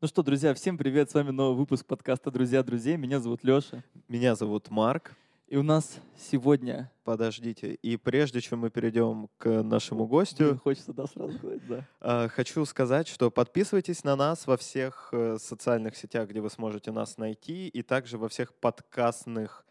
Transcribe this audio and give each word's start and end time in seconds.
Ну 0.00 0.06
что, 0.06 0.22
друзья, 0.22 0.54
всем 0.54 0.78
привет! 0.78 1.10
С 1.10 1.14
вами 1.14 1.30
новый 1.30 1.56
выпуск 1.56 1.84
подкаста 1.84 2.30
«Друзья 2.30 2.62
друзей». 2.62 2.96
Меня 2.96 3.18
зовут 3.18 3.42
Леша. 3.42 3.82
Меня 4.06 4.36
зовут 4.36 4.70
Марк. 4.70 5.12
И 5.48 5.56
у 5.56 5.62
нас 5.64 5.98
сегодня... 6.16 6.92
Подождите. 7.02 7.74
И 7.74 7.96
прежде 7.96 8.40
чем 8.40 8.60
мы 8.60 8.70
перейдем 8.70 9.28
к 9.38 9.62
нашему 9.64 10.06
гостю... 10.06 10.44
Блин, 10.44 10.58
хочется, 10.58 10.92
да, 10.92 11.06
сразу 11.06 11.36
сказать, 11.38 11.66
да. 11.66 11.88
э, 12.00 12.28
Хочу 12.28 12.64
сказать, 12.64 13.08
что 13.08 13.30
подписывайтесь 13.32 14.04
на 14.04 14.14
нас 14.14 14.46
во 14.46 14.56
всех 14.56 15.08
э, 15.12 15.38
социальных 15.40 15.96
сетях, 15.96 16.28
где 16.28 16.40
вы 16.42 16.50
сможете 16.50 16.92
нас 16.92 17.16
найти, 17.16 17.66
и 17.66 17.82
также 17.82 18.18
во 18.18 18.28
всех 18.28 18.54
подкастных 18.54 19.64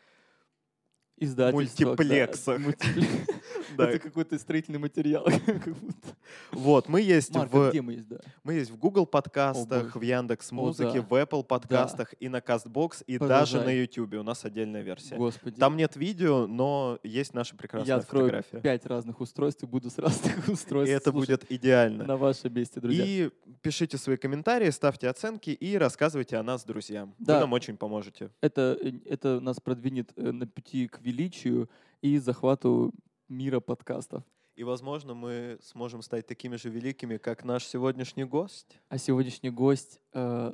Издательство. 1.16 1.86
Мультиплексах. 1.86 2.58
да, 2.62 2.70
мультипле- 2.70 3.26
Да. 3.28 3.34
Это 3.84 4.00
какой-то 4.00 4.38
строительный 4.40 4.80
материал. 4.80 5.28
Вот, 6.52 6.90
мы 6.90 7.02
есть 7.02 7.34
Марк, 7.34 7.54
а 7.54 7.58
в 7.58 7.70
где 7.70 7.82
мы 7.82 7.94
есть, 7.94 8.08
да? 8.08 8.18
мы 8.44 8.54
есть 8.56 8.70
в 8.72 8.78
Google 8.78 9.06
подкастах, 9.06 9.96
в 9.96 10.02
Яндекс 10.02 10.52
Музыке, 10.52 11.02
в 11.02 11.14
Apple 11.14 11.44
подкастах 11.44 12.14
и 12.20 12.28
на 12.30 12.38
Castbox, 12.38 13.04
и 13.06 13.18
даже 13.18 13.62
на 13.62 13.70
YouTube. 13.70 14.16
У 14.16 14.24
нас 14.24 14.44
отдельная 14.44 14.82
версия. 14.82 15.16
Господи. 15.16 15.58
Там 15.60 15.78
нет 15.78 15.96
видео, 15.96 16.48
но 16.48 17.00
есть 17.04 17.34
наша 17.34 17.54
Я 17.54 17.58
прекрасная 17.58 17.96
открою 17.98 18.26
фотография. 18.26 18.60
пять 18.62 18.86
разных 18.86 19.22
устройств 19.22 19.64
и 19.64 19.66
буду 19.66 19.90
с 19.90 19.98
разных 19.98 20.48
устройств 20.50 20.92
И 20.92 20.96
это 20.96 21.12
будет 21.12 21.50
идеально. 21.50 22.06
на 22.06 22.18
вашем 22.18 22.54
месте, 22.54 22.80
друзья. 22.80 23.04
И 23.06 23.30
пишите 23.62 23.98
свои 23.98 24.18
комментарии, 24.18 24.70
ставьте 24.70 25.10
оценки 25.10 25.52
и 25.52 25.78
рассказывайте 25.78 26.38
о 26.38 26.44
нас 26.44 26.64
друзьям. 26.64 27.14
Да. 27.20 27.36
Вы 27.36 27.40
нам 27.42 27.54
очень 27.54 27.78
поможете. 27.78 28.32
Это, 28.42 28.78
э, 28.82 28.92
это 29.06 29.40
нас 29.40 29.60
продвинет 29.60 30.12
э, 30.16 30.32
на 30.32 30.48
пути 30.48 30.88
к 30.88 31.00
величию 31.02 31.70
и 32.02 32.18
захвату 32.20 32.94
мира 33.30 33.60
подкастов. 33.60 34.24
И, 34.56 34.64
возможно, 34.64 35.14
мы 35.14 35.60
сможем 35.62 36.02
стать 36.02 36.26
такими 36.26 36.56
же 36.56 36.70
великими, 36.70 37.18
как 37.18 37.44
наш 37.44 37.66
сегодняшний 37.66 38.24
гость. 38.24 38.80
А 38.90 38.98
сегодняшний 38.98 39.52
гость, 39.52 40.00
э, 40.14 40.54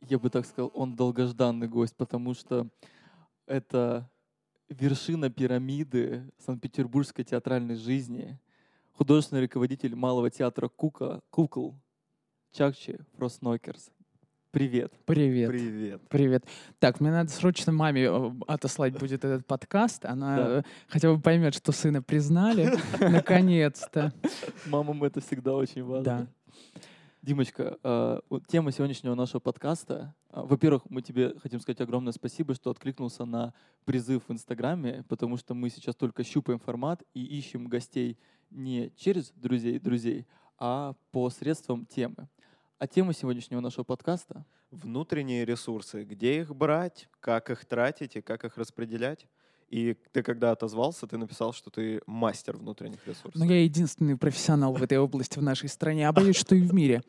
я 0.00 0.18
бы 0.18 0.28
так 0.28 0.44
сказал, 0.44 0.72
он 0.74 0.96
долгожданный 0.96 1.68
гость, 1.68 1.96
потому 1.96 2.34
что 2.34 2.68
это 3.46 4.10
вершина 4.68 5.30
пирамиды 5.30 6.32
Санкт-Петербургской 6.38 7.24
театральной 7.24 7.76
жизни, 7.76 8.40
художественный 8.92 9.42
руководитель 9.42 9.94
Малого 9.94 10.30
театра 10.30 10.68
Кука, 10.68 11.22
Кукол 11.30 11.76
Чакчи 12.50 12.98
Фроснокерс. 13.16 13.90
Привет. 14.54 14.92
Привет. 15.04 15.50
Привет. 15.50 16.00
Привет. 16.08 16.44
Так, 16.78 17.00
мне 17.00 17.10
надо 17.10 17.28
срочно 17.28 17.72
маме 17.72 18.04
э, 18.04 18.30
отослать 18.46 18.96
будет 18.96 19.24
этот 19.24 19.44
подкаст. 19.44 20.04
Она 20.04 20.36
Да. 20.36 20.58
э, 20.58 20.62
хотя 20.86 21.12
бы 21.12 21.20
поймет, 21.20 21.56
что 21.56 21.72
сына 21.72 22.00
признали. 22.00 22.72
Наконец-то. 23.00 24.12
Мамам 24.66 25.02
это 25.02 25.20
всегда 25.20 25.54
очень 25.54 25.82
важно. 25.82 26.04
Да. 26.04 26.26
Димочка, 27.20 27.78
э, 27.82 28.20
тема 28.46 28.70
сегодняшнего 28.70 29.16
нашего 29.16 29.40
подкаста. 29.40 30.14
Во-первых, 30.30 30.82
мы 30.88 31.02
тебе 31.02 31.34
хотим 31.42 31.58
сказать 31.58 31.80
огромное 31.80 32.12
спасибо, 32.12 32.54
что 32.54 32.70
откликнулся 32.70 33.24
на 33.24 33.54
призыв 33.84 34.22
в 34.28 34.32
Инстаграме, 34.32 35.04
потому 35.08 35.36
что 35.36 35.54
мы 35.54 35.68
сейчас 35.68 35.96
только 35.96 36.22
щупаем 36.22 36.60
формат 36.60 37.02
и 37.12 37.24
ищем 37.24 37.66
гостей 37.66 38.20
не 38.50 38.92
через 38.94 39.32
друзей 39.32 39.80
друзей, 39.80 40.28
а 40.60 40.94
по 41.10 41.28
средствам 41.30 41.86
темы. 41.86 42.28
А 42.84 42.86
тема 42.86 43.14
сегодняшнего 43.14 43.60
нашего 43.60 43.82
подкаста 43.82 44.44
Внутренние 44.70 45.46
ресурсы. 45.46 46.04
Где 46.04 46.40
их 46.40 46.54
брать, 46.54 47.08
как 47.20 47.48
их 47.48 47.64
тратить 47.64 48.16
и 48.16 48.20
как 48.20 48.44
их 48.44 48.58
распределять. 48.58 49.26
И 49.70 49.96
ты, 50.12 50.22
когда 50.22 50.50
отозвался, 50.50 51.06
ты 51.06 51.16
написал, 51.16 51.54
что 51.54 51.70
ты 51.70 52.02
мастер 52.06 52.58
внутренних 52.58 52.98
ресурсов. 53.06 53.34
Но 53.36 53.46
я 53.46 53.62
единственный 53.62 54.18
профессионал 54.18 54.74
в 54.74 54.82
этой 54.82 54.98
области 54.98 55.38
в 55.38 55.42
нашей 55.42 55.70
стране, 55.70 56.06
а 56.06 56.12
боюсь, 56.12 56.36
что 56.36 56.54
и 56.54 56.60
в 56.60 56.74
мире. 56.74 57.02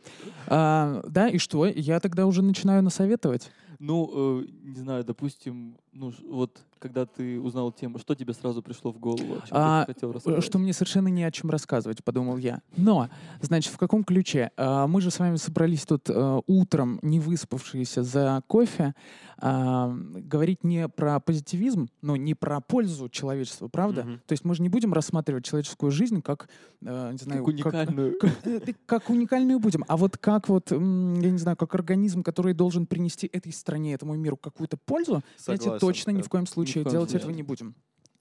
А, 0.47 1.03
да, 1.09 1.27
и 1.27 1.39
что? 1.39 1.65
Я 1.65 1.99
тогда 1.99 2.25
уже 2.25 2.41
начинаю 2.41 2.81
насоветовать. 2.81 3.51
Ну, 3.79 4.41
э, 4.41 4.45
не 4.63 4.77
знаю, 4.77 5.03
допустим, 5.03 5.77
ну, 5.91 6.13
вот 6.29 6.61
когда 6.79 7.05
ты 7.05 7.39
узнал 7.39 7.71
тему, 7.71 7.97
что 7.99 8.15
тебе 8.15 8.33
сразу 8.33 8.61
пришло 8.61 8.91
в 8.91 8.99
голову? 8.99 9.35
О 9.35 9.47
чем 9.47 9.49
А, 9.51 9.85
ты 9.85 9.93
хотел 9.93 10.11
Э, 10.11 10.13
рассказать? 10.13 10.43
Что 10.43 10.59
мне 10.59 10.73
совершенно 10.73 11.07
не 11.07 11.23
о 11.23 11.31
чем 11.31 11.49
рассказывать, 11.49 12.03
подумал 12.03 12.37
я. 12.37 12.61
Но, 12.77 13.09
значит, 13.41 13.73
в 13.73 13.77
каком 13.77 14.03
ключе? 14.03 14.51
А, 14.57 14.87
Мы 14.87 15.01
же 15.01 15.09
с 15.09 15.19
вами 15.19 15.37
собрались 15.37 15.85
тут 15.85 16.09
э, 16.09 16.41
утром, 16.47 16.99
не 17.01 17.19
выспавшиеся 17.19 18.03
за 18.03 18.43
кофе, 18.47 18.93
а, 19.37 19.93
говорить 19.95 20.63
не 20.63 20.87
про 20.87 21.19
позитивизм, 21.19 21.89
но 22.01 22.15
не 22.15 22.35
про 22.35 22.61
пользу 22.61 23.09
человечества, 23.09 23.67
правда? 23.67 24.03
Мгм. 24.03 24.21
То 24.25 24.31
есть 24.33 24.45
мы 24.45 24.55
же 24.55 24.61
не 24.61 24.69
будем 24.69 24.93
рассматривать 24.93 25.45
человеческую 25.45 25.91
жизнь 25.91 26.21
как, 26.21 26.49
э, 26.81 27.11
не 27.11 27.17
знаю, 27.17 27.39
Как 27.43 27.47
уникальную. 27.47 28.17
как, 28.19 28.47
э, 28.47 28.73
как 28.85 29.09
уникальную 29.09 29.59
будем, 29.59 29.83
а 29.87 29.97
вот 29.97 30.17
как 30.17 30.49
вот, 30.49 30.71
я 30.71 30.77
не 30.77 31.37
знаю, 31.37 31.57
как 31.57 31.73
организм, 31.75 32.23
который 32.23 32.53
должен 32.53 32.85
принести 32.85 33.29
этой 33.31 33.51
стране, 33.65 33.93
этому 33.93 34.13
миру 34.15 34.37
какую-то 34.37 34.77
пользу, 34.77 35.23
знаете, 35.37 35.63
Согласен, 35.63 35.87
точно 35.87 36.11
ни 36.11 36.21
в 36.21 36.29
коем 36.29 36.45
случае 36.45 36.83
коем 36.83 36.91
делать 36.91 37.09
случае. 37.09 37.23
этого 37.23 37.35
не 37.35 37.43
будем. 37.43 37.75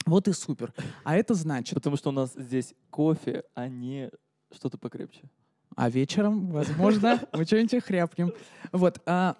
Вот 0.07 0.27
и 0.27 0.33
супер. 0.33 0.73
А 1.05 1.17
это 1.17 1.35
значит, 1.35 1.75
Потому 1.75 1.97
что 1.97 2.09
у 2.09 2.13
нас 2.13 2.33
здесь 2.35 2.75
кофе, 2.91 3.45
а 3.55 3.69
не 3.69 4.11
что-то 4.53 4.79
покрепче. 4.79 5.21
А 5.77 5.91
вечером, 5.91 6.47
возможно, 6.51 7.21
мы 7.33 7.45
что-нибудь 7.45 7.85
хряпнем. 7.85 8.33
Вот, 8.73 9.01
а, 9.07 9.37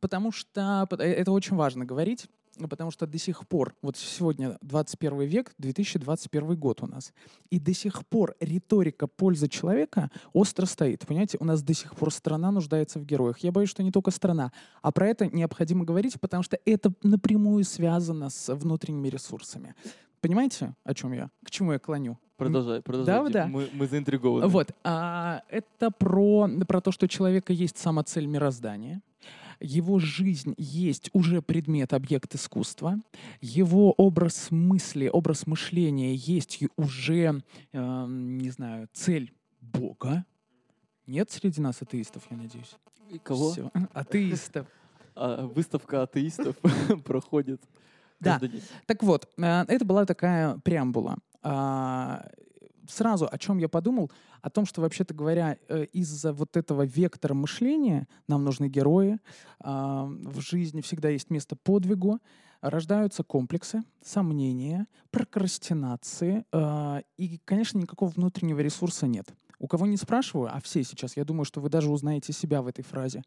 потому 0.00 0.32
что 0.32 0.86
э, 0.98 1.04
это 1.04 1.32
очень 1.32 1.56
важно 1.56 1.84
говорить, 1.84 2.26
потому 2.58 2.90
что 2.90 3.06
до 3.06 3.18
сих 3.18 3.46
пор, 3.46 3.74
вот 3.82 3.96
сегодня 3.96 4.58
21 4.62 5.20
век, 5.22 5.52
2021 5.58 6.56
год 6.56 6.82
у 6.82 6.86
нас, 6.86 7.12
и 7.50 7.58
до 7.58 7.74
сих 7.74 8.06
пор 8.06 8.34
риторика 8.40 9.06
пользы 9.06 9.48
человека 9.48 10.10
остро 10.32 10.66
стоит. 10.66 11.06
Понимаете, 11.06 11.38
у 11.40 11.44
нас 11.44 11.62
до 11.62 11.74
сих 11.74 11.94
пор 11.94 12.12
страна 12.12 12.50
нуждается 12.50 12.98
в 12.98 13.04
героях. 13.04 13.38
Я 13.40 13.52
боюсь, 13.52 13.70
что 13.70 13.82
не 13.82 13.92
только 13.92 14.10
страна, 14.10 14.52
а 14.82 14.92
про 14.92 15.08
это 15.08 15.26
необходимо 15.26 15.84
говорить, 15.84 16.18
потому 16.20 16.42
что 16.42 16.58
это 16.64 16.92
напрямую 17.02 17.64
связано 17.64 18.30
с 18.30 18.54
внутренними 18.54 19.08
ресурсами. 19.08 19.74
Понимаете, 20.20 20.74
о 20.84 20.94
чем 20.94 21.12
я? 21.12 21.30
К 21.44 21.50
чему 21.50 21.72
я 21.72 21.78
клоню? 21.78 22.18
Продолжай, 22.36 22.82
продолжай. 22.82 23.22
Дим. 23.22 23.32
да. 23.32 23.46
Мы, 23.46 23.68
мы 23.72 23.86
заинтригованы. 23.86 24.46
Вот, 24.46 24.72
а, 24.84 25.42
это 25.48 25.90
про, 25.90 26.48
про 26.66 26.80
то, 26.80 26.92
что 26.92 27.06
у 27.06 27.08
человека 27.08 27.52
есть 27.52 27.78
сама 27.78 28.02
цель 28.02 28.26
мироздания, 28.26 29.00
его 29.60 29.98
жизнь 29.98 30.54
есть 30.56 31.10
уже 31.12 31.42
предмет, 31.42 31.92
объект 31.92 32.34
искусства, 32.34 33.00
его 33.40 33.92
образ 33.92 34.50
мысли, 34.50 35.08
образ 35.12 35.46
мышления 35.46 36.14
есть 36.14 36.62
уже, 36.76 37.42
эм, 37.72 38.38
не 38.38 38.50
знаю, 38.50 38.88
цель 38.92 39.32
Бога. 39.60 40.24
Нет 41.06 41.30
среди 41.30 41.60
нас 41.60 41.82
атеистов, 41.82 42.24
я 42.30 42.36
надеюсь. 42.36 42.76
И 43.10 43.18
Кого? 43.18 43.52
Всё. 43.52 43.70
Атеистов. 43.92 44.66
А, 45.18 45.46
выставка 45.46 46.02
атеистов 46.02 46.56
проходит 47.06 47.62
Да. 48.20 48.38
Так 48.84 49.02
вот, 49.02 49.26
э, 49.38 49.64
это 49.66 49.84
была 49.86 50.04
такая 50.04 50.58
преамбула. 50.58 51.16
Сразу 52.88 53.28
о 53.30 53.38
чем 53.38 53.58
я 53.58 53.68
подумал? 53.68 54.10
О 54.42 54.50
том, 54.50 54.66
что, 54.66 54.80
вообще-то 54.80 55.14
говоря, 55.14 55.58
э, 55.68 55.84
из-за 55.92 56.32
вот 56.32 56.56
этого 56.56 56.82
вектора 56.82 57.34
мышления 57.34 58.08
нам 58.28 58.44
нужны 58.44 58.68
герои, 58.68 59.18
в 59.60 60.40
жизни 60.40 60.80
всегда 60.80 61.08
есть 61.08 61.30
место 61.30 61.56
подвигу, 61.56 62.20
рождаются 62.60 63.22
комплексы, 63.22 63.82
сомнения, 64.02 64.86
прокрастинации, 65.10 66.44
а, 66.52 67.02
и, 67.16 67.38
конечно, 67.44 67.78
никакого 67.78 68.10
внутреннего 68.10 68.60
ресурса 68.60 69.06
нет. 69.06 69.28
У 69.58 69.68
кого 69.68 69.86
не 69.86 69.96
спрашиваю, 69.96 70.50
а 70.54 70.60
все 70.60 70.84
сейчас, 70.84 71.16
я 71.16 71.24
думаю, 71.24 71.46
что 71.46 71.60
вы 71.60 71.70
даже 71.70 71.90
узнаете 71.90 72.32
себя 72.32 72.60
в 72.60 72.66
этой 72.66 72.82
фразе. 72.84 73.22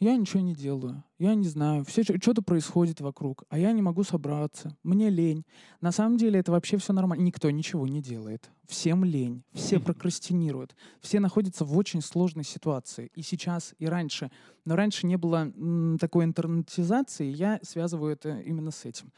Я 0.00 0.16
ничего 0.16 0.40
не 0.40 0.54
делаю, 0.54 1.04
я 1.18 1.34
не 1.36 1.46
знаю, 1.46 1.84
все 1.84 2.02
что-то 2.02 2.42
происходит 2.42 3.00
вокруг, 3.00 3.44
а 3.48 3.58
я 3.58 3.70
не 3.72 3.80
могу 3.80 4.02
собраться, 4.02 4.76
мне 4.82 5.08
лень. 5.08 5.44
На 5.80 5.92
самом 5.92 6.16
деле 6.16 6.40
это 6.40 6.50
вообще 6.50 6.78
все 6.78 6.92
нормально. 6.92 7.22
Никто 7.22 7.50
ничего 7.50 7.86
не 7.86 8.02
делает. 8.02 8.50
Всем 8.66 9.04
лень, 9.04 9.44
все 9.52 9.78
прокрастинируют, 9.80 10.74
все 11.00 11.20
находятся 11.20 11.64
в 11.64 11.76
очень 11.76 12.02
сложной 12.02 12.44
ситуации. 12.44 13.10
И 13.14 13.22
сейчас, 13.22 13.74
и 13.78 13.86
раньше. 13.86 14.30
Но 14.64 14.74
раньше 14.76 15.06
не 15.06 15.16
было 15.16 15.52
м, 15.56 15.96
такой 15.98 16.24
интернетизации, 16.24 17.30
я 17.30 17.60
связываю 17.62 18.12
это 18.12 18.40
именно 18.40 18.72
с 18.72 18.84
этим. 18.84 19.12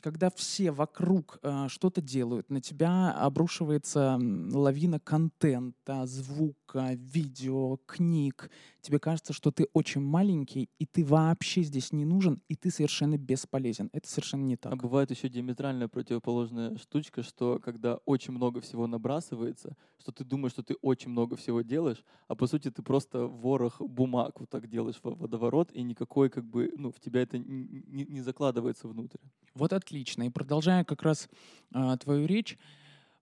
Когда 0.00 0.30
все 0.30 0.70
вокруг 0.70 1.38
э, 1.42 1.66
что-то 1.68 2.00
делают, 2.00 2.50
на 2.50 2.60
тебя 2.60 3.12
обрушивается 3.12 4.18
лавина 4.20 5.00
контента, 5.00 6.06
звука, 6.06 6.94
видео, 6.94 7.78
книг. 7.86 8.50
Тебе 8.80 8.98
кажется, 8.98 9.32
что 9.32 9.50
ты 9.50 9.66
очень 9.72 10.00
маленький, 10.00 10.70
и 10.78 10.86
ты 10.86 11.04
вообще 11.04 11.62
здесь 11.62 11.92
не 11.92 12.04
нужен, 12.04 12.42
и 12.48 12.56
ты 12.56 12.70
совершенно 12.70 13.18
бесполезен. 13.18 13.90
Это 13.92 14.08
совершенно 14.08 14.44
не 14.44 14.56
так. 14.56 14.72
А 14.72 14.76
бывает 14.76 15.10
еще 15.10 15.28
диаметрально 15.28 15.88
противоположная 15.88 16.76
штучка, 16.78 17.22
что 17.22 17.60
когда 17.62 17.98
очень 18.06 18.32
много 18.32 18.60
всего 18.60 18.86
набрасывается, 18.86 19.76
что 19.98 20.12
ты 20.12 20.24
думаешь, 20.24 20.52
что 20.52 20.62
ты 20.62 20.76
очень 20.80 21.10
много 21.10 21.36
всего 21.36 21.60
делаешь, 21.62 22.04
а 22.28 22.34
по 22.34 22.46
сути 22.46 22.70
ты 22.70 22.82
просто 22.82 23.26
ворох 23.26 23.80
бумаг 23.80 24.40
вот 24.40 24.48
так 24.48 24.68
делаешь 24.68 25.00
в 25.02 25.10
водоворот, 25.10 25.72
и 25.72 25.82
никакой 25.82 26.30
как 26.30 26.44
бы, 26.44 26.72
ну, 26.76 26.90
в 26.90 27.00
тебя 27.00 27.22
это 27.22 27.38
не, 27.38 28.06
не 28.06 28.20
закладывается 28.20 28.88
внутрь. 28.88 29.18
Вот 29.54 29.72
отлично. 29.90 30.22
И 30.22 30.30
продолжая 30.30 30.84
как 30.84 31.02
раз 31.02 31.28
а, 31.74 31.96
твою 31.96 32.26
речь, 32.26 32.56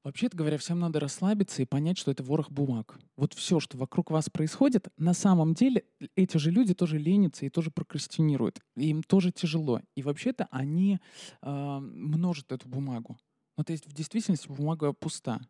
Вообще-то 0.05 0.37
говоря, 0.37 0.56
всем 0.59 0.79
надо 0.79 1.00
расслабиться 1.00 1.61
и 1.61 1.67
понять, 1.67 1.99
что 1.99 2.12
это 2.12 2.23
ворох 2.23 2.50
бумаг. 2.50 2.99
Вот 3.17 3.35
все, 3.35 3.59
что 3.59 3.76
вокруг 3.76 4.11
вас 4.12 4.31
происходит, 4.31 4.87
на 4.97 5.12
самом 5.12 5.55
деле 5.55 5.85
эти 6.15 6.38
же 6.38 6.53
люди 6.53 6.73
тоже 6.73 6.99
ленятся 6.99 7.44
и 7.44 7.50
тоже 7.50 7.70
прокрастинируют. 7.70 8.61
И 8.76 8.88
им 8.88 9.03
тоже 9.03 9.32
тяжело. 9.32 9.82
И 9.97 10.03
вообще-то 10.03 10.47
они 10.53 11.00
э, 11.43 11.79
множат 11.81 12.53
эту 12.53 12.69
бумагу. 12.69 13.19
Ну, 13.59 13.65
то 13.65 13.73
есть 13.73 13.87
в 13.87 13.93
действительности 13.93 14.49
бумага 14.49 14.93
пуста. 14.93 15.41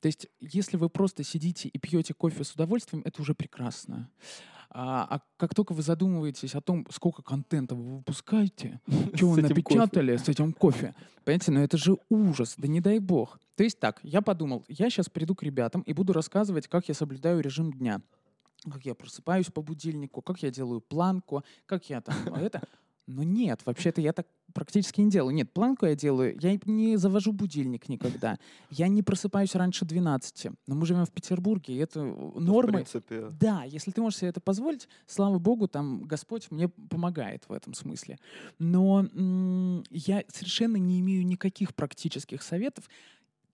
То 0.00 0.06
есть 0.06 0.28
если 0.38 0.76
вы 0.76 0.90
просто 0.90 1.24
сидите 1.24 1.68
и 1.68 1.78
пьете 1.78 2.12
кофе 2.12 2.44
с 2.44 2.52
удовольствием, 2.52 3.02
это 3.06 3.22
уже 3.22 3.34
прекрасно. 3.34 4.10
А, 4.70 5.06
а 5.08 5.20
как 5.36 5.54
только 5.54 5.72
вы 5.72 5.82
задумываетесь 5.82 6.54
о 6.54 6.60
том, 6.60 6.86
сколько 6.90 7.22
контента 7.22 7.74
вы 7.74 7.96
выпускаете, 7.96 8.80
что 9.14 9.28
вы 9.30 9.42
напечатали 9.42 10.16
с 10.16 10.28
этим 10.28 10.52
кофе, 10.52 10.94
понимаете, 11.24 11.52
ну 11.52 11.60
это 11.60 11.76
же 11.76 11.96
ужас, 12.08 12.54
да 12.56 12.68
не 12.68 12.80
дай 12.80 12.98
бог. 12.98 13.38
То 13.56 13.64
есть 13.64 13.78
так, 13.78 14.00
я 14.02 14.22
подумал, 14.22 14.64
я 14.68 14.90
сейчас 14.90 15.08
приду 15.08 15.34
к 15.34 15.42
ребятам 15.42 15.82
и 15.82 15.92
буду 15.92 16.12
рассказывать, 16.12 16.68
как 16.68 16.88
я 16.88 16.94
соблюдаю 16.94 17.40
режим 17.40 17.72
дня. 17.72 18.00
Как 18.70 18.84
я 18.86 18.94
просыпаюсь 18.94 19.50
по 19.50 19.60
будильнику, 19.60 20.22
как 20.22 20.42
я 20.42 20.50
делаю 20.50 20.80
планку, 20.80 21.44
как 21.66 21.88
я 21.90 22.00
там 22.00 22.16
это. 22.34 22.62
Но 23.06 23.22
нет, 23.22 23.60
вообще-то 23.66 24.00
я 24.00 24.12
так 24.12 24.26
практически 24.54 25.00
не 25.02 25.10
делаю. 25.10 25.34
Нет, 25.34 25.52
планку 25.52 25.84
я 25.86 25.94
делаю, 25.94 26.36
я 26.40 26.58
не 26.64 26.96
завожу 26.96 27.32
будильник 27.32 27.88
никогда. 27.90 28.38
Я 28.70 28.88
не 28.88 29.02
просыпаюсь 29.02 29.54
раньше 29.54 29.84
12. 29.84 30.46
Но 30.66 30.74
мы 30.74 30.86
живем 30.86 31.04
в 31.04 31.10
Петербурге, 31.10 31.74
и 31.74 31.78
это 31.78 32.00
В 32.02 32.40
нормы. 32.40 32.72
принципе, 32.72 33.26
Да, 33.40 33.64
если 33.64 33.90
ты 33.90 34.00
можешь 34.00 34.20
себе 34.20 34.30
это 34.30 34.40
позволить, 34.40 34.88
слава 35.06 35.38
богу, 35.38 35.68
там 35.68 36.02
Господь 36.04 36.50
мне 36.50 36.68
помогает 36.68 37.44
в 37.48 37.52
этом 37.52 37.74
смысле. 37.74 38.16
Но 38.58 39.00
м, 39.12 39.84
я 39.90 40.22
совершенно 40.28 40.76
не 40.76 41.00
имею 41.00 41.26
никаких 41.26 41.74
практических 41.74 42.42
советов, 42.42 42.88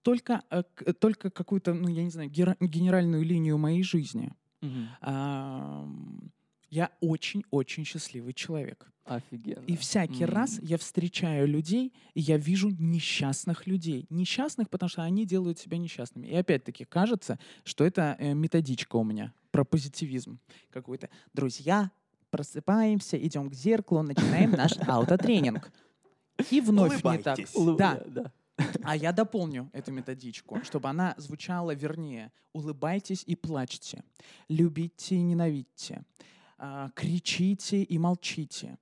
только, 0.03 0.43
э, 0.51 0.63
только 0.99 1.31
какую-то, 1.31 1.75
ну, 1.75 1.89
я 1.89 2.05
не 2.05 2.11
знаю, 2.11 2.31
генеральную 2.31 3.25
линию 3.25 3.59
моей 3.59 3.83
жизни. 3.83 4.33
Мгм. 4.63 4.89
Ам, 5.01 6.31
Я 6.71 6.91
очень-очень 7.01 7.85
счастливый 7.85 8.33
человек. 8.33 8.91
Офигенно. 9.05 9.65
И 9.67 9.77
всякий 9.77 10.25
раз 10.25 10.59
М. 10.61 10.65
я 10.67 10.79
встречаю 10.79 11.49
людей, 11.49 11.93
и 12.15 12.21
я 12.21 12.37
вижу 12.37 12.71
несчастных 12.71 13.67
людей. 13.67 14.07
Несчастных, 14.09 14.71
потому 14.71 14.89
что 14.89 15.03
они 15.03 15.27
делают 15.27 15.59
себя 15.59 15.79
несчастными. 15.79 16.29
И 16.29 16.35
опять-таки 16.35 16.85
кажется, 16.85 17.39
что 17.65 17.85
это 17.85 18.15
э, 18.21 18.35
методичка 18.35 18.97
у 18.97 19.05
меня 19.05 19.33
про 19.51 19.65
позитивизм 19.65 20.39
какой-то. 20.71 21.09
Друзья, 21.35 21.91
просыпаемся, 22.31 23.19
идем 23.19 23.51
к 23.51 23.55
зеркалу, 23.55 24.03
начинаем 24.03 24.53
наш 24.53 24.73
аутотренинг. 24.87 25.73
И 26.51 26.61
вновь 26.61 27.03
не 27.03 27.19
так. 27.19 27.39
Да, 27.77 28.01
да. 28.07 28.33
а 28.85 28.97
я 28.97 29.13
дополню 29.13 29.69
эту 29.73 29.91
методичку, 29.91 30.63
чтобы 30.63 30.89
она 30.89 31.15
звучала 31.17 31.75
вернее. 31.75 32.31
Улыбайтесь 32.53 33.25
и 33.27 33.35
плачьте. 33.35 34.05
Любите 34.49 35.17
и 35.17 35.23
ненавидьте. 35.23 36.03
А, 36.63 36.91
кричите 36.95 37.83
и 37.83 37.99
молчите. 37.99 38.77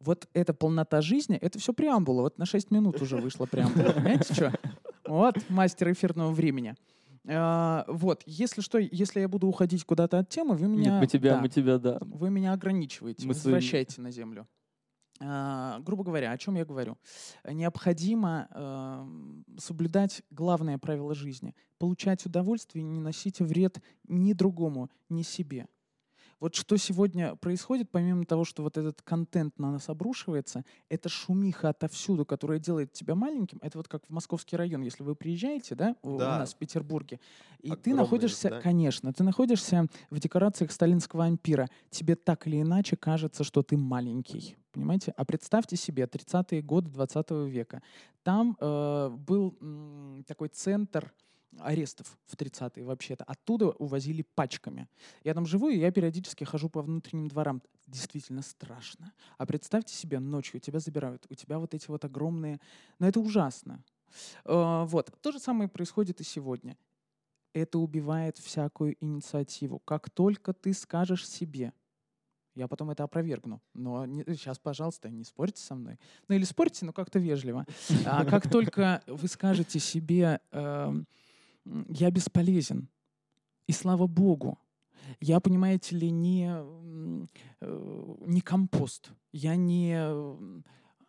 Вот 0.00 0.28
эта 0.34 0.52
полнота 0.52 1.00
жизни, 1.00 1.36
это 1.36 1.58
все 1.58 1.72
преамбула. 1.72 2.22
Вот 2.22 2.36
на 2.36 2.44
6 2.44 2.70
минут 2.70 3.00
уже 3.00 3.16
вышла 3.16 3.46
преамбула. 3.46 3.92
Понимаете, 3.92 4.34
что? 4.34 4.52
Вот 5.06 5.36
мастер 5.48 5.90
эфирного 5.92 6.30
времени. 6.30 6.74
А, 7.26 7.86
вот, 7.88 8.22
если 8.26 8.60
что, 8.60 8.78
если 8.78 9.20
я 9.20 9.28
буду 9.28 9.46
уходить 9.46 9.82
куда-то 9.84 10.18
от 10.18 10.28
темы, 10.28 10.56
вы 10.56 10.68
меня... 10.68 10.92
Нет, 10.92 11.00
мы 11.00 11.06
тебя, 11.06 11.34
да, 11.36 11.40
мы 11.40 11.48
тебя, 11.48 11.78
да. 11.78 11.98
вы 12.02 12.28
меня 12.28 12.52
ограничиваете, 12.52 13.26
Мы 13.26 13.32
своим- 13.32 13.54
возвращаете 13.56 14.02
на 14.02 14.10
землю. 14.10 14.46
А, 15.20 15.78
грубо 15.80 16.04
говоря, 16.04 16.32
о 16.32 16.38
чем 16.38 16.56
я 16.56 16.66
говорю? 16.66 16.98
Необходимо 17.48 18.48
эм, 18.50 19.44
соблюдать 19.56 20.22
главное 20.30 20.76
правило 20.78 21.14
жизни. 21.14 21.54
Получать 21.78 22.26
удовольствие 22.26 22.84
и 22.84 22.86
не 22.86 23.00
носить 23.00 23.40
вред 23.40 23.80
ни 24.08 24.32
другому, 24.34 24.90
ни 25.08 25.22
себе. 25.22 25.66
Вот 26.42 26.56
что 26.56 26.76
сегодня 26.76 27.36
происходит, 27.36 27.88
помимо 27.92 28.24
того, 28.24 28.44
что 28.44 28.64
вот 28.64 28.76
этот 28.76 29.00
контент 29.02 29.60
на 29.60 29.70
нас 29.70 29.88
обрушивается, 29.88 30.64
это 30.88 31.08
шумиха 31.08 31.68
отовсюду, 31.68 32.26
которая 32.26 32.58
делает 32.58 32.92
тебя 32.92 33.14
маленьким. 33.14 33.60
Это 33.62 33.78
вот 33.78 33.86
как 33.86 34.04
в 34.08 34.10
московский 34.10 34.56
район, 34.56 34.82
если 34.82 35.04
вы 35.04 35.14
приезжаете, 35.14 35.76
да, 35.76 35.94
у- 36.02 36.14
у 36.14 36.18
Да. 36.18 36.38
нас 36.40 36.52
в 36.54 36.56
Петербурге, 36.56 37.20
и 37.60 37.68
ты 37.68 37.74
Огромные 37.92 37.94
находишься, 37.94 38.48
здания. 38.48 38.60
конечно, 38.60 39.12
ты 39.12 39.22
находишься 39.22 39.86
в 40.10 40.18
декорациях 40.18 40.72
сталинского 40.72 41.26
ампира. 41.26 41.68
Тебе 41.90 42.16
так 42.16 42.44
или 42.48 42.60
иначе 42.60 42.96
кажется, 42.96 43.44
что 43.44 43.62
ты 43.62 43.76
маленький. 43.76 44.56
Понимаете? 44.72 45.14
А 45.16 45.24
представьте 45.24 45.76
себе 45.76 46.08
30-е 46.08 46.60
годы 46.60 46.90
20 46.90 47.46
века. 47.46 47.82
Там 48.24 48.56
э, 48.58 49.10
был 49.10 49.56
м, 49.60 50.24
такой 50.26 50.48
центр 50.48 51.12
арестов 51.58 52.18
в 52.26 52.34
30-е 52.36 52.84
вообще-то. 52.84 53.24
Оттуда 53.24 53.70
увозили 53.70 54.22
пачками. 54.22 54.88
Я 55.24 55.34
там 55.34 55.46
живу, 55.46 55.68
и 55.68 55.78
я 55.78 55.90
периодически 55.90 56.44
хожу 56.44 56.68
по 56.68 56.82
внутренним 56.82 57.28
дворам. 57.28 57.62
Действительно 57.86 58.42
страшно. 58.42 59.12
А 59.38 59.46
представьте 59.46 59.94
себе, 59.94 60.18
ночью 60.18 60.60
тебя 60.60 60.78
забирают. 60.78 61.26
У 61.30 61.34
тебя 61.34 61.58
вот 61.58 61.74
эти 61.74 61.88
вот 61.88 62.04
огромные... 62.04 62.60
Но 62.98 63.08
это 63.08 63.20
ужасно. 63.20 63.82
Э, 64.44 64.84
вот. 64.86 65.12
То 65.20 65.32
же 65.32 65.38
самое 65.38 65.68
происходит 65.68 66.20
и 66.20 66.24
сегодня. 66.24 66.76
Это 67.52 67.78
убивает 67.78 68.38
всякую 68.38 68.96
инициативу. 69.04 69.78
Как 69.80 70.08
только 70.10 70.52
ты 70.52 70.72
скажешь 70.72 71.28
себе, 71.28 71.72
я 72.54 72.68
потом 72.68 72.90
это 72.90 73.04
опровергну. 73.04 73.62
Но 73.74 74.06
сейчас, 74.26 74.58
пожалуйста, 74.58 75.08
не 75.08 75.24
спорьте 75.24 75.62
со 75.62 75.74
мной. 75.74 75.98
Ну 76.28 76.34
или 76.34 76.44
спорьте, 76.44 76.84
но 76.84 76.92
как-то 76.92 77.18
вежливо. 77.18 77.66
А 78.04 78.24
как 78.24 78.50
только 78.50 79.02
вы 79.06 79.28
скажете 79.28 79.78
себе, 79.78 80.40
м, 80.50 81.06
я 81.88 82.10
бесполезен, 82.10 82.88
и 83.66 83.72
слава 83.72 84.06
богу, 84.06 84.58
я, 85.20 85.40
понимаете 85.40 85.96
ли, 85.96 86.10
не, 86.10 86.50
э, 87.60 88.14
не 88.26 88.40
компост, 88.40 89.10
я 89.32 89.56
не 89.56 89.98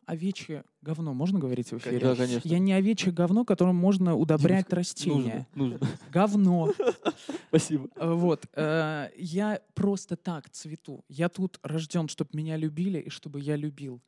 овечье 0.05 0.63
говно, 0.81 1.13
можно 1.13 1.39
говорить 1.39 1.71
в 1.71 1.77
эфире? 1.77 1.99
Да, 1.99 2.15
конечно. 2.15 2.47
Я 2.47 2.59
не 2.59 2.73
овечье 2.73 3.11
говно, 3.11 3.45
которым 3.45 3.75
можно 3.77 4.15
удобрять 4.15 4.65
Нужно, 4.65 4.75
растения. 4.77 5.47
нужно. 5.55 5.79
Говно. 6.11 6.73
Спасибо. 7.49 7.87
Э, 7.95 8.11
Вот. 8.13 8.45
э, 8.53 9.09
Я 9.17 9.61
просто 9.73 10.15
так 10.17 10.49
цвету. 10.49 11.05
Я 11.07 11.29
тут 11.29 11.59
рожден, 11.63 12.07
чтобы 12.09 12.31
меня 12.33 12.57
любили 12.57 12.99
и 12.99 13.09
чтобы 13.09 13.39
я 13.39 13.55
любил. 13.55 14.01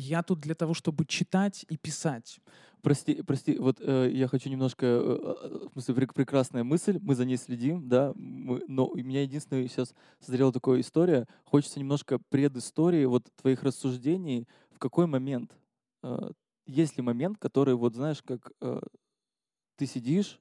Я 0.00 0.22
тут 0.22 0.40
для 0.40 0.54
того, 0.54 0.74
чтобы 0.74 1.04
читать 1.04 1.66
и 1.68 1.76
писать. 1.76 2.38
Прости, 2.82 3.20
прости, 3.22 3.58
вот 3.58 3.78
э, 3.80 4.08
я 4.12 4.28
хочу 4.28 4.48
немножко, 4.48 4.86
э, 4.86 5.68
в 5.68 5.72
смысле, 5.72 5.94
прек- 5.94 6.14
прекрасная 6.14 6.62
мысль, 6.62 7.00
мы 7.02 7.16
за 7.16 7.24
ней 7.24 7.36
следим, 7.36 7.88
да, 7.88 8.12
мы, 8.14 8.62
но 8.68 8.86
у 8.86 8.96
меня 8.96 9.22
единственное 9.22 9.66
сейчас 9.66 9.94
созрела 10.20 10.52
такая 10.52 10.80
история, 10.80 11.26
хочется 11.44 11.80
немножко 11.80 12.20
предыстории 12.28 13.04
вот 13.06 13.24
твоих 13.34 13.64
рассуждений, 13.64 14.46
в 14.70 14.78
какой 14.78 15.08
момент, 15.08 15.56
э, 16.04 16.30
есть 16.66 16.96
ли 16.96 17.02
момент, 17.02 17.38
который, 17.38 17.74
вот 17.74 17.96
знаешь, 17.96 18.22
как 18.22 18.52
э, 18.60 18.80
ты 19.74 19.86
сидишь, 19.86 20.38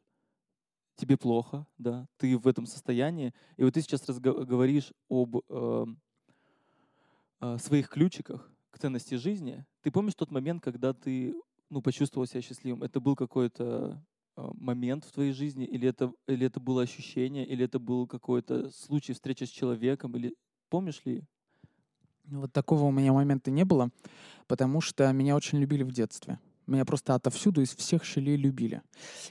тебе 0.96 1.18
плохо, 1.18 1.66
да, 1.80 2.08
ты 2.18 2.38
в 2.38 2.48
этом 2.48 2.68
состоянии, 2.68 3.34
и 3.56 3.64
вот 3.64 3.74
ты 3.74 3.82
сейчас 3.82 4.04
говоришь 4.20 4.94
об 5.10 5.38
э, 5.50 5.86
э, 7.42 7.58
своих 7.58 7.90
ключиках 7.90 8.52
к 8.72 8.80
ценности 8.80 9.16
жизни. 9.16 9.66
Ты 9.82 9.92
помнишь 9.92 10.16
тот 10.16 10.32
момент, 10.32 10.64
когда 10.64 10.94
ты 10.94 11.36
ну, 11.70 11.82
почувствовал 11.82 12.28
себя 12.28 12.42
счастливым? 12.42 12.84
Это 12.84 13.00
был 13.00 13.16
какой-то 13.16 14.04
э, 14.36 14.50
момент 14.56 15.06
в 15.06 15.12
твоей 15.12 15.32
жизни, 15.32 15.66
или 15.66 15.88
это, 15.90 16.14
или 16.28 16.46
это 16.46 16.60
было 16.60 16.82
ощущение, 16.82 17.46
или 17.46 17.66
это 17.66 17.80
был 17.80 18.08
какой-то 18.08 18.70
случай 18.72 19.14
встречи 19.14 19.44
с 19.44 19.50
человеком, 19.50 20.16
или 20.16 20.36
помнишь 20.70 21.02
ли? 21.06 21.24
Ну, 22.26 22.42
Вот 22.42 22.54
такого 22.54 22.84
у 22.84 22.92
меня 22.92 23.14
момента 23.14 23.52
не 23.52 23.64
было, 23.64 23.90
потому 24.48 24.82
что 24.82 25.12
меня 25.14 25.36
очень 25.36 25.60
любили 25.60 25.84
в 25.84 25.92
детстве. 25.92 26.40
Меня 26.68 26.84
просто 26.86 27.16
отовсюду 27.16 27.62
из 27.62 27.74
всех 27.76 28.04
щелей 28.04 28.36
любили. 28.36 28.82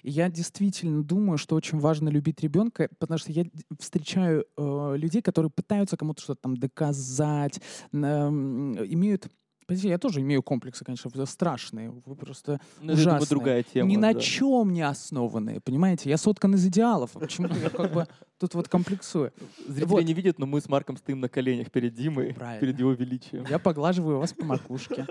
И 0.02 0.10
я 0.10 0.28
действительно 0.30 1.02
думаю, 1.04 1.36
что 1.38 1.54
очень 1.54 1.78
важно 1.78 2.08
любить 2.08 2.40
ребенка, 2.40 2.88
потому 2.98 3.18
что 3.18 3.30
я 3.30 3.44
встречаю 3.78 4.46
э, 4.56 4.94
людей, 4.96 5.20
которые 5.22 5.50
пытаются 5.50 5.96
кому-то 5.96 6.22
что-то 6.22 6.40
там 6.42 6.56
доказать, 6.56 7.60
м, 7.92 8.74
имеют... 8.92 9.28
Подождите, 9.66 9.88
я 9.88 9.98
тоже 9.98 10.20
имею 10.20 10.44
комплексы, 10.44 10.84
конечно, 10.84 11.10
вы 11.12 11.26
страшные. 11.26 11.90
Вы 11.90 12.14
просто 12.14 12.60
Ну, 12.80 12.92
это, 12.92 13.00
я 13.00 13.04
думаю, 13.04 13.16
Ужасные. 13.18 13.28
другая 13.28 13.62
тема. 13.64 13.90
ни 13.90 13.96
на 13.96 14.14
да. 14.14 14.20
чем 14.20 14.72
не 14.72 14.82
основанные, 14.82 15.60
понимаете? 15.60 16.08
Я 16.08 16.18
соткан 16.18 16.54
из 16.54 16.64
идеалов. 16.66 17.10
а 17.16 17.18
Почему 17.18 17.48
я 17.48 17.68
как 17.70 17.92
бы 17.92 18.06
тут 18.38 18.54
вот 18.54 18.68
комплексую? 18.68 19.32
Зрители 19.66 19.84
Вот. 19.90 20.04
не 20.04 20.14
видят, 20.14 20.38
но 20.38 20.46
мы 20.46 20.60
с 20.60 20.68
Марком 20.68 20.96
стоим 20.96 21.18
на 21.18 21.28
коленях 21.28 21.72
перед 21.72 21.94
Димой, 21.94 22.32
Правильно. 22.32 22.60
перед 22.60 22.78
его 22.78 22.92
величием. 22.92 23.44
Я 23.50 23.58
поглаживаю 23.58 24.18
вас 24.20 24.32
по 24.32 24.44
макушке. 24.44 25.04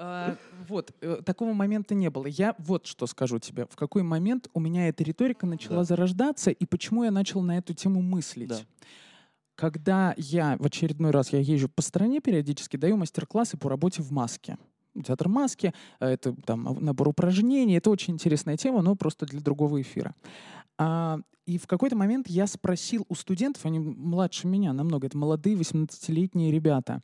А, 0.00 0.36
Вот, 0.68 0.92
э, 1.00 1.20
такого 1.24 1.52
момента 1.52 1.94
не 1.94 2.08
было. 2.08 2.26
Я 2.26 2.54
вот 2.58 2.86
что 2.86 3.06
скажу 3.06 3.38
тебе. 3.40 3.66
В 3.68 3.74
какой 3.76 4.02
момент 4.04 4.48
у 4.54 4.60
меня 4.60 4.88
эта 4.88 5.02
риторика 5.02 5.44
начала 5.46 5.78
Да. 5.78 5.84
зарождаться, 5.84 6.50
и 6.52 6.66
почему 6.66 7.02
я 7.04 7.10
начал 7.10 7.42
на 7.42 7.58
эту 7.58 7.74
тему 7.74 8.00
мыслить. 8.00 8.48
Да. 8.48 8.58
Когда 9.56 10.14
я 10.16 10.56
в 10.60 10.66
очередной 10.66 11.10
раз, 11.10 11.32
я 11.32 11.40
езжу 11.40 11.68
по 11.68 11.82
стране 11.82 12.20
периодически, 12.20 12.76
даю 12.76 12.96
мастер-классы 12.96 13.56
по 13.56 13.68
работе 13.68 14.02
в 14.02 14.12
маске. 14.12 14.56
театр 15.04 15.28
маски, 15.28 15.72
э, 16.00 16.06
это 16.08 16.34
там 16.44 16.76
набор 16.80 17.08
упражнений, 17.08 17.76
это 17.76 17.90
очень 17.90 18.14
интересная 18.14 18.56
тема, 18.56 18.82
но 18.82 18.94
просто 18.96 19.26
для 19.26 19.40
другого 19.40 19.80
эфира. 19.80 20.14
А, 20.76 21.20
и 21.46 21.56
в 21.58 21.66
какой-то 21.66 21.94
момент 21.96 22.28
я 22.28 22.46
спросил 22.46 23.04
у 23.08 23.14
студентов, 23.14 23.64
они 23.64 23.78
младше 23.78 24.46
меня 24.48 24.72
намного, 24.72 25.06
это 25.06 25.16
молодые 25.16 25.56
18-летние 25.56 26.50
ребята, 26.52 27.00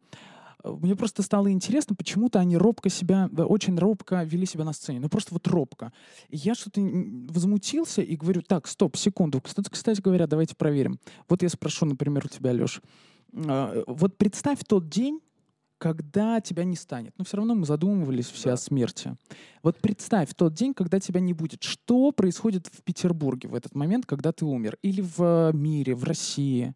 мне 0.64 0.96
просто 0.96 1.22
стало 1.22 1.50
интересно, 1.52 1.94
почему-то 1.94 2.40
они 2.40 2.56
робко 2.56 2.88
себя, 2.88 3.28
очень 3.36 3.78
робко 3.78 4.22
вели 4.24 4.46
себя 4.46 4.64
на 4.64 4.72
сцене. 4.72 5.00
Ну, 5.00 5.08
просто 5.08 5.34
вот 5.34 5.46
робко. 5.46 5.92
И 6.28 6.36
я 6.36 6.54
что-то 6.54 6.80
возмутился 6.80 8.00
и 8.00 8.16
говорю, 8.16 8.42
так, 8.42 8.66
стоп, 8.66 8.96
секунду. 8.96 9.42
Кстати, 9.42 10.00
говоря, 10.00 10.26
давайте 10.26 10.56
проверим. 10.56 10.98
Вот 11.28 11.42
я 11.42 11.48
спрошу, 11.48 11.86
например, 11.86 12.24
у 12.24 12.28
тебя, 12.28 12.52
Леш. 12.52 12.80
А, 13.34 13.84
вот 13.86 14.16
представь 14.16 14.60
тот 14.66 14.88
день, 14.88 15.20
когда 15.76 16.40
тебя 16.40 16.64
не 16.64 16.76
станет. 16.76 17.12
Но 17.18 17.24
все 17.24 17.36
равно 17.36 17.54
мы 17.54 17.66
задумывались 17.66 18.26
все 18.28 18.46
да. 18.50 18.52
о 18.54 18.56
смерти. 18.56 19.16
Вот 19.62 19.78
представь 19.78 20.32
тот 20.34 20.54
день, 20.54 20.72
когда 20.72 20.98
тебя 20.98 21.20
не 21.20 21.34
будет. 21.34 21.62
Что 21.62 22.10
происходит 22.12 22.68
в 22.68 22.82
Петербурге 22.82 23.48
в 23.48 23.54
этот 23.54 23.74
момент, 23.74 24.06
когда 24.06 24.32
ты 24.32 24.46
умер? 24.46 24.78
Или 24.80 25.02
в 25.02 25.50
мире, 25.52 25.94
в 25.94 26.04
России? 26.04 26.74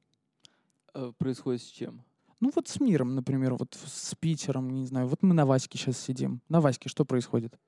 Э, 0.95 1.13
происходит 1.17 1.63
с 1.63 1.67
чем? 1.67 2.03
Ну 2.41 2.53
вот 2.55 2.69
с 2.69 2.81
миром, 2.81 3.15
например, 3.15 3.55
вот 3.55 3.77
с 3.85 4.15
Питером, 4.15 4.71
не 4.71 4.87
знаю. 4.87 5.09
Вот 5.09 5.23
мы 5.23 5.35
на 5.35 5.45
Ваське 5.45 5.77
сейчас 5.77 5.99
сидим. 5.99 6.41
На 6.49 6.61
Ваське 6.61 6.89
что 6.89 7.05
происходит? 7.05 7.59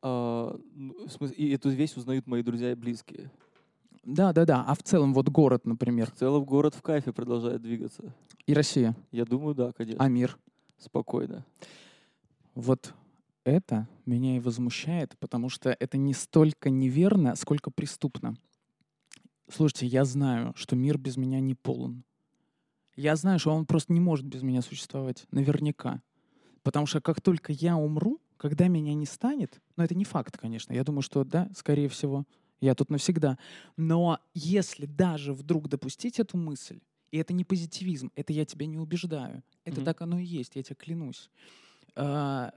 А, 0.00 0.56
ну, 0.74 1.06
в 1.06 1.10
смысле, 1.10 1.36
и 1.36 1.52
эту 1.52 1.70
вещь 1.70 1.96
узнают 1.96 2.26
мои 2.26 2.42
друзья 2.42 2.72
и 2.72 2.74
близкие. 2.74 3.30
Да, 4.04 4.32
да, 4.32 4.44
да. 4.44 4.64
А 4.66 4.74
в 4.74 4.82
целом 4.82 5.14
вот 5.14 5.28
город, 5.28 5.66
например. 5.66 6.10
В 6.10 6.14
целом 6.14 6.44
город 6.44 6.74
в 6.74 6.82
кайфе 6.82 7.12
продолжает 7.12 7.62
двигаться. 7.62 8.14
И 8.46 8.54
Россия. 8.54 8.96
Я 9.10 9.24
думаю, 9.24 9.54
да, 9.54 9.72
конечно. 9.72 10.04
А 10.04 10.08
мир? 10.08 10.38
Спокойно. 10.78 11.44
Вот 12.54 12.94
это 13.44 13.88
меня 14.04 14.36
и 14.36 14.40
возмущает, 14.40 15.16
потому 15.18 15.48
что 15.48 15.76
это 15.78 15.96
не 15.98 16.14
столько 16.14 16.70
неверно, 16.70 17.34
сколько 17.36 17.70
преступно. 17.70 18.36
Слушайте, 19.48 19.86
я 19.86 20.04
знаю, 20.04 20.52
что 20.56 20.76
мир 20.76 20.98
без 20.98 21.16
меня 21.16 21.40
не 21.40 21.54
полон. 21.54 22.04
Я 22.96 23.16
знаю, 23.16 23.38
что 23.38 23.54
он 23.54 23.66
просто 23.66 23.92
не 23.92 24.00
может 24.00 24.26
без 24.26 24.42
меня 24.42 24.62
существовать. 24.62 25.24
Наверняка. 25.30 26.02
Потому 26.62 26.86
что 26.86 27.00
как 27.00 27.20
только 27.20 27.52
я 27.52 27.76
умру, 27.76 28.20
когда 28.36 28.68
меня 28.68 28.94
не 28.94 29.06
станет, 29.06 29.60
но 29.76 29.84
это 29.84 29.94
не 29.94 30.04
факт, 30.04 30.36
конечно, 30.36 30.72
я 30.72 30.84
думаю, 30.84 31.02
что 31.02 31.24
да, 31.24 31.48
скорее 31.56 31.88
всего, 31.88 32.24
я 32.60 32.74
тут 32.74 32.90
навсегда. 32.90 33.38
Но 33.76 34.18
если 34.34 34.86
даже 34.86 35.32
вдруг 35.32 35.68
допустить 35.68 36.18
эту 36.18 36.36
мысль, 36.36 36.80
и 37.10 37.18
это 37.18 37.32
не 37.32 37.44
позитивизм, 37.44 38.10
это 38.14 38.32
я 38.32 38.44
тебя 38.44 38.66
не 38.66 38.78
убеждаю, 38.78 39.42
это 39.64 39.80
mm-hmm. 39.80 39.84
так 39.84 40.00
оно 40.02 40.18
и 40.18 40.24
есть, 40.24 40.56
я 40.56 40.62
тебе 40.62 40.76
клянусь. 40.76 41.30
А, 41.94 42.52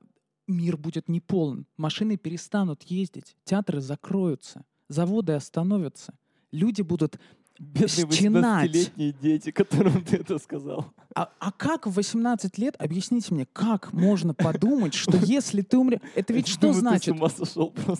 мир 0.48 0.78
будет 0.78 1.10
неполн, 1.10 1.68
машины 1.78 2.18
перестанут 2.18 2.84
ездить, 2.84 3.36
театры 3.44 3.82
закроются, 3.82 4.66
заводы 4.88 5.34
остановятся, 5.34 6.14
люди 6.52 6.82
будут 6.82 7.20
Бедные 7.60 8.06
18-летние 8.06 9.14
дети, 9.14 9.52
которым 9.52 10.04
ты 10.04 10.18
это 10.18 10.38
сказал. 10.40 10.94
А, 11.16 11.30
а 11.40 11.52
как 11.52 11.88
в 11.88 11.94
18 11.94 12.58
лет, 12.58 12.76
объясните 12.78 13.34
мне, 13.34 13.46
как 13.46 13.94
можно 13.94 14.34
подумать, 14.34 14.94
что 14.94 15.18
если 15.18 15.62
ты 15.62 15.78
умрешь... 15.78 16.02
Это 16.16 16.34
ведь 16.34 16.48
что 16.48 16.74
значит? 16.74 17.16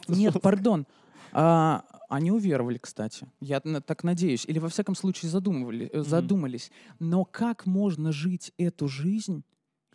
Нет, 0.10 0.42
пардон. 0.42 0.86
А, 1.32 1.86
они 2.10 2.32
уверовали, 2.32 2.78
кстати. 2.78 3.28
Я 3.40 3.60
так 3.60 4.04
надеюсь. 4.04 4.46
Или, 4.46 4.60
во 4.60 4.70
всяком 4.70 4.96
случае, 4.96 5.32
задумывали, 5.32 5.88
mm-hmm. 5.88 6.04
задумались. 6.04 6.72
Но 7.00 7.26
как 7.26 7.66
можно 7.66 8.12
жить 8.12 8.52
эту 8.58 8.88
жизнь 8.88 9.44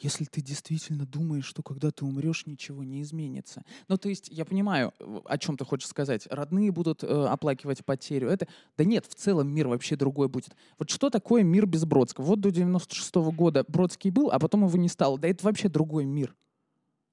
если 0.00 0.24
ты 0.24 0.40
действительно 0.40 1.06
думаешь, 1.06 1.44
что 1.44 1.62
когда 1.62 1.90
ты 1.90 2.04
умрешь, 2.04 2.46
ничего 2.46 2.84
не 2.84 3.02
изменится. 3.02 3.62
Ну, 3.88 3.98
то 3.98 4.08
есть, 4.08 4.28
я 4.30 4.44
понимаю, 4.44 4.92
о 5.24 5.38
чем 5.38 5.56
ты 5.56 5.64
хочешь 5.64 5.88
сказать. 5.88 6.26
Родные 6.30 6.70
будут 6.72 7.04
э, 7.04 7.06
оплакивать 7.06 7.84
потерю. 7.84 8.28
Это... 8.28 8.48
Да 8.76 8.84
нет, 8.84 9.06
в 9.06 9.14
целом 9.14 9.48
мир 9.48 9.68
вообще 9.68 9.96
другой 9.96 10.28
будет. 10.28 10.56
Вот 10.78 10.90
что 10.90 11.10
такое 11.10 11.42
мир 11.42 11.66
без 11.66 11.84
Бродского? 11.84 12.24
Вот 12.24 12.40
до 12.40 12.50
96 12.50 13.14
-го 13.16 13.32
года 13.32 13.64
Бродский 13.68 14.10
был, 14.10 14.30
а 14.30 14.38
потом 14.38 14.66
его 14.66 14.78
не 14.78 14.88
стало. 14.88 15.18
Да 15.18 15.28
это 15.28 15.44
вообще 15.44 15.68
другой 15.68 16.04
мир 16.04 16.34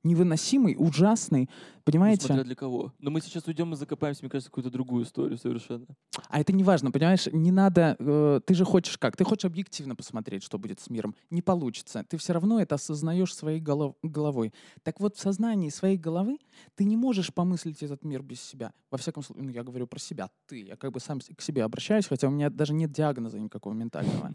невыносимый, 0.08 0.76
ужасный, 0.78 1.50
понимаете? 1.84 2.26
Смотря 2.26 2.44
для 2.44 2.56
кого. 2.56 2.94
Но 3.00 3.12
мы 3.12 3.22
сейчас 3.22 3.46
уйдем 3.48 3.74
и 3.74 3.76
закопаемся, 3.76 4.24
мне 4.24 4.30
кажется, 4.30 4.50
какую-то 4.50 4.70
другую 4.70 5.06
историю 5.06 5.38
совершенно. 5.38 5.86
А 6.30 6.40
это 6.40 6.54
не 6.54 6.64
важно, 6.64 6.92
понимаешь? 6.92 7.28
Не 7.32 7.52
надо... 7.52 7.96
Э, 8.00 8.40
ты 8.46 8.54
же 8.54 8.66
хочешь 8.66 8.98
как? 8.98 9.16
Ты 9.16 9.24
хочешь 9.24 9.46
объективно 9.46 9.96
посмотреть, 9.96 10.44
что 10.44 10.58
будет 10.58 10.80
с 10.80 10.90
миром. 10.90 11.16
Не 11.30 11.42
получится. 11.42 12.06
Ты 12.08 12.18
все 12.18 12.34
равно 12.34 12.60
это 12.60 12.76
осознаешь 12.76 13.34
своей 13.34 13.60
голов, 13.60 13.96
головой. 14.02 14.54
Так 14.84 15.00
вот, 15.00 15.16
в 15.16 15.20
сознании 15.20 15.70
своей 15.70 15.98
головы 15.98 16.40
ты 16.76 16.86
не 16.86 16.98
можешь 16.98 17.34
помыслить 17.34 17.84
этот 17.84 18.04
мир 18.04 18.24
без 18.24 18.42
себя. 18.42 18.74
Во 18.92 18.98
всяком 18.98 19.24
случае, 19.24 19.46
ну, 19.46 19.52
я 19.52 19.64
говорю 19.64 19.88
про 19.88 20.00
себя. 20.00 20.30
Ты. 20.48 20.64
Я 20.64 20.76
как 20.76 20.92
бы 20.92 21.00
сам 21.00 21.20
к 21.20 21.42
себе 21.42 21.64
обращаюсь, 21.64 22.08
хотя 22.08 22.28
у 22.28 22.32
меня 22.32 22.50
даже 22.50 22.74
нет 22.74 22.92
диагноза 22.92 23.40
никакого 23.40 23.74
ментального. 23.74 24.34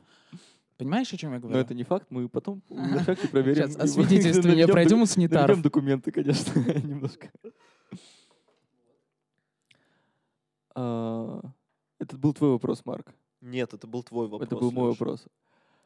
Понимаешь, 0.76 1.12
о 1.12 1.17
чем 1.17 1.33
я 1.33 1.38
говорю? 1.38 1.55
Но 1.55 1.61
это 1.61 1.75
не 1.75 1.85
факт, 1.85 2.07
мы 2.11 2.29
потом 2.29 2.62
на 2.69 3.02
шахте 3.05 3.29
проверим. 3.29 3.69
Сейчас 3.69 3.76
освидетельствование 3.76 4.67
пройдем 4.67 5.02
у 5.02 5.07
санитаров. 5.07 5.62
документы, 5.62 6.11
конечно, 6.11 6.59
немножко. 6.83 7.31
А, 10.75 11.41
это 11.99 12.17
был 12.17 12.33
твой 12.33 12.50
вопрос, 12.50 12.85
Марк. 12.85 13.14
Нет, 13.41 13.75
это 13.75 13.87
был 13.87 14.02
твой 14.02 14.29
вопрос. 14.29 14.47
Это 14.47 14.57
был 14.57 14.71
мой 14.73 14.91
вопрос. 14.91 15.26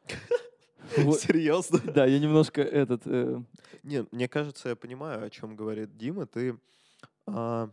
Серьезно? 0.95 1.79
Да, 1.79 2.05
я 2.05 2.19
немножко 2.19 2.61
этот... 2.61 3.01
Э, 3.05 3.41
Нет, 3.83 4.11
мне 4.11 4.27
кажется, 4.27 4.69
я 4.69 4.75
понимаю, 4.75 5.25
о 5.25 5.29
чем 5.29 5.55
говорит 5.55 5.97
Дима. 5.97 6.25
Ты 6.25 6.57
а, 7.25 7.69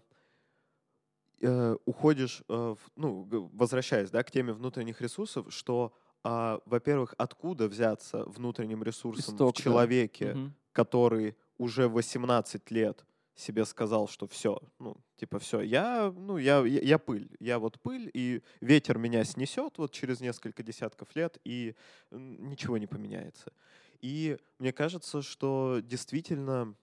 э, 1.41 1.77
уходишь, 1.85 2.43
э, 2.49 2.77
ну, 2.97 3.51
возвращаясь 3.53 4.11
да, 4.11 4.23
к 4.23 4.31
теме 4.31 4.53
внутренних 4.53 5.01
ресурсов, 5.01 5.47
что 5.53 5.95
а, 6.25 6.61
во-первых, 6.65 7.15
откуда 7.19 7.69
взяться 7.69 8.25
внутренним 8.25 8.83
ресурсом 8.83 9.35
Исток, 9.35 9.57
в 9.57 9.63
человеке, 9.63 10.33
да. 10.33 10.51
который 10.73 11.37
уже 11.59 11.89
18 11.89 12.71
лет 12.71 13.05
себе 13.37 13.65
сказал, 13.65 14.09
что 14.09 14.27
все, 14.27 14.61
ну, 14.79 14.97
типа, 15.17 15.39
все, 15.39 15.61
я, 15.61 16.13
ну, 16.17 16.39
я, 16.39 16.65
я, 16.65 16.81
я 16.81 16.99
пыль, 16.99 17.29
я 17.41 17.59
вот 17.59 17.81
пыль, 17.81 18.11
и 18.15 18.43
ветер 18.61 18.97
меня 18.97 19.25
снесет 19.25 19.77
вот 19.77 19.93
через 19.93 20.21
несколько 20.21 20.63
десятков 20.63 21.15
лет, 21.15 21.39
и 21.45 21.75
ничего 22.11 22.79
не 22.79 22.87
поменяется. 22.87 23.53
И 24.01 24.39
мне 24.59 24.73
кажется, 24.73 25.21
что 25.23 25.81
действительно 25.83 26.75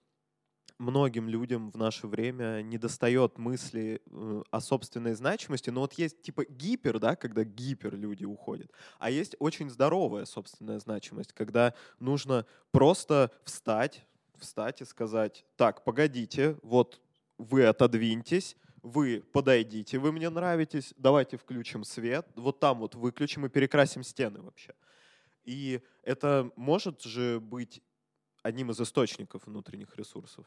многим 0.78 1.28
людям 1.28 1.70
в 1.70 1.76
наше 1.76 2.06
время 2.06 2.62
не 2.62 2.78
достает 2.78 3.38
мысли 3.38 4.02
э, 4.06 4.42
о 4.50 4.60
собственной 4.60 5.14
значимости, 5.14 5.70
но 5.70 5.80
вот 5.80 5.94
есть 5.94 6.22
типа 6.22 6.44
гипер, 6.44 6.98
да, 6.98 7.16
когда 7.16 7.44
гипер 7.44 7.96
люди 7.96 8.24
уходят, 8.24 8.70
а 8.98 9.10
есть 9.10 9.36
очень 9.38 9.70
здоровая 9.70 10.24
собственная 10.24 10.78
значимость, 10.78 11.32
когда 11.32 11.74
нужно 12.00 12.46
просто 12.70 13.30
встать, 13.44 14.06
встать 14.36 14.80
и 14.80 14.84
сказать, 14.84 15.44
так, 15.56 15.84
погодите, 15.84 16.58
вот 16.62 17.00
вы 17.38 17.64
отодвиньтесь, 17.64 18.56
вы 18.82 19.22
подойдите, 19.32 19.98
вы 19.98 20.12
мне 20.12 20.28
нравитесь, 20.28 20.92
давайте 20.96 21.36
включим 21.36 21.84
свет, 21.84 22.26
вот 22.34 22.60
там 22.60 22.80
вот 22.80 22.94
выключим 22.94 23.46
и 23.46 23.48
перекрасим 23.48 24.02
стены 24.02 24.42
вообще. 24.42 24.74
И 25.44 25.80
это 26.02 26.50
может 26.56 27.02
же 27.02 27.40
быть 27.40 27.82
одним 28.42 28.70
из 28.70 28.80
источников 28.80 29.46
внутренних 29.46 29.96
ресурсов. 29.96 30.46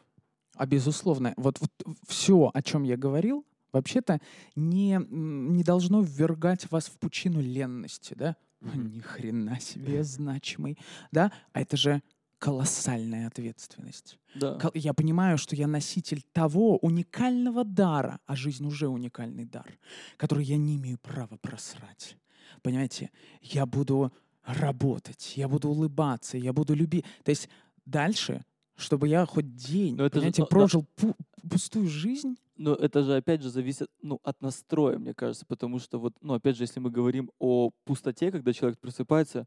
А 0.56 0.66
безусловно, 0.66 1.34
вот, 1.38 1.60
вот 1.60 1.72
все, 2.08 2.52
о 2.54 2.62
чем 2.62 2.84
я 2.84 2.98
говорил, 2.98 3.46
вообще-то 3.72 4.20
не, 4.56 5.00
не 5.10 5.64
должно 5.64 6.02
ввергать 6.02 6.70
вас 6.72 6.88
в 6.88 6.98
пучину 6.98 7.42
ленности, 7.42 8.14
да? 8.14 8.36
Mm-hmm. 8.62 8.96
Ни 8.96 9.00
хрена 9.00 9.60
себе 9.60 10.04
значимый, 10.04 10.78
да? 11.12 11.32
А 11.54 11.62
это 11.62 11.78
же 11.78 12.02
колоссальная 12.40 13.28
ответственность. 13.28 14.20
Да. 14.36 14.60
Я 14.74 14.94
понимаю, 14.94 15.38
что 15.38 15.56
я 15.56 15.68
носитель 15.68 16.24
того 16.34 16.78
уникального 16.78 17.64
дара, 17.64 18.20
а 18.26 18.36
жизнь 18.36 18.66
уже 18.66 18.88
уникальный 18.88 19.46
дар, 19.46 19.78
который 20.18 20.46
я 20.46 20.58
не 20.58 20.76
имею 20.76 20.98
права 20.98 21.38
просрать. 21.38 22.18
Понимаете, 22.62 23.12
я 23.42 23.66
буду 23.66 24.12
работать, 24.44 25.34
я 25.36 25.48
буду 25.48 25.70
улыбаться, 25.70 26.38
я 26.38 26.54
буду 26.54 26.76
любить. 26.76 27.06
То 27.24 27.32
есть 27.32 27.50
дальше 27.86 28.44
чтобы 28.76 29.08
я 29.08 29.26
хоть 29.26 29.56
день, 29.56 29.96
Но 29.96 30.06
это 30.06 30.20
же, 30.20 30.46
прожил 30.46 30.86
да. 30.98 31.14
пустую 31.50 31.88
жизнь. 31.88 32.38
Но 32.58 32.74
это 32.74 33.04
же, 33.04 33.16
опять 33.16 33.42
же, 33.42 33.50
зависит 33.50 33.90
ну, 34.02 34.20
от 34.24 34.42
настроя, 34.42 34.98
мне 34.98 35.14
кажется, 35.14 35.46
потому 35.46 35.80
что 35.80 36.00
вот, 36.00 36.14
ну, 36.22 36.34
опять 36.34 36.56
же, 36.56 36.64
если 36.64 36.80
мы 36.80 36.90
говорим 36.90 37.30
о 37.38 37.72
пустоте, 37.84 38.32
когда 38.32 38.54
человек 38.54 38.80
просыпается, 38.80 39.46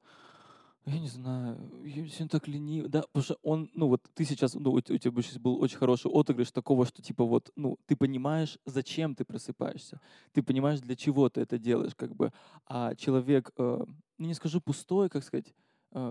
я 0.88 0.98
не 0.98 1.08
знаю, 1.08 1.58
я 1.84 2.06
сегодня 2.06 2.28
так 2.28 2.48
ленив, 2.48 2.88
да, 2.88 3.02
потому 3.02 3.22
что 3.22 3.38
он, 3.42 3.70
ну 3.74 3.88
вот 3.88 4.02
ты 4.14 4.24
сейчас, 4.24 4.54
ну 4.54 4.72
у, 4.72 4.80
тебя 4.80 5.10
бы 5.10 5.22
сейчас 5.22 5.38
был 5.38 5.60
очень 5.60 5.76
хороший 5.76 6.10
отыгрыш 6.10 6.50
такого, 6.50 6.86
что 6.86 7.02
типа 7.02 7.24
вот, 7.24 7.50
ну 7.56 7.78
ты 7.86 7.94
понимаешь, 7.94 8.58
зачем 8.64 9.14
ты 9.14 9.24
просыпаешься, 9.24 10.00
ты 10.32 10.42
понимаешь, 10.42 10.80
для 10.80 10.96
чего 10.96 11.28
ты 11.28 11.42
это 11.42 11.58
делаешь, 11.58 11.94
как 11.94 12.14
бы, 12.16 12.32
а 12.66 12.94
человек, 12.94 13.50
э, 13.58 13.84
ну 14.18 14.26
не 14.26 14.34
скажу 14.34 14.60
пустой, 14.60 15.10
как 15.10 15.24
сказать, 15.24 15.52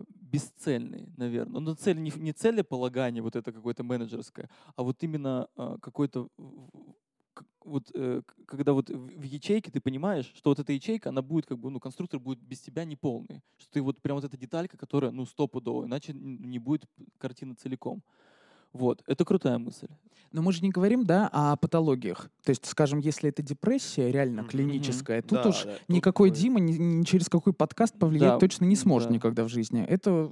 бесцельный, 0.08 1.08
наверное. 1.18 1.62
Но 1.62 1.76
цель 1.76 2.02
не, 2.02 2.12
не 2.16 2.34
целеполагание 2.34 3.22
вот 3.22 3.36
это 3.36 3.52
какое-то 3.52 3.84
менеджерское, 3.84 4.50
а 4.76 4.84
вот 4.84 5.04
именно 5.04 5.48
э, 5.58 5.78
какой-то 5.82 6.30
вот 7.68 7.92
э, 7.94 8.22
когда 8.48 8.74
вот 8.74 8.90
в 8.90 9.22
ячейке 9.22 9.72
ты 9.72 9.82
понимаешь, 9.82 10.32
что 10.36 10.50
вот 10.50 10.60
эта 10.60 10.74
ячейка, 10.74 11.10
она 11.10 11.22
будет 11.22 11.46
как 11.46 11.60
бы, 11.60 11.70
ну, 11.70 11.80
конструктор 11.80 12.20
будет 12.20 12.40
без 12.40 12.62
тебя 12.62 12.86
неполный. 12.86 13.42
Что 13.58 13.72
ты 13.74 13.82
вот 13.82 14.02
прям 14.02 14.16
вот 14.16 14.24
эта 14.24 14.38
деталька, 14.38 14.78
которая, 14.78 15.12
ну, 15.12 15.26
стопудово, 15.26 15.86
иначе 15.86 16.14
не 16.14 16.60
будет 16.60 16.86
картина 17.18 17.56
целиком. 17.56 18.04
Вот, 18.74 19.04
это 19.08 19.26
крутая 19.26 19.58
мысль. 19.58 19.88
Но 20.32 20.42
мы 20.42 20.52
же 20.52 20.62
не 20.62 20.70
говорим, 20.70 21.06
да, 21.06 21.30
о 21.32 21.56
патологиях. 21.56 22.30
То 22.44 22.50
есть, 22.50 22.66
скажем, 22.66 23.00
если 23.00 23.30
это 23.30 23.42
депрессия 23.42 24.12
реально 24.12 24.42
mm-hmm. 24.42 24.50
клиническая, 24.50 25.22
тут 25.22 25.44
да, 25.44 25.50
уж 25.50 25.64
да, 25.64 25.78
никакой 25.88 26.30
тут 26.30 26.40
Дима 26.40 26.60
ни, 26.60 26.74
ни 26.74 27.04
через 27.04 27.30
какой 27.30 27.54
подкаст 27.54 27.98
повлиять 27.98 28.34
да, 28.34 28.40
точно 28.40 28.66
не 28.66 28.76
сможет 28.76 29.10
да. 29.10 29.16
никогда 29.16 29.44
в 29.44 29.50
жизни. 29.50 29.84
Это 29.84 30.30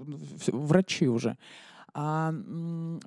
врачи 0.48 1.08
уже. 1.08 1.38
А 1.94 2.34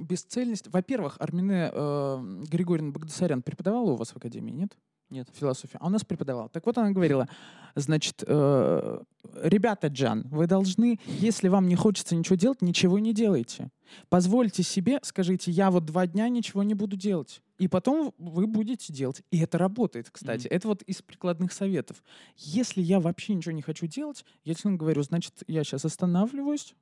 бесцельность... 0.00 0.72
Во-первых, 0.72 1.16
Армине 1.20 1.70
э, 1.70 2.42
Григорьевна 2.50 2.92
Багдасарян 2.92 3.42
преподавала 3.42 3.90
у 3.90 3.96
вас 3.96 4.10
в 4.12 4.16
академии, 4.16 4.52
нет? 4.52 4.76
Нет. 5.10 5.28
Философию. 5.32 5.78
А 5.80 5.86
у 5.86 5.90
нас 5.90 6.04
преподавала. 6.04 6.48
Так 6.50 6.66
вот 6.66 6.76
она 6.76 6.90
говорила, 6.90 7.28
значит, 7.74 8.22
э, 8.26 9.00
ребята, 9.42 9.88
Джан, 9.88 10.26
вы 10.30 10.46
должны, 10.46 11.00
если 11.06 11.48
вам 11.48 11.66
не 11.66 11.76
хочется 11.76 12.14
ничего 12.14 12.36
делать, 12.36 12.60
ничего 12.60 12.98
не 12.98 13.14
делайте. 13.14 13.70
Позвольте 14.10 14.62
себе, 14.62 14.98
скажите, 15.02 15.50
я 15.50 15.70
вот 15.70 15.86
два 15.86 16.06
дня 16.06 16.28
ничего 16.28 16.62
не 16.62 16.74
буду 16.74 16.96
делать. 16.96 17.40
И 17.58 17.68
потом 17.68 18.14
вы 18.18 18.46
будете 18.46 18.92
делать. 18.92 19.22
И 19.30 19.38
это 19.40 19.58
работает, 19.58 20.10
кстати. 20.10 20.46
Mm-hmm. 20.46 20.54
Это 20.54 20.68
вот 20.68 20.82
из 20.82 21.02
прикладных 21.02 21.52
советов. 21.52 22.02
Если 22.36 22.82
я 22.82 23.00
вообще 23.00 23.34
ничего 23.34 23.52
не 23.52 23.62
хочу 23.62 23.86
делать, 23.86 24.24
я 24.44 24.54
тебе 24.54 24.76
говорю, 24.76 25.02
значит, 25.02 25.42
я 25.46 25.64
сейчас 25.64 25.84
останавливаюсь, 25.84 26.74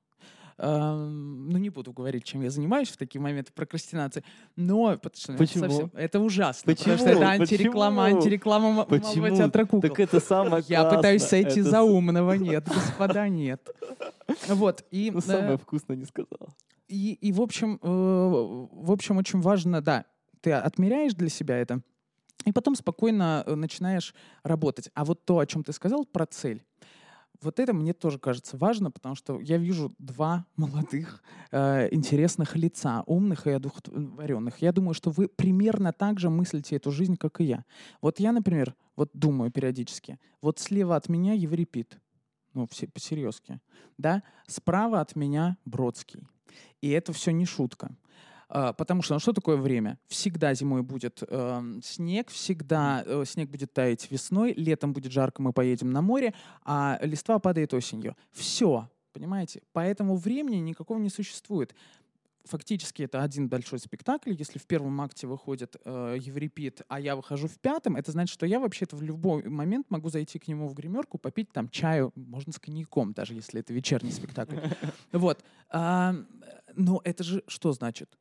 ну, 0.59 1.59
не 1.59 1.69
буду 1.69 1.93
говорить, 1.93 2.25
чем 2.25 2.43
я 2.43 2.51
занимаюсь 2.51 2.89
в 2.89 2.97
такие 2.97 3.21
моменты 3.21 3.53
прокрастинации, 3.53 4.25
но 4.57 4.97
потому 4.97 5.39
Почему? 5.39 5.65
Это, 5.65 5.75
совсем, 5.75 5.91
это 5.95 6.21
ужасно, 6.21 6.73
Почему? 6.73 6.97
потому 6.97 6.99
что 6.99 7.11
это 7.11 7.29
антиреклама, 7.29 8.05
Почему? 8.05 8.19
антиреклама 8.19 8.85
Почему? 8.85 9.37
театра 9.37 9.65
кукол. 9.65 9.81
Так 9.83 10.01
это 10.01 10.21
самое 10.21 10.65
Я 10.69 10.85
пытаюсь 10.85 11.23
сойти 11.23 11.61
это... 11.61 11.71
за 11.71 11.83
умного, 11.83 12.33
нет, 12.33 12.67
господа, 12.67 13.29
нет. 13.29 13.69
Вот, 14.49 14.85
и... 14.91 15.11
Ну, 15.13 15.21
самое 15.21 15.55
э, 15.55 15.59
вкусное 15.59 15.97
не 15.97 16.05
сказал. 16.05 16.49
И, 16.89 17.15
и 17.15 17.33
в 17.33 17.41
общем, 17.43 17.79
э, 17.83 17.87
в 17.89 18.91
общем, 18.91 19.19
очень 19.19 19.41
важно, 19.41 19.81
да, 19.83 20.05
ты 20.41 20.53
отмеряешь 20.53 21.15
для 21.15 21.29
себя 21.29 21.59
это, 21.59 21.83
и 22.45 22.53
потом 22.53 22.77
спокойно 22.77 23.43
э, 23.45 23.55
начинаешь 23.55 24.15
работать. 24.43 24.91
А 24.95 25.05
вот 25.05 25.25
то, 25.25 25.39
о 25.39 25.47
чем 25.47 25.65
ты 25.65 25.73
сказал, 25.73 26.05
про 26.05 26.27
цель. 26.27 26.65
Вот 27.43 27.61
это 27.61 27.73
мне 27.73 27.93
тоже 27.93 28.19
кажется 28.19 28.57
важно, 28.57 28.91
потому 28.91 29.15
что 29.15 29.41
я 29.41 29.59
вижу 29.59 29.95
два 29.99 30.47
молодых, 30.57 31.23
э, 31.51 31.89
интересных 31.93 32.57
лица, 32.57 33.03
умных 33.07 33.47
и 33.47 33.51
одухотворенных. 33.51 34.63
Я 34.63 34.73
думаю, 34.73 34.95
что 34.95 35.11
вы 35.11 35.29
примерно 35.29 35.93
так 35.93 36.19
же 36.19 36.31
мыслите 36.31 36.77
эту 36.77 36.91
жизнь, 36.91 37.17
как 37.17 37.41
и 37.41 37.45
я. 37.45 37.65
Вот 38.01 38.21
я, 38.21 38.33
например, 38.33 38.75
вот 38.97 39.11
думаю 39.13 39.51
периодически, 39.51 40.19
вот 40.41 40.59
слева 40.59 40.97
от 40.97 41.09
меня 41.09 41.35
Еврипид, 41.35 41.99
ну, 42.55 42.67
все 42.67 42.89
по-серьезки, 42.89 43.61
да, 43.99 44.23
справа 44.47 45.01
от 45.01 45.17
меня 45.17 45.59
Бродский. 45.65 46.27
И 46.81 46.91
это 46.91 47.13
все 47.13 47.33
не 47.33 47.45
шутка. 47.45 47.95
А, 48.49 48.73
потому 48.73 49.03
что 49.03 49.15
ну, 49.15 49.21
что 49.21 49.33
такое 49.33 49.57
время? 49.57 49.99
Всегда 50.07 50.55
зимой 50.55 50.83
будет 50.83 51.23
э, 51.27 51.63
снег, 51.83 52.31
всегда 52.31 53.03
э, 53.05 53.25
снег 53.27 53.51
будет 53.51 53.73
таять 53.73 54.11
весной, 54.11 54.55
летом 54.55 54.93
будет 54.93 55.13
жарко, 55.13 55.43
мы 55.43 55.53
поедем 55.53 55.91
на 55.91 56.01
море, 56.01 56.33
а 56.65 56.99
листва 57.03 57.39
падает 57.39 57.75
осенью. 57.75 58.17
Все, 58.33 58.89
понимаете? 59.13 59.63
Поэтому 59.73 60.17
времени 60.17 60.57
никакого 60.57 60.99
не 60.99 61.11
существует. 61.11 61.75
Фактически 62.45 63.03
это 63.03 63.25
один 63.25 63.49
большой 63.49 63.81
спектакль. 63.81 64.33
Если 64.33 64.61
в 64.61 64.67
первом 64.67 65.01
акте 65.01 65.27
выходит 65.27 65.75
э, 65.85 66.17
Еврипид, 66.21 66.83
а 66.87 67.01
я 67.01 67.17
выхожу 67.17 67.49
в 67.49 67.59
пятом, 67.59 67.97
это 67.97 68.13
значит, 68.13 68.33
что 68.33 68.47
я 68.47 68.61
вообще-то 68.61 68.95
в 68.95 69.03
любой 69.03 69.43
момент 69.49 69.91
могу 69.91 70.09
зайти 70.11 70.39
к 70.39 70.47
нему 70.47 70.69
в 70.69 70.75
гримерку, 70.75 71.19
попить 71.19 71.51
там 71.51 71.69
чаю, 71.69 72.13
можно 72.15 72.53
с 72.53 72.61
коньяком, 72.61 73.13
даже 73.13 73.35
если 73.35 73.59
это 73.59 73.73
вечерний 73.75 74.13
спектакль. 74.13 74.59
Вот. 75.11 75.43
Но 75.73 77.01
это 77.05 77.25
же 77.25 77.43
что 77.49 77.73
значит? 77.73 78.17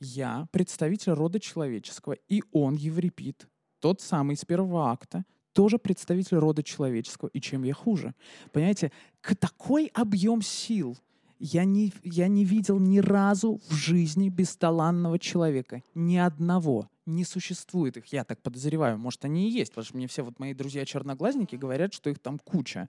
Я 0.00 0.46
представитель 0.50 1.12
рода 1.12 1.40
человеческого, 1.40 2.16
и 2.28 2.42
он, 2.52 2.74
Еврипид, 2.74 3.48
тот 3.80 4.00
самый 4.00 4.34
из 4.34 4.44
первого 4.44 4.90
акта, 4.90 5.24
тоже 5.52 5.78
представитель 5.78 6.38
рода 6.38 6.62
человеческого. 6.62 7.28
И 7.28 7.40
чем 7.40 7.62
я 7.62 7.74
хуже? 7.74 8.14
Понимаете, 8.52 8.92
к 9.20 9.34
такой 9.36 9.90
объем 9.94 10.42
сил 10.42 10.96
я 11.38 11.64
не, 11.64 11.92
я 12.02 12.28
не 12.28 12.44
видел 12.44 12.78
ни 12.78 12.98
разу 12.98 13.60
в 13.68 13.74
жизни 13.74 14.28
бесталанного 14.28 15.18
человека. 15.18 15.82
Ни 15.94 16.16
одного. 16.16 16.88
Не 17.06 17.24
существует 17.24 17.96
их, 17.96 18.06
я 18.06 18.24
так 18.24 18.40
подозреваю. 18.40 18.98
Может, 18.98 19.24
они 19.26 19.48
и 19.48 19.52
есть, 19.52 19.72
потому 19.72 19.84
что 19.84 19.96
мне 19.96 20.08
все 20.08 20.22
вот 20.22 20.38
мои 20.38 20.54
друзья-черноглазники 20.54 21.56
говорят, 21.56 21.92
что 21.92 22.08
их 22.10 22.18
там 22.18 22.38
куча 22.38 22.88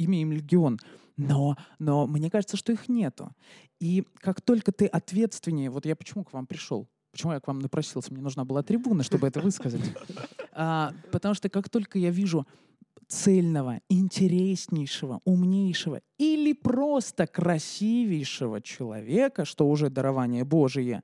имя 0.00 0.22
им 0.22 0.32
легион. 0.32 0.78
Но, 1.16 1.56
но 1.78 2.06
мне 2.06 2.30
кажется, 2.30 2.56
что 2.56 2.72
их 2.72 2.88
нету. 2.88 3.30
И 3.78 4.04
как 4.16 4.40
только 4.40 4.72
ты 4.72 4.86
ответственнее, 4.86 5.70
вот 5.70 5.84
я 5.86 5.94
почему 5.94 6.24
к 6.24 6.32
вам 6.32 6.46
пришел? 6.46 6.88
Почему 7.12 7.32
я 7.32 7.40
к 7.40 7.46
вам 7.46 7.58
напросился? 7.58 8.12
Мне 8.12 8.22
нужна 8.22 8.44
была 8.44 8.62
трибуна, 8.62 9.02
чтобы 9.02 9.26
это 9.26 9.40
высказать. 9.40 9.82
А, 10.52 10.92
потому 11.12 11.34
что 11.34 11.48
как 11.48 11.70
только 11.70 11.98
я 11.98 12.10
вижу 12.10 12.44
цельного, 13.06 13.80
интереснейшего, 13.88 15.20
умнейшего 15.24 16.02
или 16.18 16.52
просто 16.52 17.26
красивейшего 17.28 18.60
человека, 18.60 19.44
что 19.44 19.68
уже 19.68 19.90
дарование 19.90 20.44
Божие, 20.44 21.02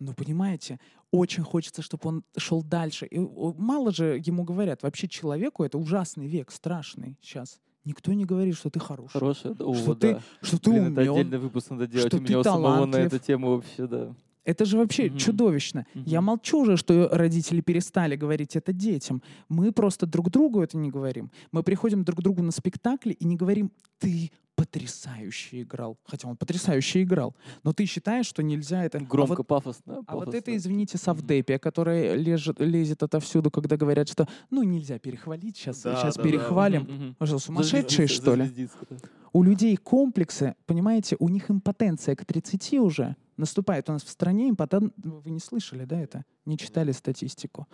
ну, 0.00 0.14
понимаете, 0.14 0.80
очень 1.12 1.42
хочется, 1.42 1.82
чтобы 1.82 2.08
он 2.08 2.24
шел 2.36 2.62
дальше. 2.62 3.06
И 3.06 3.18
мало 3.18 3.92
же 3.92 4.20
ему 4.24 4.42
говорят, 4.42 4.82
вообще 4.82 5.06
человеку 5.06 5.62
это 5.62 5.78
ужасный 5.78 6.26
век, 6.26 6.50
страшный 6.50 7.18
сейчас. 7.20 7.60
Никто 7.86 8.12
не 8.12 8.24
говорит, 8.24 8.56
что 8.56 8.68
ты 8.68 8.80
хороший. 8.80 9.12
Хороший, 9.12 9.54
что, 9.54 9.94
ты, 9.94 10.14
да. 10.14 10.20
что 10.42 10.58
ты 10.58 10.70
Блин, 10.70 10.86
умен. 10.86 10.98
это 10.98 11.12
отдельный 11.12 11.38
выпуск 11.38 11.70
надо 11.70 11.86
делать. 11.86 12.08
Что 12.08 12.16
У 12.16 12.20
меня 12.20 12.40
у 12.40 12.42
самого 12.42 12.84
на 12.84 12.96
эту 12.96 13.20
тему 13.20 13.54
вообще, 13.54 13.86
да. 13.86 14.12
Это 14.46 14.64
же 14.64 14.78
вообще 14.78 15.08
угу. 15.08 15.18
чудовищно. 15.18 15.86
Угу. 15.94 16.04
Я 16.06 16.20
молчу 16.20 16.60
уже, 16.60 16.76
что 16.76 17.08
родители 17.10 17.60
перестали 17.60 18.14
говорить 18.14 18.54
это 18.54 18.72
детям. 18.72 19.20
Мы 19.48 19.72
просто 19.72 20.06
друг 20.06 20.30
другу 20.30 20.62
это 20.62 20.78
не 20.78 20.88
говорим. 20.88 21.30
Мы 21.50 21.64
приходим 21.64 22.04
друг 22.04 22.20
к 22.20 22.22
другу 22.22 22.42
на 22.42 22.52
спектакли 22.52 23.12
и 23.12 23.24
не 23.26 23.36
говорим 23.36 23.72
«ты 23.98 24.30
потрясающе 24.54 25.62
играл». 25.62 25.98
Хотя 26.04 26.28
он 26.28 26.36
потрясающе 26.36 27.02
играл. 27.02 27.34
Но 27.64 27.72
ты 27.72 27.86
считаешь, 27.86 28.26
что 28.26 28.44
нельзя 28.44 28.84
это... 28.84 29.00
Громко, 29.00 29.34
а 29.34 29.36
вот, 29.38 29.46
пафосно, 29.48 30.02
А 30.06 30.14
вот 30.14 30.32
это, 30.32 30.56
извините, 30.56 30.96
совдепия, 30.96 31.58
которая 31.58 32.14
лежит, 32.14 32.60
лезет 32.60 33.02
отовсюду, 33.02 33.50
когда 33.50 33.76
говорят, 33.76 34.08
что 34.08 34.28
ну 34.50 34.62
нельзя 34.62 35.00
перехвалить, 35.00 35.56
сейчас, 35.56 35.82
да, 35.82 35.96
сейчас 35.96 36.14
да, 36.14 36.22
перехвалим. 36.22 37.16
Да. 37.18 37.26
Что, 37.26 37.40
сумасшедшие, 37.40 38.06
что 38.06 38.36
ли? 38.36 38.68
У 39.32 39.42
людей 39.42 39.76
комплексы, 39.76 40.54
понимаете, 40.66 41.16
у 41.18 41.28
них 41.28 41.50
импотенция 41.50 42.14
к 42.14 42.24
30 42.24 42.74
уже 42.74 43.16
наступает 43.36 43.88
у 43.88 43.92
нас 43.92 44.02
в 44.02 44.08
стране 44.08 44.50
импотент... 44.50 44.92
Вы 44.96 45.30
не 45.30 45.40
слышали, 45.40 45.84
да, 45.84 46.00
это? 46.00 46.24
Не 46.44 46.56
читали 46.56 46.92
статистику. 46.92 47.66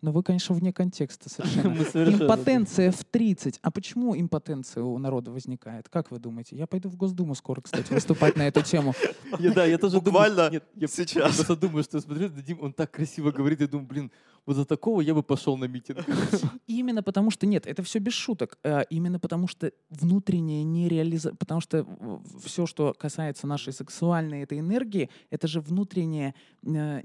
Но 0.00 0.12
вы, 0.12 0.22
конечно, 0.22 0.54
вне 0.54 0.72
контекста 0.72 1.28
совершенно. 1.28 1.74
Импотенция 2.24 2.92
в 2.92 3.04
30. 3.04 3.58
А 3.62 3.70
почему 3.70 4.18
импотенция 4.18 4.82
у 4.84 4.96
народа 4.98 5.30
возникает? 5.30 5.88
Как 5.88 6.10
вы 6.10 6.18
думаете? 6.18 6.56
Я 6.56 6.66
пойду 6.66 6.88
в 6.88 6.96
Госдуму 6.96 7.34
скоро, 7.34 7.60
кстати, 7.60 7.92
выступать 7.92 8.36
на 8.36 8.46
эту 8.46 8.62
тему. 8.62 8.94
Да, 9.38 9.64
я 9.64 9.78
тоже 9.78 10.00
Буквально 10.00 10.50
сейчас. 10.76 11.14
Я 11.14 11.22
просто 11.22 11.56
думаю, 11.56 11.82
что 11.84 12.00
смотрю, 12.00 12.28
Дим, 12.28 12.62
он 12.62 12.72
так 12.72 12.90
красиво 12.90 13.32
говорит, 13.32 13.60
я 13.60 13.66
думаю, 13.66 13.88
блин, 13.88 14.12
вот 14.48 14.56
за 14.56 14.64
такого 14.64 15.02
я 15.02 15.12
бы 15.12 15.22
пошел 15.22 15.58
на 15.58 15.66
митинг. 15.66 16.06
Именно 16.66 17.02
потому 17.02 17.30
что, 17.30 17.46
нет, 17.46 17.66
это 17.66 17.82
все 17.82 17.98
без 17.98 18.14
шуток. 18.14 18.58
А 18.64 18.80
именно 18.88 19.20
потому 19.20 19.46
что 19.46 19.72
внутренняя 19.90 20.64
нереализация, 20.64 21.36
потому 21.36 21.60
что 21.60 21.86
все, 22.42 22.64
что 22.64 22.94
касается 22.94 23.46
нашей 23.46 23.74
сексуальной 23.74 24.44
этой 24.44 24.60
энергии, 24.60 25.10
это 25.28 25.48
же 25.48 25.60
внутреннее 25.60 26.34
э, 26.62 27.02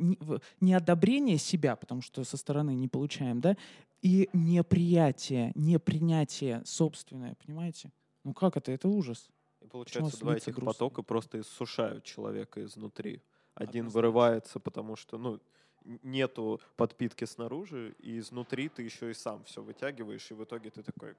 неодобрение 0.62 1.38
себя, 1.38 1.76
потому 1.76 2.02
что 2.02 2.24
со 2.24 2.38
стороны 2.38 2.76
не 2.76 2.88
получаем, 2.88 3.42
да, 3.42 3.58
и 4.02 4.30
неприятие, 4.32 5.52
непринятие 5.56 6.62
собственное, 6.64 7.36
понимаете? 7.46 7.92
Ну 8.24 8.34
как 8.34 8.56
это? 8.56 8.72
Это 8.72 8.88
ужас. 8.88 9.30
И 9.60 9.68
получается, 9.68 10.18
два 10.18 10.38
этих 10.38 10.56
грустно? 10.56 10.72
потока 10.72 11.02
просто 11.02 11.42
иссушают 11.42 12.06
человека 12.06 12.64
изнутри. 12.64 13.22
Один 13.54 13.90
вырывается, 13.90 14.62
потому 14.62 14.96
что, 14.96 15.18
ну, 15.18 15.42
нету 16.04 16.60
подпитки 16.76 17.26
снаружи, 17.26 17.96
и 18.00 18.20
изнутри 18.20 18.70
ты 18.70 18.84
еще 18.84 19.12
и 19.12 19.14
сам 19.14 19.44
все 19.44 19.62
вытягиваешь, 19.62 20.32
и 20.32 20.34
в 20.34 20.44
итоге 20.44 20.70
ты 20.70 20.84
такой, 20.84 21.16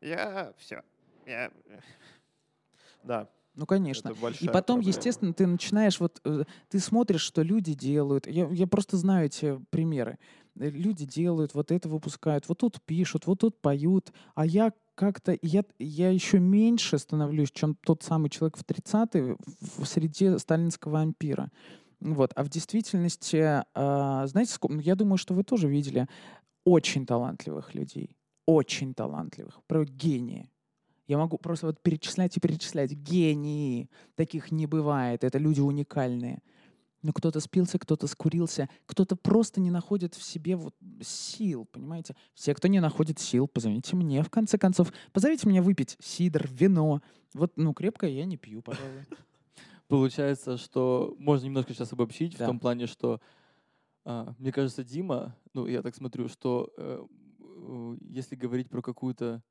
я 0.00 0.52
все, 0.58 0.82
я... 1.26 1.50
Да, 3.04 3.28
ну, 3.58 3.66
конечно. 3.66 4.10
И 4.10 4.46
потом, 4.46 4.76
проблема. 4.76 4.82
естественно, 4.82 5.32
ты 5.32 5.46
начинаешь, 5.46 5.98
вот, 5.98 6.20
э, 6.24 6.44
ты 6.68 6.78
смотришь, 6.78 7.22
что 7.22 7.42
люди 7.42 7.74
делают. 7.74 8.28
Я, 8.28 8.46
я 8.48 8.68
просто 8.68 8.96
знаю 8.96 9.26
эти 9.26 9.58
примеры. 9.70 10.18
Э, 10.54 10.70
люди 10.70 11.04
делают, 11.04 11.54
вот 11.54 11.72
это 11.72 11.88
выпускают, 11.88 12.48
вот 12.48 12.58
тут 12.58 12.80
пишут, 12.82 13.26
вот 13.26 13.40
тут 13.40 13.60
поют, 13.60 14.12
а 14.36 14.46
я 14.46 14.72
как-то 14.94 15.36
я, 15.42 15.64
я 15.78 16.10
еще 16.10 16.38
меньше 16.38 16.98
становлюсь, 16.98 17.50
чем 17.50 17.74
тот 17.74 18.02
самый 18.02 18.30
человек 18.30 18.56
в 18.56 18.64
30-е 18.64 19.36
в 19.60 19.84
среде 19.84 20.38
сталинского 20.38 21.00
ампира. 21.00 21.50
Вот. 22.00 22.32
А 22.36 22.44
в 22.44 22.48
действительности, 22.48 23.36
э, 23.36 24.26
знаете, 24.26 24.56
я 24.80 24.94
думаю, 24.94 25.18
что 25.18 25.34
вы 25.34 25.42
тоже 25.42 25.68
видели 25.68 26.06
очень 26.64 27.06
талантливых 27.06 27.74
людей. 27.74 28.16
Очень 28.46 28.94
талантливых. 28.94 29.60
Про 29.66 29.84
гении. 29.84 30.50
Я 31.06 31.18
могу 31.18 31.38
просто 31.38 31.66
вот 31.66 31.82
перечислять 31.82 32.36
и 32.36 32.40
перечислять. 32.40 32.92
Гении. 32.92 33.90
Таких 34.14 34.52
не 34.52 34.66
бывает. 34.66 35.24
Это 35.24 35.38
люди 35.38 35.60
уникальные. 35.60 36.42
Но 37.02 37.12
кто-то 37.12 37.40
спился, 37.40 37.78
кто-то 37.78 38.06
скурился, 38.08 38.68
кто-то 38.86 39.14
просто 39.14 39.60
не 39.60 39.70
находит 39.70 40.14
в 40.14 40.22
себе 40.22 40.56
вот 40.56 40.74
сил, 41.00 41.64
понимаете? 41.64 42.16
Все, 42.34 42.54
кто 42.54 42.66
не 42.66 42.80
находит 42.80 43.20
сил, 43.20 43.46
позвоните 43.46 43.94
мне, 43.94 44.22
в 44.22 44.30
конце 44.30 44.58
концов. 44.58 44.92
Позовите 45.12 45.48
меня 45.48 45.62
выпить 45.62 45.96
сидр, 46.00 46.48
вино. 46.50 47.00
Вот, 47.34 47.52
ну, 47.56 47.72
крепкое 47.72 48.10
я 48.10 48.24
не 48.24 48.36
пью, 48.36 48.62
пожалуй. 48.62 49.06
Получается, 49.88 50.58
что 50.58 51.14
можно 51.18 51.46
немножко 51.46 51.72
сейчас 51.72 51.92
обобщить 51.92 52.36
Да. 52.36 52.44
в 52.44 52.48
том 52.48 52.60
плане, 52.60 52.86
что 52.86 53.20
а, 54.04 54.34
мне 54.38 54.52
кажется, 54.52 54.84
Дима, 54.84 55.36
ну, 55.54 55.66
я 55.66 55.82
так 55.82 55.94
смотрю, 55.94 56.28
что 56.28 56.72
э, 56.76 57.06
э, 57.40 57.96
если 58.02 58.36
говорить 58.36 58.70
про 58.70 58.82
какую-то 58.82 59.42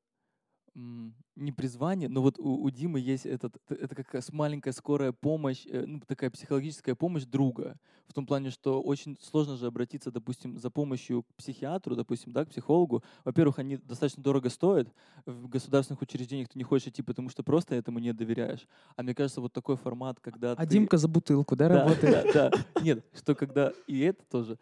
не 1.35 1.51
призвание, 1.51 2.07
но 2.07 2.21
вот 2.21 2.37
у, 2.37 2.63
у 2.63 2.69
Димы 2.69 2.99
есть 2.99 3.25
этот, 3.25 3.55
это 3.67 3.95
как 3.95 4.21
маленькая 4.31 4.71
скорая 4.71 5.11
помощь, 5.11 5.65
э, 5.65 5.85
ну, 5.87 5.99
такая 6.05 6.29
психологическая 6.29 6.93
помощь 6.93 7.23
друга. 7.23 7.77
В 8.07 8.13
том 8.13 8.25
плане, 8.27 8.51
что 8.51 8.81
очень 8.81 9.17
сложно 9.19 9.57
же 9.57 9.65
обратиться, 9.65 10.11
допустим, 10.11 10.57
за 10.59 10.69
помощью 10.69 11.23
к 11.23 11.33
психиатру, 11.35 11.95
допустим, 11.95 12.31
да, 12.31 12.45
к 12.45 12.49
психологу. 12.49 13.03
Во-первых, 13.25 13.57
они 13.59 13.77
достаточно 13.77 14.21
дорого 14.21 14.49
стоят. 14.49 14.93
В 15.25 15.47
государственных 15.47 16.01
учреждениях 16.01 16.49
ты 16.49 16.59
не 16.59 16.63
хочешь 16.63 16.89
идти, 16.89 17.01
потому 17.01 17.29
что 17.29 17.41
просто 17.43 17.73
этому 17.75 17.97
не 17.99 18.13
доверяешь. 18.13 18.67
А 18.95 19.03
мне 19.03 19.15
кажется, 19.15 19.41
вот 19.41 19.53
такой 19.53 19.77
формат, 19.77 20.19
когда 20.19 20.51
А 20.51 20.57
ты- 20.57 20.67
Димка 20.67 20.97
за 20.97 21.07
бутылку, 21.07 21.55
да, 21.55 21.69
да, 21.69 21.83
работает? 21.83 22.27
да, 22.33 22.49
да. 22.51 22.81
Нет, 22.81 23.03
что 23.13 23.33
когда 23.33 23.73
и 23.87 23.99
это 24.01 24.23
тоже, 24.29 24.57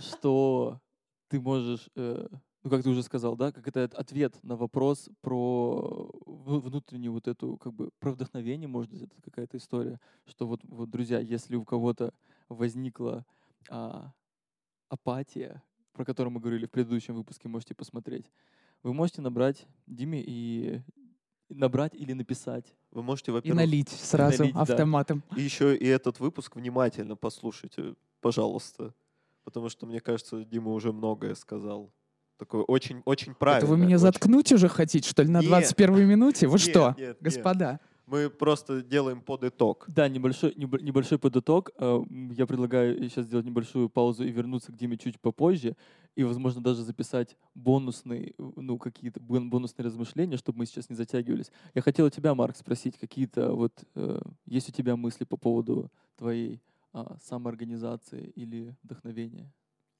что 0.00 0.80
ты 1.28 1.40
можешь, 1.40 1.88
э, 1.96 2.26
ну 2.64 2.70
как 2.70 2.82
ты 2.82 2.88
уже 2.88 3.02
сказал, 3.02 3.36
да, 3.36 3.52
как 3.52 3.68
это 3.68 3.84
ответ 3.96 4.42
на 4.42 4.56
вопрос 4.56 5.10
про 5.20 6.10
внутреннюю 6.24 7.12
вот 7.12 7.28
эту 7.28 7.58
как 7.58 7.74
бы 7.74 7.90
про 8.00 8.12
вдохновение, 8.12 8.66
может 8.66 8.90
быть, 8.90 9.02
это 9.02 9.20
какая-то 9.22 9.58
история, 9.58 10.00
что 10.24 10.46
вот, 10.46 10.60
вот 10.64 10.90
друзья, 10.90 11.20
если 11.20 11.56
у 11.56 11.64
кого-то 11.64 12.14
возникла 12.48 13.26
а, 13.68 14.12
апатия, 14.88 15.62
про 15.92 16.06
которую 16.06 16.32
мы 16.32 16.40
говорили 16.40 16.64
в 16.64 16.70
предыдущем 16.70 17.14
выпуске, 17.14 17.48
можете 17.48 17.74
посмотреть, 17.74 18.30
вы 18.82 18.94
можете 18.94 19.20
набрать 19.20 19.66
Диме 19.86 20.22
и 20.26 20.80
набрать 21.50 21.94
или 21.94 22.14
написать. 22.14 22.74
Вы 22.90 23.02
можете, 23.02 23.30
И 23.30 23.34
во-первых, 23.34 23.60
налить 23.60 23.90
сразу 23.90 24.38
налить, 24.38 24.54
да. 24.54 24.62
автоматом. 24.62 25.22
и 25.36 25.42
еще 25.42 25.76
и 25.76 25.86
этот 25.86 26.18
выпуск 26.18 26.56
внимательно 26.56 27.14
послушайте, 27.14 27.94
пожалуйста. 28.22 28.94
Потому 29.44 29.68
что, 29.68 29.84
мне 29.84 30.00
кажется, 30.00 30.42
Дима 30.42 30.72
уже 30.72 30.90
многое 30.90 31.34
сказал. 31.34 31.92
Такое 32.36 32.62
очень, 32.62 33.02
очень 33.04 33.34
правильно. 33.34 33.64
Это 33.64 33.66
вы 33.66 33.76
меня 33.76 33.96
очень. 33.96 33.98
заткнуть 33.98 34.52
уже 34.52 34.68
хотите, 34.68 35.08
что 35.08 35.22
ли, 35.22 35.28
на 35.30 35.38
Нет. 35.40 35.48
21 35.48 36.06
минуте? 36.08 36.46
Вы 36.48 36.54
Нет, 36.54 36.60
что, 36.60 36.88
нет, 36.88 36.98
нет. 36.98 37.16
господа? 37.20 37.80
Мы 38.06 38.28
просто 38.28 38.82
делаем 38.82 39.22
под 39.22 39.44
итог. 39.44 39.84
Да, 39.88 40.08
небольшой, 40.10 40.52
небо- 40.56 40.78
небольшой 40.82 41.18
подыток. 41.18 41.70
Э, 41.78 42.02
м, 42.10 42.32
Я 42.32 42.46
предлагаю 42.46 42.98
сейчас 43.08 43.24
сделать 43.24 43.46
небольшую 43.46 43.88
паузу 43.88 44.24
и 44.24 44.30
вернуться 44.30 44.72
к 44.72 44.76
Диме 44.76 44.98
чуть 44.98 45.18
попозже. 45.18 45.74
И, 46.14 46.22
возможно, 46.22 46.62
даже 46.62 46.82
записать 46.82 47.34
бонусные, 47.54 48.34
э, 48.36 48.50
ну, 48.56 48.76
какие-то 48.78 49.20
бон- 49.20 49.48
бонусные 49.48 49.86
размышления, 49.86 50.36
чтобы 50.36 50.58
мы 50.58 50.66
сейчас 50.66 50.90
не 50.90 50.96
затягивались. 50.96 51.50
Я 51.72 51.80
хотел 51.80 52.04
у 52.06 52.10
тебя, 52.10 52.34
Марк, 52.34 52.56
спросить, 52.56 52.98
какие-то 52.98 53.54
вот, 53.54 53.72
э, 53.94 54.20
есть 54.44 54.68
у 54.68 54.72
тебя 54.72 54.96
мысли 54.96 55.24
по 55.24 55.36
поводу 55.38 55.90
твоей 56.16 56.60
а, 56.96 57.16
самоорганизации 57.24 58.32
или 58.36 58.76
вдохновения? 58.84 59.50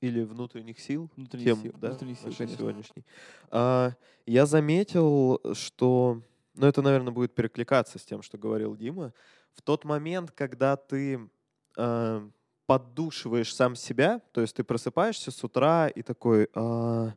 Или 0.04 0.22
внутренних 0.22 0.80
сил. 0.80 1.10
Внутренних 1.16 1.44
тем, 1.44 1.62
сил. 1.62 1.72
да, 1.80 1.88
Внутренних 1.88 2.18
сил, 2.18 2.32
конечно. 2.36 2.58
сегодняшней. 2.58 3.04
А, 3.50 3.92
я 4.26 4.44
заметил, 4.46 5.40
что, 5.54 6.20
ну 6.54 6.66
это, 6.66 6.82
наверное, 6.82 7.12
будет 7.12 7.34
перекликаться 7.34 7.98
с 7.98 8.04
тем, 8.04 8.20
что 8.22 8.36
говорил 8.36 8.76
Дима. 8.76 9.14
В 9.54 9.62
тот 9.62 9.84
момент, 9.84 10.30
когда 10.30 10.76
ты 10.76 11.30
а, 11.78 12.28
поддушиваешь 12.66 13.54
сам 13.54 13.76
себя, 13.76 14.20
то 14.32 14.40
есть 14.40 14.54
ты 14.56 14.64
просыпаешься 14.64 15.30
с 15.30 15.42
утра 15.42 15.88
и 15.88 16.02
такой, 16.02 16.48
«А, 16.54 17.14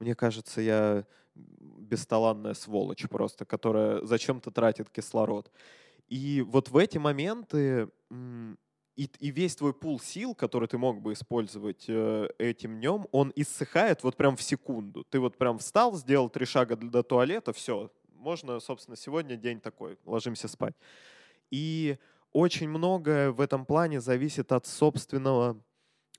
мне 0.00 0.14
кажется, 0.14 0.60
я 0.60 1.04
бесталанная 1.34 2.54
сволочь 2.54 3.06
просто, 3.08 3.44
которая 3.44 4.04
зачем-то 4.04 4.50
тратит 4.50 4.90
кислород. 4.90 5.50
И 6.08 6.42
вот 6.42 6.68
в 6.70 6.76
эти 6.76 6.98
моменты 6.98 7.88
и, 8.96 9.10
и 9.18 9.30
весь 9.30 9.56
твой 9.56 9.72
пул 9.72 9.98
сил, 9.98 10.34
который 10.34 10.68
ты 10.68 10.78
мог 10.78 11.00
бы 11.00 11.12
использовать 11.12 11.84
э, 11.88 12.28
этим 12.38 12.78
днем, 12.78 13.06
он 13.12 13.32
иссыхает 13.34 14.02
вот 14.02 14.16
прям 14.16 14.36
в 14.36 14.42
секунду. 14.42 15.04
Ты 15.10 15.18
вот 15.18 15.36
прям 15.36 15.58
встал, 15.58 15.94
сделал 15.94 16.28
три 16.30 16.46
шага 16.46 16.76
до 16.76 17.02
туалета, 17.02 17.52
все, 17.52 17.90
можно, 18.24 18.60
собственно, 18.60 18.96
сегодня 18.96 19.36
день 19.36 19.60
такой, 19.60 19.98
ложимся 20.04 20.48
спать. 20.48 20.74
И 21.50 21.98
очень 22.32 22.68
многое 22.68 23.30
в 23.30 23.40
этом 23.40 23.66
плане 23.66 24.00
зависит 24.00 24.52
от 24.52 24.66
собственного 24.66 25.60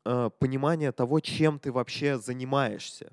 э, 0.06 0.30
понимания 0.40 0.92
того, 0.92 1.20
чем 1.20 1.60
ты 1.60 1.72
вообще 1.72 2.18
занимаешься. 2.18 3.12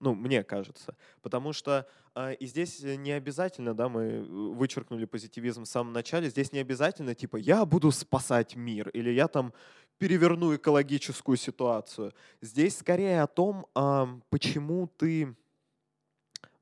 Ну, 0.00 0.14
мне 0.14 0.44
кажется. 0.44 0.96
Потому 1.22 1.52
что 1.52 1.86
а, 2.14 2.32
и 2.32 2.46
здесь 2.46 2.82
э, 2.82 2.96
не 2.96 3.12
обязательно, 3.12 3.74
да, 3.74 3.88
мы 3.90 4.02
э, 4.02 4.22
вычеркнули 4.22 5.04
позитивизм 5.04 5.64
в 5.64 5.68
самом 5.68 5.92
начале, 5.92 6.30
здесь 6.30 6.50
не 6.50 6.60
обязательно, 6.60 7.14
типа, 7.14 7.36
я 7.36 7.64
буду 7.66 7.90
спасать 7.92 8.56
мир, 8.56 8.88
или 8.90 9.10
я 9.10 9.28
там 9.28 9.52
переверну 9.98 10.56
экологическую 10.56 11.36
ситуацию. 11.36 12.14
Здесь 12.40 12.78
скорее 12.78 13.22
о 13.22 13.26
том, 13.26 13.66
а, 13.74 14.08
почему 14.30 14.86
ты, 14.86 15.36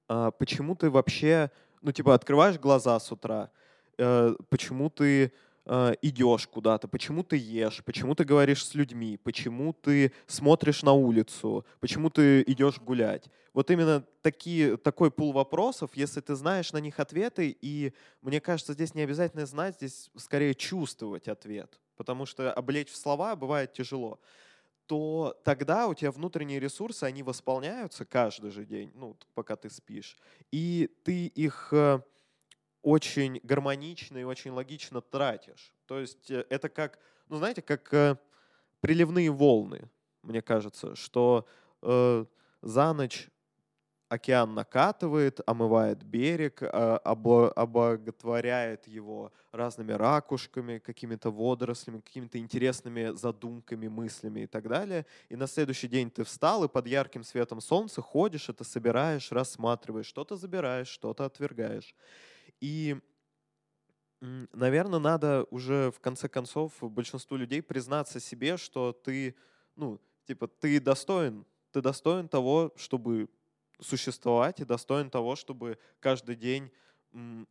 а, 0.08 0.32
почему 0.32 0.74
ты 0.74 0.90
вообще, 0.90 1.50
ну, 1.82 1.92
типа, 1.92 2.14
открываешь 2.14 2.58
глаза 2.58 2.98
с 2.98 3.12
утра, 3.12 3.50
э, 3.96 4.34
почему 4.48 4.90
ты 4.90 5.32
э, 5.66 5.94
идешь 6.02 6.46
куда-то, 6.46 6.88
почему 6.88 7.22
ты 7.22 7.36
ешь, 7.36 7.82
почему 7.84 8.14
ты 8.14 8.24
говоришь 8.24 8.64
с 8.64 8.74
людьми, 8.74 9.18
почему 9.22 9.72
ты 9.72 10.12
смотришь 10.26 10.82
на 10.82 10.92
улицу, 10.92 11.64
почему 11.80 12.10
ты 12.10 12.42
идешь 12.42 12.78
гулять. 12.80 13.28
Вот 13.52 13.70
именно 13.70 14.04
такие, 14.22 14.76
такой 14.76 15.10
пул 15.10 15.32
вопросов, 15.32 15.90
если 15.94 16.20
ты 16.20 16.34
знаешь 16.34 16.72
на 16.72 16.78
них 16.78 16.98
ответы, 16.98 17.56
и 17.60 17.92
мне 18.22 18.40
кажется, 18.40 18.72
здесь 18.72 18.94
не 18.94 19.02
обязательно 19.02 19.46
знать, 19.46 19.76
здесь 19.76 20.10
скорее 20.16 20.54
чувствовать 20.54 21.28
ответ, 21.28 21.80
потому 21.96 22.26
что 22.26 22.52
облечь 22.52 22.90
в 22.90 22.96
слова 22.96 23.36
бывает 23.36 23.72
тяжело 23.72 24.20
то 24.86 25.34
тогда 25.44 25.86
у 25.86 25.94
тебя 25.94 26.10
внутренние 26.10 26.60
ресурсы, 26.60 27.04
они 27.04 27.22
восполняются 27.22 28.04
каждый 28.04 28.50
же 28.50 28.64
день, 28.64 28.92
ну, 28.94 29.16
пока 29.34 29.56
ты 29.56 29.70
спишь, 29.70 30.18
и 30.50 30.90
ты 31.04 31.26
их 31.26 31.68
э, 31.72 32.00
очень 32.84 33.40
гармонично 33.42 34.18
и 34.18 34.24
очень 34.24 34.52
логично 34.52 35.00
тратишь. 35.00 35.72
То 35.86 35.98
есть 35.98 36.30
э, 36.30 36.46
это 36.50 36.68
как, 36.68 36.98
ну, 37.28 37.38
знаете, 37.38 37.62
как 37.62 37.92
э, 37.92 38.16
приливные 38.80 39.30
волны, 39.30 39.90
мне 40.22 40.42
кажется, 40.42 40.94
что 40.94 41.46
э, 41.82 42.24
за 42.62 42.92
ночь 42.92 43.30
океан 44.08 44.54
накатывает, 44.54 45.40
омывает 45.46 46.02
берег, 46.02 46.62
а, 46.62 47.00
обо- 47.04 47.50
обоготворяет 47.50 48.86
его 48.86 49.32
разными 49.52 49.92
ракушками, 49.92 50.78
какими-то 50.78 51.30
водорослями, 51.30 52.00
какими-то 52.00 52.38
интересными 52.38 53.14
задумками, 53.16 53.88
мыслями 53.88 54.40
и 54.40 54.46
так 54.46 54.68
далее. 54.68 55.06
И 55.28 55.36
на 55.36 55.46
следующий 55.46 55.88
день 55.88 56.10
ты 56.10 56.24
встал 56.24 56.64
и 56.64 56.68
под 56.68 56.86
ярким 56.86 57.24
светом 57.24 57.60
солнца 57.60 58.02
ходишь, 58.02 58.48
это 58.48 58.64
собираешь, 58.64 59.32
рассматриваешь, 59.32 60.06
что-то 60.06 60.36
забираешь, 60.36 60.88
что-то 60.88 61.24
отвергаешь. 61.24 61.94
И, 62.60 62.96
наверное, 64.20 64.98
надо 64.98 65.46
уже 65.50 65.90
в 65.90 66.00
конце 66.00 66.28
концов 66.28 66.72
большинству 66.80 67.36
людей 67.36 67.62
признаться 67.62 68.20
себе, 68.20 68.56
что 68.56 68.92
ты, 68.92 69.34
ну, 69.76 70.00
типа, 70.26 70.48
ты 70.48 70.80
достоин, 70.80 71.44
ты 71.72 71.82
достоин 71.82 72.28
того, 72.28 72.72
чтобы 72.76 73.28
существовать 73.80 74.60
и 74.60 74.64
достоин 74.64 75.10
того, 75.10 75.36
чтобы 75.36 75.78
каждый 76.00 76.36
день 76.36 76.70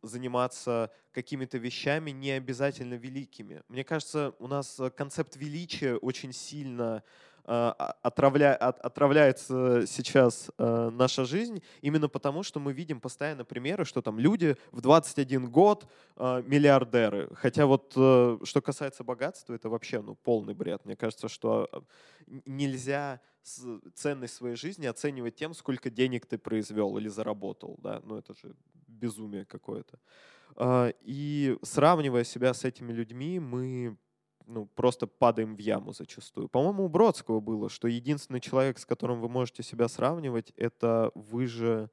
заниматься 0.02 0.90
какими-то 1.12 1.56
вещами, 1.58 2.10
не 2.10 2.32
обязательно 2.32 2.94
великими. 2.94 3.62
Мне 3.68 3.82
кажется, 3.82 4.34
у 4.38 4.46
нас 4.46 4.78
э, 4.78 4.90
концепт 4.90 5.36
величия 5.36 5.96
очень 5.96 6.34
сильно 6.34 7.02
отравля, 7.46 8.54
от- 8.56 8.80
отравляется 8.80 9.84
сейчас 9.86 10.50
э, 10.58 10.90
наша 10.90 11.24
жизнь 11.24 11.62
именно 11.82 12.08
потому, 12.08 12.42
что 12.42 12.60
мы 12.60 12.72
видим 12.72 13.00
постоянно 13.00 13.44
примеры, 13.44 13.84
что 13.84 14.02
там 14.02 14.18
люди 14.18 14.56
в 14.72 14.80
21 14.80 15.50
год 15.50 15.86
э, 16.16 16.42
миллиардеры. 16.46 17.28
Хотя 17.34 17.66
вот 17.66 17.92
э, 17.96 18.38
что 18.44 18.60
касается 18.62 19.04
богатства, 19.04 19.54
это 19.54 19.68
вообще 19.68 20.00
ну, 20.00 20.14
полный 20.14 20.54
бред. 20.54 20.84
Мне 20.84 20.96
кажется, 20.96 21.28
что 21.28 21.68
нельзя 22.46 23.20
ценность 23.94 24.34
своей 24.34 24.56
жизни 24.56 24.86
оценивать 24.86 25.34
тем, 25.36 25.54
сколько 25.54 25.90
денег 25.90 26.26
ты 26.26 26.38
произвел 26.38 26.96
или 26.96 27.08
заработал. 27.08 27.78
Да? 27.82 28.00
Ну 28.04 28.16
это 28.16 28.34
же 28.34 28.54
безумие 28.88 29.44
какое-то. 29.44 29.98
А, 30.56 30.92
И 31.02 31.58
сравнивая 31.62 32.24
себя 32.24 32.54
с 32.54 32.64
этими 32.64 32.92
людьми, 32.92 33.38
мы 33.38 33.96
ну, 34.46 34.66
просто 34.66 35.06
падаем 35.06 35.56
в 35.56 35.58
яму 35.58 35.92
зачастую. 35.92 36.48
По-моему, 36.48 36.84
у 36.84 36.88
Бродского 36.88 37.40
было, 37.40 37.68
что 37.68 37.88
единственный 37.88 38.40
человек, 38.40 38.78
с 38.78 38.86
которым 38.86 39.20
вы 39.20 39.28
можете 39.28 39.62
себя 39.62 39.88
сравнивать, 39.88 40.52
это 40.56 41.10
вы 41.14 41.46
же, 41.46 41.90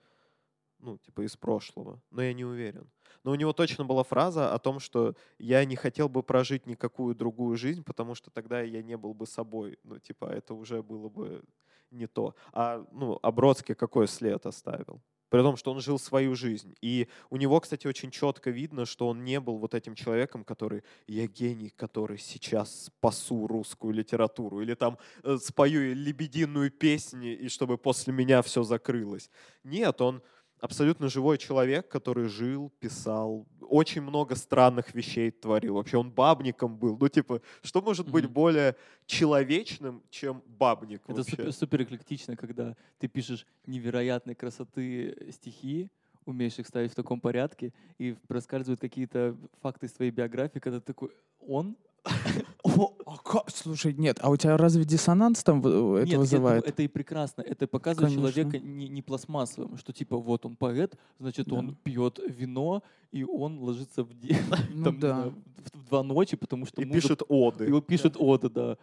ну, 0.80 0.98
типа 0.98 1.22
из 1.22 1.38
прошлого. 1.38 2.02
Но 2.12 2.22
я 2.22 2.34
не 2.34 2.46
уверен. 2.46 2.90
Но 3.24 3.32
у 3.32 3.36
него 3.36 3.54
точно 3.54 3.86
была 3.86 4.04
фраза 4.04 4.54
о 4.54 4.60
том, 4.60 4.80
что 4.80 5.16
я 5.38 5.64
не 5.66 5.76
хотел 5.76 6.10
бы 6.10 6.24
прожить 6.24 6.66
никакую 6.66 7.16
другую 7.16 7.58
жизнь, 7.58 7.84
потому 7.84 8.16
что 8.16 8.32
тогда 8.32 8.62
я 8.62 8.82
не 8.82 8.98
был 8.98 9.14
бы 9.14 9.26
собой. 9.26 9.78
Ну, 9.84 10.00
типа, 10.00 10.26
это 10.26 10.54
уже 10.54 10.82
было 10.82 11.10
бы 11.10 11.44
не 11.92 12.08
то. 12.08 12.36
А, 12.54 12.86
ну, 12.92 13.20
а 13.22 13.32
Бродский 13.32 13.76
какой 13.76 14.08
след 14.08 14.46
оставил? 14.46 15.02
При 15.32 15.42
том, 15.42 15.56
что 15.56 15.72
он 15.72 15.80
жил 15.80 15.98
свою 15.98 16.36
жизнь. 16.36 16.76
И 16.82 17.08
у 17.30 17.38
него, 17.38 17.58
кстати, 17.62 17.88
очень 17.88 18.12
четко 18.12 18.50
видно, 18.50 18.86
что 18.86 19.08
он 19.08 19.24
не 19.24 19.40
был 19.40 19.58
вот 19.60 19.74
этим 19.74 19.96
человеком, 19.96 20.44
который 20.44 20.84
«я 21.08 21.26
гений, 21.26 21.70
который 21.70 22.18
сейчас 22.18 22.86
спасу 22.88 23.48
русскую 23.48 23.94
литературу» 23.94 24.62
или 24.62 24.74
там 24.74 24.98
э, 25.24 25.38
спою 25.38 25.96
лебединую 25.96 26.70
песню, 26.70 27.40
и 27.40 27.48
чтобы 27.48 27.78
после 27.78 28.12
меня 28.12 28.42
все 28.42 28.64
закрылось. 28.64 29.30
Нет, 29.64 30.02
он 30.02 30.22
абсолютно 30.62 31.10
живой 31.10 31.38
человек, 31.38 31.90
который 31.90 32.28
жил, 32.30 32.72
писал, 32.80 33.48
очень 33.62 34.02
много 34.02 34.36
странных 34.36 34.94
вещей 34.96 35.32
творил. 35.32 35.76
Вообще 35.76 35.98
он 35.98 36.12
бабником 36.12 36.78
был. 36.78 36.98
Ну, 36.98 37.10
типа, 37.10 37.42
что 37.64 37.82
может 37.82 38.08
быть 38.10 38.26
Мгм. 38.26 38.34
более 38.34 38.76
человечным, 39.08 40.04
чем 40.10 40.44
бабник 40.48 41.08
Это 41.08 41.14
вообще? 41.18 41.32
супер, 41.32 41.52
супер 41.54 41.84
эклектично, 41.84 42.36
когда 42.38 42.76
ты 43.00 43.08
пишешь 43.08 43.46
невероятной 43.66 44.36
красоты 44.36 45.32
стихи, 45.32 45.90
умеешь 46.26 46.60
их 46.60 46.68
ставить 46.68 46.92
в 46.92 46.96
таком 46.96 47.20
порядке, 47.20 47.74
и 47.98 48.14
проскальзывают 48.28 48.80
какие-то 48.80 49.38
факты 49.62 49.88
из 49.88 49.94
твоей 49.94 50.12
биографии, 50.12 50.60
когда 50.60 50.80
ты 50.80 50.86
такой, 50.86 51.10
он? 51.40 51.78
О, 52.78 52.94
а 53.06 53.18
ка- 53.18 53.44
Слушай, 53.48 53.94
нет, 53.94 54.20
а 54.22 54.30
у 54.30 54.38
тебя 54.38 54.58
разве 54.58 54.84
диссонанс 54.86 55.44
там 55.44 55.62
в- 55.62 55.96
это 55.96 56.10
Нет, 56.10 56.18
вызывает? 56.20 56.64
Это, 56.64 56.70
это 56.74 56.84
и 56.84 56.88
прекрасно. 56.88 57.42
Это 57.42 57.68
показывает 57.68 58.14
Конечно. 58.14 58.32
человека 58.32 58.60
не, 58.66 58.88
не 58.90 59.02
пластмассовым, 59.02 59.78
что 59.78 59.94
типа 59.94 60.18
вот 60.18 60.46
он 60.46 60.56
поэт, 60.56 60.96
значит 61.20 61.48
Да. 61.48 61.56
он 61.56 61.76
пьет 61.84 62.20
вино, 62.28 62.84
и 63.12 63.24
он 63.24 63.60
ложится 63.60 64.04
в, 64.04 64.14
де- 64.20 64.38
Ну 64.74 64.84
там, 64.86 65.00
да. 65.00 65.14
знаю, 65.16 65.34
в, 65.74 65.78
в 65.80 65.90
два 65.90 66.04
ночи, 66.04 66.36
потому 66.38 66.66
что 66.66 66.82
И 66.82 66.86
муза- 66.86 67.02
пишет 67.02 67.22
оды. 67.28 67.68
и 67.68 67.72
он 67.72 67.82
пишет 67.82 68.16
оды, 68.18 68.50
да. 68.50 68.78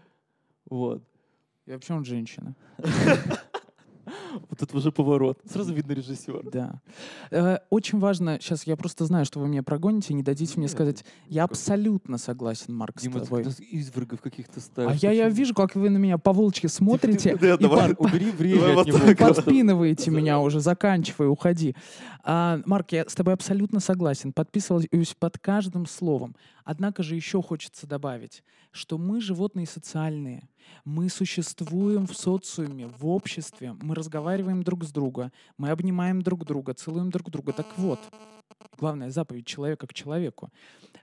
Вот. 0.71 1.03
И 1.67 1.73
вообще 1.73 1.95
он 1.95 2.05
женщина. 2.05 2.55
Вот 4.49 4.63
это 4.63 4.77
уже 4.77 4.93
поворот. 4.93 5.39
Сразу 5.51 5.73
видно 5.73 5.93
режиссер. 5.93 6.51
Да. 6.51 6.81
Э, 7.31 7.59
Очень 7.71 7.99
важно, 7.99 8.39
сейчас 8.41 8.67
я 8.67 8.77
просто 8.77 9.05
знаю, 9.07 9.25
что 9.25 9.41
вы 9.41 9.49
меня 9.49 9.63
прогоните, 9.63 10.15
не 10.15 10.23
дадите 10.23 10.55
мне 10.57 10.65
Нет, 10.65 10.71
сказать. 10.73 11.05
Я 11.29 11.45
абсолютно 11.45 12.19
согласен, 12.19 12.75
Марк, 12.75 12.99
с 13.01 13.03
Дима, 13.03 13.21
тобой. 13.21 13.45
нас 13.45 13.61
извергов 13.61 14.21
каких-то 14.21 14.55
А 14.57 14.61
ставишь. 14.61 15.01
я, 15.01 15.11
я 15.13 15.25
Почему? 15.25 15.37
вижу, 15.37 15.55
как 15.55 15.75
вы 15.75 15.91
на 15.91 15.99
меня 15.99 16.19
по 16.19 16.33
волчьи 16.33 16.69
смотрите 16.69 17.37
Да, 17.37 17.57
давай. 17.57 17.95
Убери 17.99 18.31
время 18.31 18.81
от 18.81 18.87
него. 18.87 18.99
подпинываете 18.99 20.11
меня 20.11 20.41
уже, 20.41 20.61
заканчивай, 20.61 21.29
уходи. 21.29 21.75
А, 22.25 22.61
Марк, 22.67 22.93
я 22.93 23.05
с 23.09 23.15
тобой 23.15 23.35
абсолютно 23.35 23.81
согласен, 23.81 24.33
подписываюсь 24.33 25.15
под 25.19 25.39
каждым 25.39 25.87
словом. 25.87 26.37
Однако 26.65 27.03
же 27.03 27.15
еще 27.15 27.41
хочется 27.43 27.87
добавить, 27.87 28.43
что 28.71 28.99
мы 28.99 29.21
животные 29.21 29.67
социальные. 29.67 30.49
Мы 30.85 31.09
существуем 31.09 32.07
в 32.07 32.15
социуме, 32.15 32.87
в 32.87 33.07
обществе, 33.07 33.75
мы 33.81 33.95
разговариваем 33.95 34.63
друг 34.63 34.85
с 34.85 34.93
другом, 34.93 35.33
мы 35.57 35.71
обнимаем 35.71 36.21
друг 36.23 36.45
друга, 36.45 36.75
целуем 36.75 37.11
друг 37.11 37.31
друга. 37.31 37.53
Так 37.53 37.67
вот, 37.77 37.99
главная 38.79 39.11
заповедь 39.11 39.47
человека 39.47 39.87
к 39.87 39.95
человеку. 39.95 40.51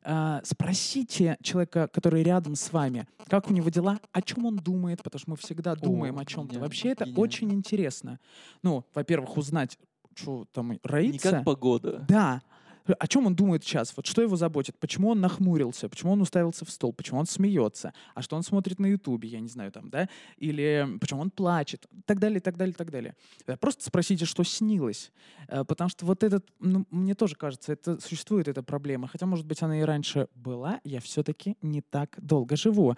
А, 0.03 0.41
спросите 0.43 1.37
человека, 1.41 1.87
который 1.91 2.21
рядом 2.21 2.55
с 2.55 2.71
вами, 2.71 3.07
как 3.27 3.49
у 3.49 3.53
него 3.53 3.69
дела, 3.69 3.99
о 4.11 4.21
чем 4.21 4.45
он 4.45 4.57
думает, 4.57 5.01
потому 5.01 5.19
что 5.19 5.31
мы 5.31 5.37
всегда 5.37 5.75
думаем 5.75 6.19
о 6.19 6.25
чем-то. 6.25 6.49
гениально, 6.49 6.65
Вообще 6.65 6.89
это 6.89 7.05
гениально. 7.05 7.21
очень 7.23 7.51
интересно. 7.53 8.19
Ну, 8.61 8.85
во-первых, 8.93 9.35
узнать, 9.37 9.79
что 10.13 10.45
там 10.53 10.71
Не 10.73 10.79
роится. 10.83 11.31
как 11.31 11.43
погода. 11.43 12.05
Да. 12.07 12.41
О 12.87 13.07
чем 13.07 13.25
он 13.25 13.35
думает 13.35 13.63
сейчас? 13.63 13.93
Вот 13.95 14.05
что 14.05 14.21
его 14.21 14.35
заботит? 14.35 14.77
Почему 14.79 15.09
он 15.09 15.19
нахмурился? 15.19 15.89
Почему 15.89 16.11
он 16.11 16.21
уставился 16.21 16.65
в 16.65 16.69
стол? 16.69 16.93
Почему 16.93 17.19
он 17.19 17.25
смеется? 17.25 17.93
А 18.13 18.21
что 18.21 18.35
он 18.35 18.43
смотрит 18.43 18.79
на 18.79 18.85
Ютубе? 18.85 19.27
Я 19.27 19.39
не 19.39 19.47
знаю 19.47 19.71
там, 19.71 19.89
да? 19.89 20.07
Или 20.37 20.87
почему 20.99 21.21
он 21.21 21.31
плачет? 21.31 21.85
И 21.91 22.01
так 22.01 22.19
далее, 22.19 22.37
и 22.37 22.41
так 22.41 22.57
далее, 22.57 22.73
и 22.73 22.77
так 22.77 22.91
далее. 22.91 23.15
Э, 23.47 23.57
Просто 23.57 23.85
спросите, 23.85 24.25
что 24.25 24.43
снилось. 24.43 25.11
Э, 25.47 25.63
Потому 25.63 25.89
что 25.89 26.05
вот 26.05 26.23
этот, 26.23 26.45
ну, 26.59 26.85
мне 26.91 27.15
тоже 27.15 27.35
кажется, 27.35 27.73
это 27.73 27.99
существует 27.99 28.47
эта 28.47 28.61
проблема. 28.61 29.07
Хотя, 29.07 29.25
может 29.25 29.45
быть, 29.45 29.61
она 29.63 29.79
и 29.79 29.83
раньше 29.83 30.27
была. 30.35 30.79
Я 30.83 30.99
все-таки 31.01 31.57
не 31.61 31.81
так 31.81 32.15
долго 32.21 32.55
живу. 32.55 32.95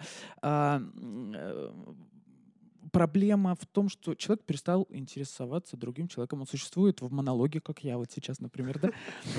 Проблема 2.92 3.54
в 3.54 3.66
том, 3.66 3.88
что 3.88 4.14
человек 4.14 4.44
перестал 4.44 4.86
интересоваться 4.90 5.76
другим 5.76 6.08
человеком. 6.08 6.40
Он 6.40 6.46
существует 6.46 7.00
в 7.00 7.12
монологе, 7.12 7.60
как 7.60 7.84
я 7.84 7.98
вот 7.98 8.10
сейчас, 8.10 8.40
например, 8.40 8.78
да? 8.78 8.90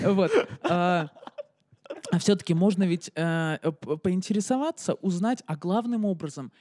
Вот. 0.12 0.32
А 0.64 1.10
а 2.12 2.20
все-таки 2.20 2.54
можно 2.54 2.84
ведь 2.84 3.12
э, 3.16 3.58
поинтересоваться, 4.04 4.94
узнать, 4.96 5.44
а 5.48 5.56
главным 5.56 6.06
образом 6.06 6.52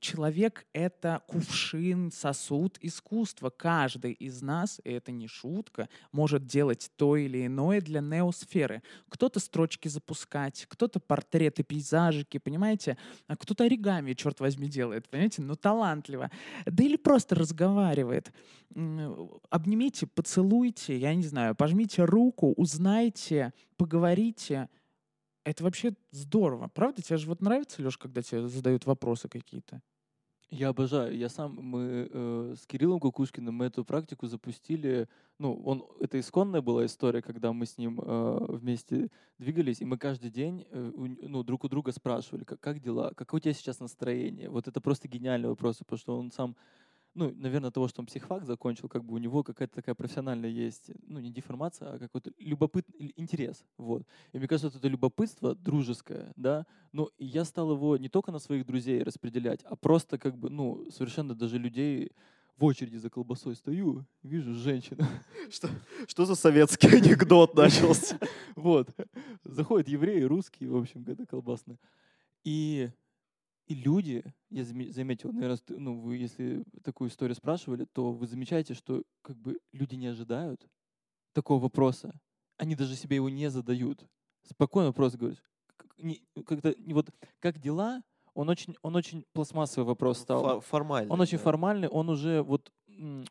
человек— 0.00 0.66
это 0.72 1.22
кувшин, 1.26 2.10
сосуд 2.10 2.78
искусства. 2.80 3.50
Каждый 3.50 4.12
из 4.12 4.42
нас, 4.42 4.80
и 4.84 4.90
это 4.90 5.12
не 5.12 5.28
шутка, 5.28 5.88
может 6.12 6.46
делать 6.46 6.90
то 6.96 7.16
или 7.16 7.46
иное 7.46 7.80
для 7.80 8.00
неосферы. 8.00 8.82
Кто-то 9.08 9.40
строчки 9.40 9.88
запускать, 9.88 10.66
кто-то 10.68 11.00
портреты, 11.00 11.62
пейзажики, 11.62 12.38
понимаете? 12.38 12.96
А 13.26 13.36
кто-то 13.36 13.64
оригами, 13.64 14.14
черт 14.14 14.40
возьми, 14.40 14.68
делает, 14.68 15.08
понимаете? 15.08 15.42
Ну, 15.42 15.54
талантливо. 15.56 16.30
Да 16.66 16.84
или 16.84 16.96
просто 16.96 17.34
разговаривает. 17.34 18.32
Обнимите, 19.50 20.06
поцелуйте, 20.06 20.96
я 20.96 21.14
не 21.14 21.24
знаю, 21.24 21.54
пожмите 21.54 22.04
руку, 22.04 22.52
узнайте, 22.56 23.52
поговорите. 23.76 24.68
Это 25.48 25.64
вообще 25.64 25.94
здорово. 26.10 26.68
Правда? 26.68 27.00
Тебе 27.00 27.16
же 27.16 27.26
вот 27.26 27.40
нравится, 27.40 27.80
Леш, 27.82 27.96
когда 27.96 28.20
тебе 28.20 28.48
задают 28.48 28.84
вопросы 28.84 29.30
какие-то? 29.30 29.80
Я 30.50 30.68
обожаю. 30.68 31.16
Я 31.16 31.30
сам, 31.30 31.56
мы 31.56 32.08
э, 32.10 32.54
с 32.58 32.66
Кириллом 32.66 33.00
Кукушкиным 33.00 33.54
мы 33.54 33.64
эту 33.64 33.82
практику 33.82 34.26
запустили. 34.26 35.08
Ну, 35.38 35.54
он, 35.64 35.86
это 36.00 36.20
исконная 36.20 36.60
была 36.60 36.84
история, 36.84 37.22
когда 37.22 37.54
мы 37.54 37.64
с 37.64 37.78
ним 37.78 37.98
э, 37.98 38.46
вместе 38.48 39.08
двигались, 39.38 39.80
и 39.80 39.86
мы 39.86 39.96
каждый 39.96 40.30
день 40.30 40.66
э, 40.70 40.92
у 40.94 41.06
ну, 41.06 41.42
друг 41.42 41.64
у 41.64 41.68
друга 41.68 41.92
спрашивали, 41.92 42.44
как, 42.44 42.60
как 42.60 42.80
дела, 42.80 43.12
какое 43.14 43.38
у 43.38 43.42
тебя 43.42 43.54
сейчас 43.54 43.80
настроение. 43.80 44.50
Вот 44.50 44.68
это 44.68 44.82
просто 44.82 45.08
гениальный 45.08 45.48
вопрос, 45.48 45.78
потому 45.78 45.98
что 45.98 46.18
он 46.18 46.30
сам, 46.30 46.56
ну, 47.18 47.34
наверное, 47.36 47.72
того, 47.72 47.88
что 47.88 48.00
он 48.00 48.06
психфак 48.06 48.44
закончил, 48.44 48.88
как 48.88 49.04
бы 49.04 49.14
у 49.14 49.18
него 49.18 49.42
какая-то 49.42 49.74
такая 49.74 49.94
профессиональная 49.96 50.48
есть, 50.48 50.90
ну, 51.06 51.18
не 51.18 51.30
деформация, 51.30 51.94
а 51.94 51.98
какой-то 51.98 52.30
любопытный 52.38 53.12
интерес, 53.16 53.64
вот. 53.76 54.04
И 54.32 54.38
мне 54.38 54.46
кажется, 54.46 54.68
вот 54.68 54.76
это 54.76 54.88
любопытство 54.88 55.54
дружеское, 55.56 56.32
да, 56.36 56.64
ну, 56.92 57.10
и 57.18 57.26
я 57.26 57.44
стал 57.44 57.72
его 57.72 57.96
не 57.96 58.08
только 58.08 58.30
на 58.30 58.38
своих 58.38 58.64
друзей 58.64 59.02
распределять, 59.02 59.62
а 59.64 59.74
просто 59.74 60.16
как 60.16 60.38
бы, 60.38 60.48
ну, 60.48 60.88
совершенно 60.90 61.34
даже 61.34 61.58
людей 61.58 62.12
в 62.56 62.64
очереди 62.64 62.96
за 62.96 63.10
колбасой 63.10 63.56
стою, 63.56 64.04
вижу 64.22 64.54
женщину, 64.54 65.04
Что, 65.50 65.68
что 66.06 66.24
за 66.24 66.34
советский 66.34 66.88
анекдот 66.88 67.54
начался? 67.54 68.18
вот, 68.56 68.88
заходят 69.44 69.88
евреи, 69.88 70.22
русские, 70.22 70.70
в 70.70 70.76
общем, 70.76 71.04
это 71.06 71.26
колбасная. 71.26 71.78
И, 72.44 72.90
и 73.68 73.74
люди, 73.74 74.24
я 74.50 74.62
заме- 74.62 74.90
заметил, 74.90 75.30
наверное, 75.32 75.58
ну, 75.68 76.00
вы, 76.00 76.16
если 76.16 76.64
такую 76.82 77.10
историю 77.10 77.34
спрашивали, 77.36 77.84
то 77.84 78.12
вы 78.12 78.26
замечаете, 78.26 78.72
что 78.72 79.02
как 79.22 79.36
бы 79.36 79.58
люди 79.72 79.94
не 79.94 80.06
ожидают 80.06 80.66
такого 81.34 81.62
вопроса. 81.62 82.18
Они 82.56 82.74
даже 82.74 82.96
себе 82.96 83.16
его 83.16 83.28
не 83.28 83.50
задают. 83.50 84.06
Спокойно 84.42 84.88
вопрос 84.88 85.16
говоришь. 85.16 85.42
Как-то 86.46 86.74
вот 86.88 87.10
как 87.40 87.58
дела? 87.58 88.02
Он 88.34 88.48
очень, 88.48 88.74
он 88.82 88.96
очень 88.96 89.24
пластмассовый 89.32 89.86
вопрос 89.86 90.18
стал. 90.20 90.42
Фо- 90.42 90.60
Формально. 90.60 91.12
Он 91.12 91.20
очень 91.20 91.38
да. 91.38 91.44
формальный, 91.44 91.88
он 91.88 92.08
уже 92.08 92.42
вот, 92.42 92.72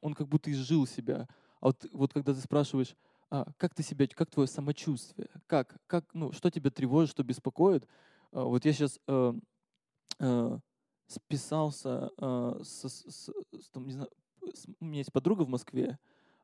он 0.01 0.13
как 0.13 0.27
будто 0.27 0.51
изжил 0.51 0.85
себя. 0.85 1.27
А 1.61 1.67
вот, 1.67 1.85
вот 1.93 2.13
когда 2.13 2.33
ты 2.33 2.41
спрашиваешь, 2.41 2.95
а, 3.29 3.47
как 3.57 3.73
ты 3.73 3.83
себя, 3.83 4.07
как 4.07 4.29
твое 4.29 4.47
самочувствие, 4.47 5.29
как, 5.47 5.77
как, 5.87 6.05
ну, 6.13 6.31
что 6.31 6.51
тебя 6.51 6.69
тревожит, 6.69 7.11
что 7.11 7.23
беспокоит, 7.23 7.87
а, 8.31 8.43
вот 8.43 8.65
я 8.65 8.73
сейчас 8.73 8.99
списался 11.07 12.11
э, 12.17 12.59
с, 12.63 12.89
с, 12.89 13.29
с, 13.29 13.69
там, 13.71 13.85
не 13.85 13.93
знаю, 13.93 14.09
с, 14.53 14.65
у 14.79 14.85
меня 14.85 14.99
есть 14.99 15.11
подруга 15.11 15.43
в 15.43 15.49
Москве, 15.49 15.97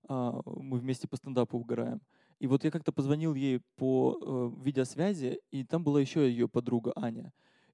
э, 0.09 0.41
мы 0.45 0.79
вместе 0.79 1.07
по 1.07 1.17
стендапу 1.17 1.57
угораем. 1.57 2.01
И 2.39 2.47
вот 2.47 2.63
я 2.63 2.71
как-то 2.71 2.91
позвонил 2.91 3.35
ей 3.35 3.61
по 3.75 4.17
э, 4.19 4.63
видеосвязи, 4.63 5.41
и 5.51 5.63
там 5.63 5.83
была 5.83 6.01
еще 6.01 6.29
ее 6.29 6.47
подруга 6.47 6.93
Аня. 6.95 7.33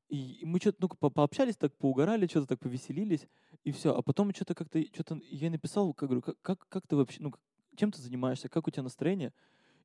И 0.09 0.41
мы 0.43 0.59
что-то 0.59 0.77
ну, 0.81 0.89
по 0.89 1.11
пообщались, 1.11 1.55
так 1.55 1.75
поугорали, 1.75 2.25
что-то 2.25 2.47
так 2.47 2.59
повеселились, 2.59 3.27
и 3.63 3.71
все. 3.71 3.95
А 3.95 4.01
потом 4.01 4.33
что-то 4.33 4.55
как-то, 4.55 4.81
что-то 4.81 5.19
я 5.29 5.51
написал, 5.51 5.93
как, 5.93 6.09
говорю, 6.09 6.23
как, 6.23 6.35
как, 6.41 6.67
как 6.67 6.87
ты 6.87 6.95
вообще, 6.95 7.21
ну, 7.21 7.33
чем 7.75 7.91
ты 7.91 8.01
занимаешься, 8.01 8.49
как 8.49 8.67
у 8.67 8.71
тебя 8.71 8.83
настроение? 8.83 9.33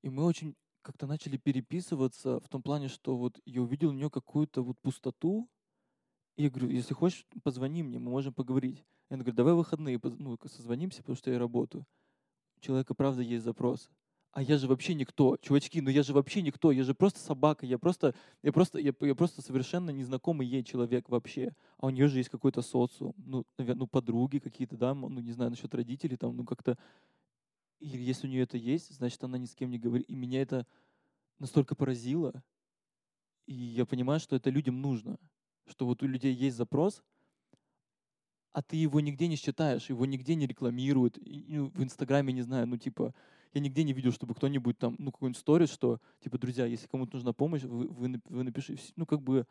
И 0.03 0.09
мы 0.09 0.24
очень 0.24 0.55
как-то 0.81 1.07
начали 1.07 1.37
переписываться 1.37 2.40
в 2.40 2.48
том 2.48 2.62
плане, 2.62 2.88
что 2.88 3.16
вот 3.16 3.38
я 3.44 3.62
увидел 3.62 3.90
у 3.90 3.92
нее 3.92 4.11
какую-то 4.11 4.62
вот 4.62 4.79
пустоту, 4.81 5.48
я 6.37 6.51
говорю, 6.51 6.70
если 6.70 6.94
хочешь, 6.94 7.27
позвони 7.42 7.83
мне, 7.83 7.99
мы 7.99 8.11
можем 8.11 8.33
поговорить. 8.33 8.85
Я 9.11 9.16
говорю, 9.16 9.33
давай 9.33 9.55
выходные, 9.55 10.01
ну, 10.03 10.38
созвонимся, 10.47 10.99
потому 10.99 11.16
что 11.16 11.31
я 11.31 11.38
работаю. 11.38 11.87
У 12.57 12.61
человека, 12.61 12.94
правда, 12.94 13.23
есть 13.23 13.44
запрос 13.44 13.90
а 14.35 14.42
я 14.42 14.59
же 14.59 14.66
вообще 14.66 14.94
никто, 14.94 15.37
чувачки, 15.37 15.81
ну 15.81 15.90
я 15.90 16.03
же 16.03 16.12
вообще 16.12 16.42
никто, 16.42 16.73
я 16.73 16.83
же 16.83 16.92
просто 16.92 17.20
собака, 17.20 17.66
я 17.66 17.79
просто, 17.79 18.16
я 18.42 18.53
просто, 18.53 18.81
я, 18.81 18.92
я 19.01 19.14
просто 19.14 19.42
совершенно 19.42 19.90
незнакомый 19.90 20.44
ей 20.44 20.64
человек 20.64 21.09
вообще, 21.09 21.55
а 21.79 21.87
у 21.87 21.90
нее 21.90 22.09
же 22.09 22.18
есть 22.18 22.31
какой-то 22.31 22.61
социум, 22.61 23.14
ну, 23.16 23.47
наверное, 23.59 23.81
ну 23.81 23.87
подруги 23.87 24.40
какие-то, 24.40 24.77
да, 24.77 24.92
ну 24.92 25.20
не 25.20 25.31
знаю 25.31 25.51
насчет 25.51 25.73
родителей, 25.73 26.16
там, 26.16 26.37
ну 26.37 26.44
как-то, 26.44 26.77
и 27.79 27.87
если 27.87 28.27
у 28.27 28.31
нее 28.31 28.42
это 28.42 28.57
есть, 28.57 28.92
значит 28.97 29.23
она 29.23 29.38
ни 29.38 29.47
с 29.47 29.55
кем 29.55 29.70
не 29.70 29.79
говорит, 29.79 30.11
и 30.11 30.16
меня 30.16 30.42
это 30.42 30.66
настолько 31.38 31.77
поразило, 31.77 32.42
и 33.47 33.55
я 33.55 33.87
понимаю, 33.87 34.18
что 34.18 34.35
это 34.35 34.51
людям 34.51 34.81
нужно, 34.81 35.16
что 35.66 35.87
вот 35.87 36.03
у 36.03 36.07
людей 36.07 36.35
есть 36.35 36.57
запрос, 36.57 37.03
а 38.53 38.62
ты 38.62 38.77
его 38.77 39.00
нигде 39.00 39.27
не 39.27 39.37
считаешь, 39.37 39.90
его 39.90 40.07
нигде 40.07 40.37
не 40.37 40.46
рекламируют, 40.46 41.18
ну, 41.24 41.66
в 41.66 41.83
Инстаграме, 41.83 42.33
не 42.33 42.42
знаю, 42.42 42.66
ну 42.66 42.77
типа, 42.77 43.14
я 43.53 43.61
нигде 43.61 43.85
не 43.85 43.92
видел, 43.92 44.12
чтобы 44.12 44.35
кто-нибудь 44.35 44.79
там, 44.79 44.96
ну, 44.98 45.12
какой-нибудь 45.12 45.40
сторис, 45.40 45.70
что, 45.70 46.00
типа, 46.20 46.38
друзья, 46.38 46.66
если 46.66 46.87
кому-то 46.88 47.14
нужна 47.14 47.33
помощь, 47.33 47.62
вы, 47.62 47.88
вы, 47.88 48.20
вы 48.29 48.42
напишите, 48.42 48.83
ну, 48.96 49.07
как 49.07 49.22
бы... 49.22 49.46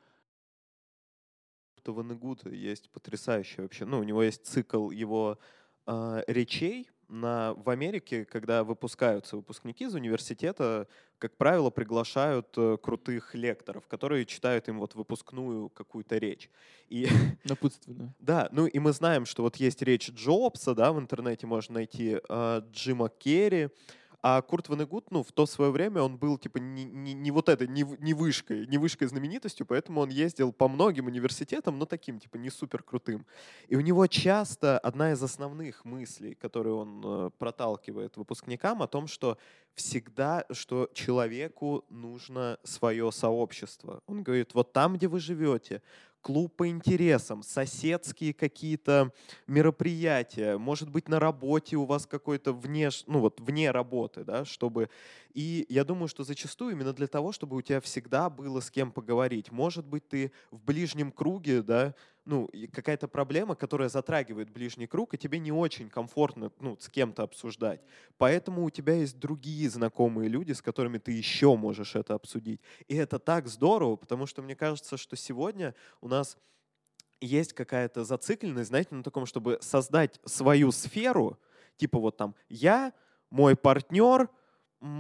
У 1.86 1.92
Ванегута 1.92 2.50
есть 2.50 2.90
потрясающий 2.92 3.62
вообще, 3.62 3.84
ну, 3.84 4.00
у 4.00 4.04
него 4.04 4.24
есть 4.24 4.46
цикл 4.46 4.90
его 4.90 5.38
э, 5.86 6.24
речей, 6.28 6.90
на, 7.14 7.54
в 7.54 7.70
Америке, 7.70 8.26
когда 8.26 8.64
выпускаются 8.64 9.36
выпускники 9.36 9.86
из 9.86 9.94
университета, 9.94 10.88
как 11.20 11.38
правило, 11.38 11.70
приглашают 11.70 12.48
э, 12.58 12.78
крутых 12.82 13.36
лекторов, 13.36 13.88
которые 13.88 14.26
читают 14.26 14.68
им 14.68 14.80
вот 14.80 14.96
выпускную 14.96 15.70
какую-то 15.70 16.18
речь. 16.18 16.50
И, 16.90 17.08
Напутственно. 17.46 18.14
да, 18.20 18.50
ну 18.52 18.66
и 18.66 18.80
мы 18.80 18.92
знаем, 18.92 19.26
что 19.26 19.44
вот 19.44 19.56
есть 19.58 19.82
речь 19.82 20.10
Джобса, 20.10 20.76
да, 20.76 20.92
в 20.92 21.00
интернете 21.00 21.48
можно 21.48 21.76
найти 21.76 22.20
э, 22.28 22.62
Джима 22.72 23.10
Керри, 23.10 23.70
а 24.26 24.42
Курт 24.42 24.70
Ванегут, 24.70 25.12
ну, 25.12 25.22
в 25.22 25.34
то 25.34 25.46
свое 25.46 25.70
время 25.70 26.02
он 26.02 26.18
был, 26.18 26.38
типа, 26.38 26.58
не, 26.58 26.86
не, 26.86 27.14
не 27.14 27.30
вот 27.30 27.50
этой, 27.50 27.68
не, 27.68 27.84
не 28.00 28.14
вышкой, 28.14 28.66
не 28.68 28.78
вышкой 28.78 29.10
знаменитостью, 29.10 29.66
поэтому 29.66 30.00
он 30.00 30.10
ездил 30.10 30.54
по 30.54 30.70
многим 30.70 31.08
университетам, 31.08 31.78
но 31.78 31.86
таким, 31.86 32.20
типа, 32.20 32.38
не 32.38 32.50
супер 32.50 32.84
крутым. 32.84 33.26
И 33.68 33.76
у 33.76 33.82
него 33.82 34.08
часто 34.08 34.80
одна 34.80 35.12
из 35.12 35.22
основных 35.22 35.84
мыслей, 35.84 36.36
которую 36.36 36.78
он 36.78 37.02
э, 37.04 37.30
проталкивает 37.38 38.16
выпускникам, 38.16 38.82
о 38.82 38.88
том, 38.88 39.08
что 39.08 39.38
всегда, 39.74 40.46
что 40.52 40.90
человеку 40.94 41.84
нужно 41.90 42.60
свое 42.64 43.12
сообщество. 43.12 44.02
Он 44.08 44.24
говорит, 44.24 44.54
вот 44.54 44.72
там, 44.72 44.96
где 44.96 45.10
вы 45.10 45.20
живете, 45.20 45.82
клуб 46.24 46.56
по 46.56 46.68
интересам, 46.68 47.44
соседские 47.44 48.34
какие-то 48.34 49.12
мероприятия, 49.46 50.58
может 50.58 50.90
быть, 50.90 51.10
на 51.10 51.20
работе 51.20 51.76
у 51.76 51.86
вас 51.86 52.08
какой-то 52.08 52.54
вне, 52.54 52.90
ну 53.06 53.20
вот 53.20 53.40
вне 53.40 53.70
работы, 53.70 54.24
да, 54.24 54.46
чтобы... 54.46 54.90
И 55.34 55.66
я 55.68 55.84
думаю, 55.84 56.08
что 56.08 56.24
зачастую 56.24 56.74
именно 56.74 56.94
для 56.94 57.08
того, 57.08 57.32
чтобы 57.32 57.58
у 57.58 57.62
тебя 57.62 57.82
всегда 57.82 58.30
было 58.30 58.60
с 58.60 58.70
кем 58.70 58.92
поговорить. 58.92 59.52
Может 59.52 59.86
быть, 59.86 60.08
ты 60.08 60.32
в 60.52 60.62
ближнем 60.62 61.12
круге, 61.12 61.64
да, 61.64 61.96
ну, 62.26 62.50
какая-то 62.72 63.08
проблема, 63.08 63.56
которая 63.56 63.90
затрагивает 63.90 64.50
ближний 64.50 64.88
круг, 64.88 65.14
и 65.14 65.18
тебе 65.18 65.40
не 65.40 65.52
очень 65.52 65.90
комфортно 65.90 66.52
ну, 66.60 66.78
с 66.80 66.88
кем-то 66.88 67.24
обсуждать. 67.24 67.82
Поэтому 68.18 68.64
у 68.64 68.70
тебя 68.70 68.94
есть 68.94 69.20
другие 69.20 69.70
знакомые 69.70 70.30
люди, 70.30 70.54
с 70.54 70.62
которыми 70.62 71.00
ты 71.00 71.12
еще 71.12 71.56
можешь 71.56 71.96
это 71.96 72.14
обсудить. 72.14 72.62
И 72.88 72.96
это 72.96 73.18
так 73.18 73.48
здорово, 73.48 73.96
потому 73.96 74.28
что 74.28 74.42
мне 74.42 74.56
кажется, 74.56 74.98
что 74.98 75.16
сегодня 75.16 75.74
у 76.00 76.08
нас 76.08 76.38
есть 77.20 77.54
какая-то 77.54 78.04
зацикленность, 78.04 78.70
знаете, 78.70 78.94
на 78.94 79.04
таком, 79.04 79.26
чтобы 79.26 79.58
создать 79.62 80.20
свою 80.26 80.72
сферу, 80.72 81.40
типа 81.78 81.98
вот 81.98 82.18
там 82.18 82.36
я, 82.50 82.94
мой 83.30 83.56
партнер, 83.56 84.30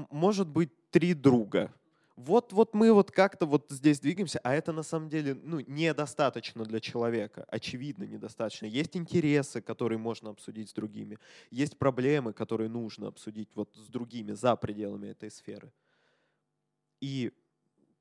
может 0.09 0.47
быть, 0.47 0.71
три 0.91 1.13
друга 1.13 1.73
вот, 2.15 2.53
вот 2.53 2.75
мы 2.75 2.93
вот 2.93 3.11
как-то 3.11 3.45
вот 3.45 3.65
здесь 3.69 3.99
двигаемся, 3.99 4.39
а 4.43 4.53
это 4.53 4.71
на 4.71 4.83
самом 4.83 5.09
деле 5.09 5.33
ну, 5.33 5.59
недостаточно 5.61 6.63
для 6.63 6.79
человека, 6.79 7.45
очевидно 7.47 8.03
недостаточно. 8.03 8.67
Есть 8.67 8.95
интересы, 8.95 9.61
которые 9.61 9.97
можно 9.97 10.29
обсудить 10.29 10.69
с 10.69 10.73
другими, 10.73 11.17
есть 11.49 11.77
проблемы, 11.77 12.33
которые 12.33 12.69
нужно 12.69 13.07
обсудить 13.07 13.49
вот 13.55 13.69
с 13.75 13.87
другими 13.87 14.33
за 14.33 14.55
пределами 14.55 15.07
этой 15.07 15.31
сферы. 15.31 15.71
И 17.01 17.31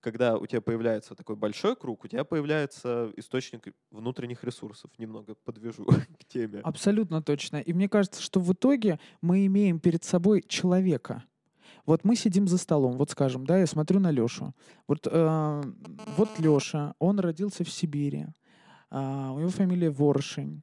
когда 0.01 0.37
у 0.37 0.47
тебя 0.47 0.61
появляется 0.61 1.15
такой 1.15 1.37
большой 1.37 1.75
круг, 1.75 2.05
у 2.05 2.09
тебя 2.09 2.25
появляется 2.25 3.11
источник 3.17 3.69
внутренних 3.91 4.45
ресурсов. 4.45 4.91
Немного 4.99 5.37
подвяжу 5.37 5.87
к 6.21 6.25
теме. 6.27 6.61
Абсолютно 6.61 7.23
точно. 7.23 7.59
И 7.59 7.73
мне 7.73 7.89
кажется, 7.89 8.21
что 8.21 8.41
в 8.41 8.53
итоге 8.53 9.01
мы 9.23 9.47
имеем 9.47 9.81
перед 9.81 10.05
собой 10.05 10.43
человека, 10.43 11.25
вот 11.87 12.05
мы 12.05 12.17
сидим 12.17 12.49
за 12.49 12.59
столом, 12.59 12.97
вот 12.97 13.11
скажем, 13.11 13.45
да, 13.47 13.59
я 13.59 13.67
смотрю 13.67 14.01
на 14.01 14.11
Лешу. 14.11 14.55
Вот, 14.87 15.07
э, 15.11 15.63
вот 16.17 16.39
Леша, 16.39 16.95
он 16.99 17.21
родился 17.21 17.65
в 17.65 17.71
Сибири, 17.71 18.27
э, 18.91 19.31
у 19.35 19.39
него 19.39 19.51
фамилия 19.51 19.91
Ворошень, 19.91 20.63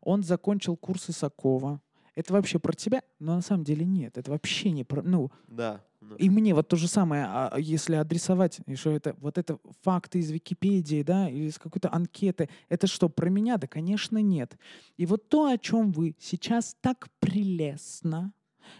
он 0.00 0.22
закончил 0.22 0.76
курсы 0.76 1.12
Сокова. 1.12 1.80
Это 2.14 2.32
вообще 2.32 2.58
про 2.58 2.72
тебя? 2.72 3.02
Но 3.20 3.36
на 3.36 3.42
самом 3.42 3.64
деле 3.64 3.84
нет, 3.84 4.18
это 4.18 4.30
вообще 4.30 4.72
не 4.72 4.84
про... 4.84 5.02
Ну, 5.02 5.30
да. 5.46 5.80
И 6.16 6.30
мне 6.30 6.54
вот 6.54 6.68
то 6.68 6.76
же 6.76 6.88
самое, 6.88 7.24
а, 7.24 7.48
а 7.52 7.60
если 7.60 7.96
адресовать, 7.96 8.60
что 8.74 8.90
это, 8.90 9.14
вот 9.20 9.36
это 9.36 9.58
факты 9.82 10.20
из 10.20 10.30
Википедии, 10.30 11.02
да, 11.02 11.28
или 11.28 11.46
из 11.46 11.58
какой-то 11.58 11.92
анкеты, 11.92 12.48
это 12.68 12.86
что, 12.86 13.08
про 13.08 13.28
меня? 13.28 13.56
Да, 13.56 13.66
конечно, 13.66 14.18
нет. 14.18 14.56
И 14.96 15.06
вот 15.06 15.28
то, 15.28 15.46
о 15.46 15.58
чем 15.58 15.92
вы 15.92 16.14
сейчас 16.18 16.76
так 16.80 17.08
прелестно 17.20 18.32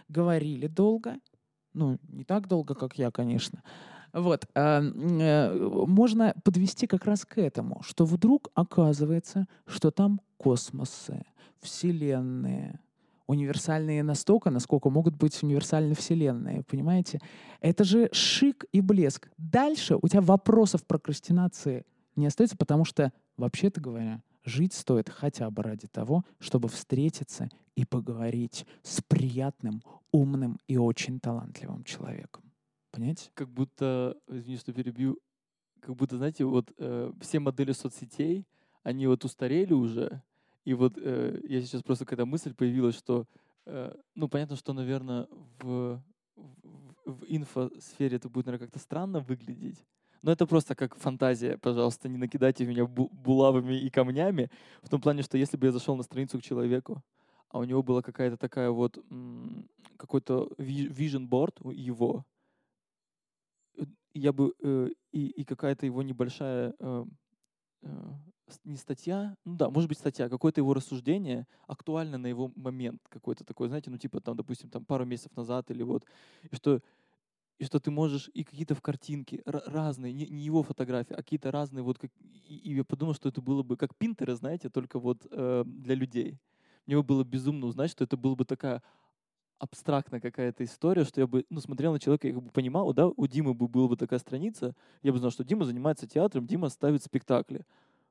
говорили 0.07 0.67
долго, 0.67 1.17
ну, 1.73 1.99
не 2.07 2.23
так 2.23 2.47
долго, 2.47 2.75
как 2.75 2.97
я, 2.97 3.11
конечно. 3.11 3.63
Вот. 4.13 4.47
А, 4.55 4.81
э, 4.81 5.85
можно 5.87 6.33
подвести 6.43 6.87
как 6.87 7.05
раз 7.05 7.25
к 7.25 7.37
этому, 7.37 7.81
что 7.83 8.05
вдруг 8.05 8.49
оказывается, 8.55 9.47
что 9.65 9.91
там 9.91 10.21
космосы, 10.37 11.25
вселенные, 11.61 12.79
универсальные 13.27 14.01
настолько, 14.01 14.49
насколько 14.49 14.89
могут 14.89 15.15
быть 15.15 15.41
универсальны 15.43 15.93
вселенные, 15.93 16.63
понимаете? 16.63 17.19
Это 17.61 17.83
же 17.83 18.09
шик 18.11 18.65
и 18.71 18.81
блеск. 18.81 19.29
Дальше 19.37 19.97
у 20.01 20.07
тебя 20.07 20.21
вопросов 20.21 20.83
прокрастинации 20.85 21.85
не 22.15 22.25
остается, 22.25 22.57
потому 22.57 22.85
что, 22.85 23.13
вообще-то 23.37 23.81
говоря, 23.81 24.23
жить 24.49 24.73
стоит 24.73 25.07
хотя 25.09 25.49
бы 25.49 25.63
ради 25.63 25.87
того, 25.87 26.25
чтобы 26.39 26.67
встретиться 26.67 27.49
и 27.75 27.85
поговорить 27.85 28.65
с 28.83 29.01
приятным, 29.01 29.81
умным 30.11 30.59
и 30.67 30.77
очень 30.77 31.19
талантливым 31.19 31.83
человеком. 31.85 32.43
Понимаете? 32.91 33.29
Как 33.35 33.49
будто, 33.49 34.17
извини, 34.27 34.57
что 34.57 34.73
перебью, 34.73 35.19
как 35.79 35.95
будто, 35.95 36.17
знаете, 36.17 36.43
вот 36.43 36.73
э, 36.77 37.13
все 37.21 37.39
модели 37.39 37.71
соцсетей, 37.71 38.45
они 38.83 39.07
вот 39.07 39.23
устарели 39.23 39.73
уже, 39.73 40.21
и 40.65 40.73
вот 40.73 40.97
э, 40.97 41.39
я 41.47 41.61
сейчас 41.61 41.83
просто, 41.83 42.05
когда 42.05 42.25
мысль 42.25 42.53
появилась, 42.53 42.95
что, 42.97 43.27
э, 43.65 43.95
ну, 44.15 44.27
понятно, 44.27 44.55
что, 44.55 44.73
наверное, 44.73 45.27
в, 45.59 46.01
в, 46.35 46.93
в 47.05 47.25
инфосфере 47.27 48.17
это 48.17 48.29
будет, 48.29 48.47
наверное, 48.47 48.67
как-то 48.67 48.79
странно 48.79 49.19
выглядеть, 49.19 49.85
но 50.21 50.31
это 50.31 50.45
просто 50.45 50.75
как 50.75 50.95
фантазия, 50.95 51.57
пожалуйста, 51.57 52.09
не 52.09 52.17
накидайте 52.17 52.65
меня 52.65 52.85
булавами 52.85 53.79
и 53.79 53.89
камнями, 53.89 54.49
в 54.81 54.89
том 54.89 55.01
плане, 55.01 55.23
что 55.23 55.37
если 55.37 55.57
бы 55.57 55.67
я 55.67 55.71
зашел 55.71 55.95
на 55.95 56.03
страницу 56.03 56.39
к 56.39 56.43
человеку, 56.43 57.01
а 57.49 57.59
у 57.59 57.63
него 57.63 57.81
была 57.81 58.01
какая-то 58.01 58.37
такая 58.37 58.69
вот, 58.69 58.97
какой-то 59.97 60.49
vision 60.57 61.27
board 61.27 61.73
его, 61.73 62.25
э, 63.77 63.83
я 64.13 64.31
бы, 64.31 64.53
э, 64.61 64.89
и, 65.11 65.27
и 65.27 65.43
какая-то 65.43 65.85
его 65.85 66.03
небольшая, 66.03 66.75
э, 66.79 67.05
не 68.63 68.77
статья, 68.77 69.35
ну 69.45 69.55
да, 69.55 69.69
может 69.69 69.89
быть 69.89 69.97
статья, 69.97 70.29
какое-то 70.29 70.61
его 70.61 70.73
рассуждение 70.73 71.47
актуально 71.67 72.17
на 72.17 72.27
его 72.27 72.51
момент 72.55 73.01
какой-то 73.09 73.43
такой, 73.43 73.67
знаете, 73.67 73.89
ну 73.89 73.97
типа 73.97 74.21
там, 74.21 74.35
допустим, 74.35 74.69
там 74.69 74.85
пару 74.85 75.05
месяцев 75.05 75.35
назад 75.35 75.69
или 75.71 75.83
вот, 75.83 76.03
и 76.49 76.55
что 76.55 76.81
и 77.59 77.65
что 77.65 77.79
ты 77.79 77.91
можешь 77.91 78.29
и 78.33 78.43
какие-то 78.43 78.73
в 78.73 78.81
картинке 78.81 79.41
ра- 79.45 79.63
разные, 79.69 80.13
не, 80.13 80.25
не 80.27 80.43
его 80.43 80.63
фотографии, 80.63 81.13
а 81.13 81.17
какие-то 81.17 81.51
разные, 81.51 81.83
вот 81.83 81.99
как, 81.99 82.09
и, 82.47 82.55
и 82.55 82.75
я 82.75 82.83
подумал, 82.83 83.13
что 83.13 83.29
это 83.29 83.41
было 83.41 83.63
бы 83.63 83.77
как 83.77 83.95
Пинтеры, 83.95 84.33
знаете, 84.35 84.69
только 84.69 84.97
вот 84.97 85.27
э, 85.29 85.63
для 85.65 85.95
людей. 85.95 86.39
Мне 86.87 86.95
бы 86.97 87.03
было 87.03 87.23
безумно 87.23 87.67
узнать, 87.67 87.91
что 87.91 88.05
это 88.05 88.17
была 88.17 88.35
бы 88.35 88.45
такая 88.45 88.81
абстрактная 89.59 90.21
какая-то 90.21 90.63
история, 90.63 91.03
что 91.03 91.19
я 91.21 91.27
бы, 91.27 91.45
ну, 91.49 91.59
смотрел 91.59 91.91
на 91.91 91.99
человека, 91.99 92.27
я 92.29 92.33
бы 92.33 92.49
понимал, 92.49 92.93
да, 92.93 93.07
у 93.07 93.27
Димы 93.27 93.53
бы 93.53 93.67
была 93.67 93.89
бы 93.89 93.97
такая 93.97 94.19
страница, 94.19 94.73
я 95.03 95.11
бы 95.11 95.19
знал, 95.19 95.31
что 95.31 95.43
Дима 95.43 95.65
занимается 95.65 96.07
театром, 96.07 96.47
Дима 96.47 96.69
ставит 96.69 97.03
спектакли. 97.03 97.65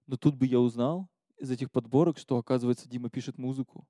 Но 0.07 0.17
тут 0.17 0.37
бы 0.37 0.47
я 0.47 0.61
узнал 0.61 1.09
из 1.39 1.51
этих 1.51 1.71
подборок, 1.71 2.19
что, 2.19 2.37
оказывается, 2.37 2.89
Дима 2.89 3.09
пишет 3.09 3.39
музыку, 3.39 3.87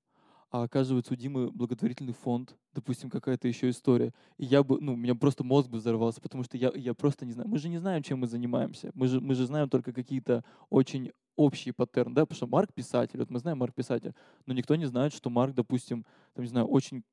а 0.50 0.62
оказывается, 0.62 1.12
у 1.12 1.16
Димы 1.16 1.50
благотворительный 1.50 2.14
фонд, 2.14 2.56
допустим, 2.72 3.10
какая-то 3.10 3.48
еще 3.48 3.68
история. 3.68 4.14
И 4.38 4.46
я 4.46 4.62
бы, 4.62 4.80
ну, 4.80 4.94
у 4.94 4.96
меня 4.96 5.14
просто 5.14 5.44
мозг 5.44 5.68
бы 5.68 5.78
взорвался, 5.78 6.20
потому 6.20 6.42
что 6.44 6.56
я, 6.56 6.72
я 6.74 6.94
просто 6.94 7.26
не 7.26 7.32
знаю. 7.32 7.48
Мы 7.48 7.58
же 7.58 7.68
не 7.68 7.78
знаем, 7.78 8.02
чем 8.02 8.20
мы 8.20 8.26
занимаемся. 8.26 8.90
Мы 8.94 9.08
же, 9.08 9.20
мы 9.20 9.34
же 9.34 9.46
знаем 9.46 9.68
только 9.68 9.92
какие-то 9.92 10.44
очень 10.70 11.12
общие 11.36 11.72
паттерны, 11.72 12.14
да, 12.14 12.22
потому 12.22 12.36
что 12.36 12.46
Марк 12.46 12.72
писатель, 12.72 13.18
вот 13.18 13.30
мы 13.30 13.38
знаем 13.38 13.58
Марк 13.58 13.74
писатель, 13.74 14.14
но 14.46 14.54
никто 14.54 14.74
не 14.74 14.86
знает, 14.86 15.12
что 15.12 15.30
Марк, 15.30 15.54
допустим, 15.54 16.04
там, 16.34 16.44
не 16.44 16.50
знаю, 16.50 16.66
очень 16.66 17.04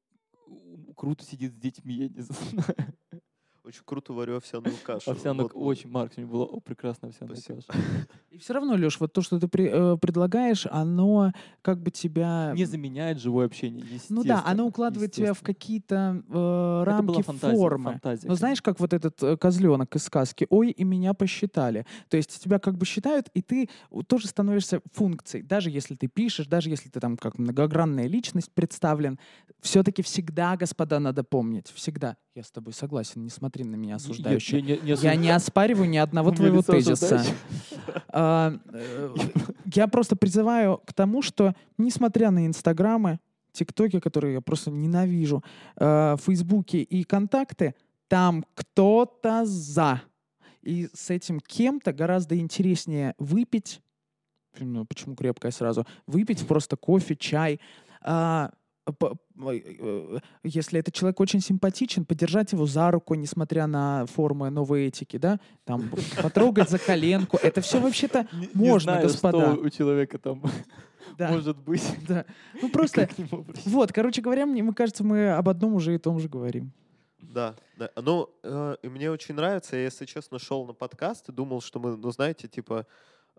круто 0.95 1.23
сидит 1.23 1.53
с 1.53 1.55
детьми, 1.55 1.93
я 1.93 2.09
не 2.09 2.21
знаю. 2.21 2.95
Очень 3.65 3.81
круто 3.83 4.13
варю 4.13 4.37
овсяную 4.37 4.75
кашу. 4.83 5.09
Овсяная, 5.09 5.41
Вот, 5.43 5.53
очень, 5.55 5.89
Марк, 5.89 6.13
сегодня 6.13 6.31
была 6.31 6.45
о, 6.45 6.59
прекрасная 6.59 7.09
овсяная 7.09 7.35
Спасибо. 7.35 7.61
каша. 7.65 7.79
И 8.29 8.37
все 8.37 8.53
равно, 8.53 8.75
Леш, 8.75 8.99
вот 8.99 9.11
то, 9.11 9.23
что 9.23 9.39
ты 9.39 9.47
при- 9.47 9.69
э, 9.71 9.97
предлагаешь, 9.97 10.67
оно 10.69 11.31
как 11.63 11.81
бы 11.81 11.89
тебя... 11.89 12.53
Не 12.55 12.65
заменяет 12.65 13.19
живое 13.19 13.47
общение, 13.47 13.83
Ну 14.09 14.23
да, 14.23 14.43
оно 14.45 14.67
укладывает 14.67 15.13
тебя 15.13 15.33
в 15.33 15.41
какие-то 15.41 16.21
э, 16.27 16.29
Это 16.29 16.31
была 16.31 16.85
рамки 16.85 17.21
фантазия, 17.23 17.55
формы. 17.55 17.91
фантазия, 17.93 18.27
Ну, 18.27 18.35
знаешь, 18.35 18.61
как 18.61 18.79
вот 18.79 18.93
этот 18.93 19.39
козленок 19.39 19.95
из 19.95 20.03
сказки 20.03 20.45
«Ой, 20.51 20.69
и 20.69 20.83
меня 20.83 21.15
посчитали». 21.15 21.87
То 22.09 22.17
есть 22.17 22.39
тебя 22.43 22.59
как 22.59 22.77
бы 22.77 22.85
считают, 22.85 23.29
и 23.33 23.41
ты 23.41 23.69
тоже 24.07 24.27
становишься 24.27 24.81
функцией. 24.91 25.43
Даже 25.43 25.71
если 25.71 25.95
ты 25.95 26.07
пишешь, 26.07 26.45
даже 26.45 26.69
если 26.69 26.89
ты 26.89 26.99
там 26.99 27.17
как 27.17 27.39
многогранная 27.39 28.05
личность 28.05 28.51
представлен, 28.53 29.17
все-таки 29.61 30.03
всегда, 30.03 30.55
господа, 30.55 30.99
надо 30.99 31.23
помнить. 31.23 31.71
Всегда. 31.73 32.17
Я 32.35 32.43
с 32.43 32.51
тобой 32.51 32.73
согласен, 32.73 33.23
не 33.23 33.29
смотри 33.55 33.63
на 33.63 33.75
меня 33.75 33.91
Я- 33.91 33.95
осуждающе. 33.95 34.59
Я, 34.59 34.61
не- 34.61 34.81
не 34.81 35.01
Я 35.01 35.15
не 35.15 35.29
оспариваю 35.29 35.89
ни 35.89 35.97
одного 35.97 36.31
твоего 36.31 36.61
тезиса. 36.61 37.23
А, 38.09 38.53
э, 38.73 39.15
Я 39.73 39.87
просто 39.87 40.15
призываю 40.15 40.81
к 40.85 40.93
тому, 40.93 41.21
что, 41.21 41.53
несмотря 41.77 42.31
на 42.31 42.45
инстаграмы, 42.45 43.19
тиктоки, 43.53 43.99
которые 43.99 44.33
я 44.33 44.41
просто 44.41 44.71
ненавижу, 44.71 45.43
э, 45.77 46.17
фейсбуки 46.19 46.77
и 46.77 47.03
контакты, 47.03 47.73
там 48.07 48.45
кто-то 48.53 49.45
за. 49.45 50.01
И 50.61 50.89
с 50.93 51.09
этим 51.09 51.39
кем-то 51.39 51.93
гораздо 51.93 52.37
интереснее 52.37 53.13
выпить, 53.17 53.81
ну, 54.59 54.85
почему 54.85 55.15
крепкое 55.15 55.51
сразу, 55.51 55.85
выпить 56.07 56.45
просто 56.47 56.75
кофе, 56.75 57.15
чай, 57.15 57.59
а, 58.01 58.49
э, 58.51 58.55
если 60.43 60.79
этот 60.79 60.93
человек 60.93 61.19
очень 61.19 61.41
симпатичен, 61.41 62.05
подержать 62.05 62.51
его 62.51 62.65
за 62.65 62.91
руку, 62.91 63.15
несмотря 63.15 63.67
на 63.67 64.05
формы 64.05 64.49
новой 64.49 64.87
этики, 64.87 65.17
да, 65.17 65.39
там 65.63 65.89
потрогать 66.21 66.69
за 66.69 66.79
коленку, 66.79 67.37
это 67.41 67.61
все 67.61 67.79
вообще-то 67.79 68.27
Не- 68.31 68.49
не 68.53 68.69
можно, 68.69 68.93
знаю, 68.93 69.07
господа. 69.07 69.53
что 69.53 69.61
у 69.61 69.69
человека 69.69 70.17
там 70.17 70.41
да, 71.17 71.29
может 71.31 71.57
быть. 71.57 71.83
да. 72.07 72.25
Ну 72.61 72.69
просто, 72.69 73.09
вот, 73.65 73.91
короче 73.91 74.21
говоря, 74.21 74.45
мне, 74.45 74.63
мне 74.63 74.73
кажется, 74.73 75.03
мы 75.03 75.31
об 75.31 75.49
одном 75.49 75.75
уже 75.75 75.95
и 75.95 75.97
том 75.97 76.19
же 76.19 76.29
говорим. 76.29 76.71
Да, 77.19 77.55
да. 77.75 77.89
Ну, 78.01 78.29
э, 78.43 78.75
и 78.81 78.87
мне 78.87 79.11
очень 79.11 79.35
нравится, 79.35 79.75
я, 79.75 79.83
если 79.83 80.05
честно, 80.05 80.39
шел 80.39 80.65
на 80.65 80.73
подкаст 80.73 81.27
и 81.29 81.31
думал, 81.31 81.59
что 81.61 81.79
мы, 81.79 81.97
ну, 81.97 82.11
знаете, 82.11 82.47
типа, 82.47 82.85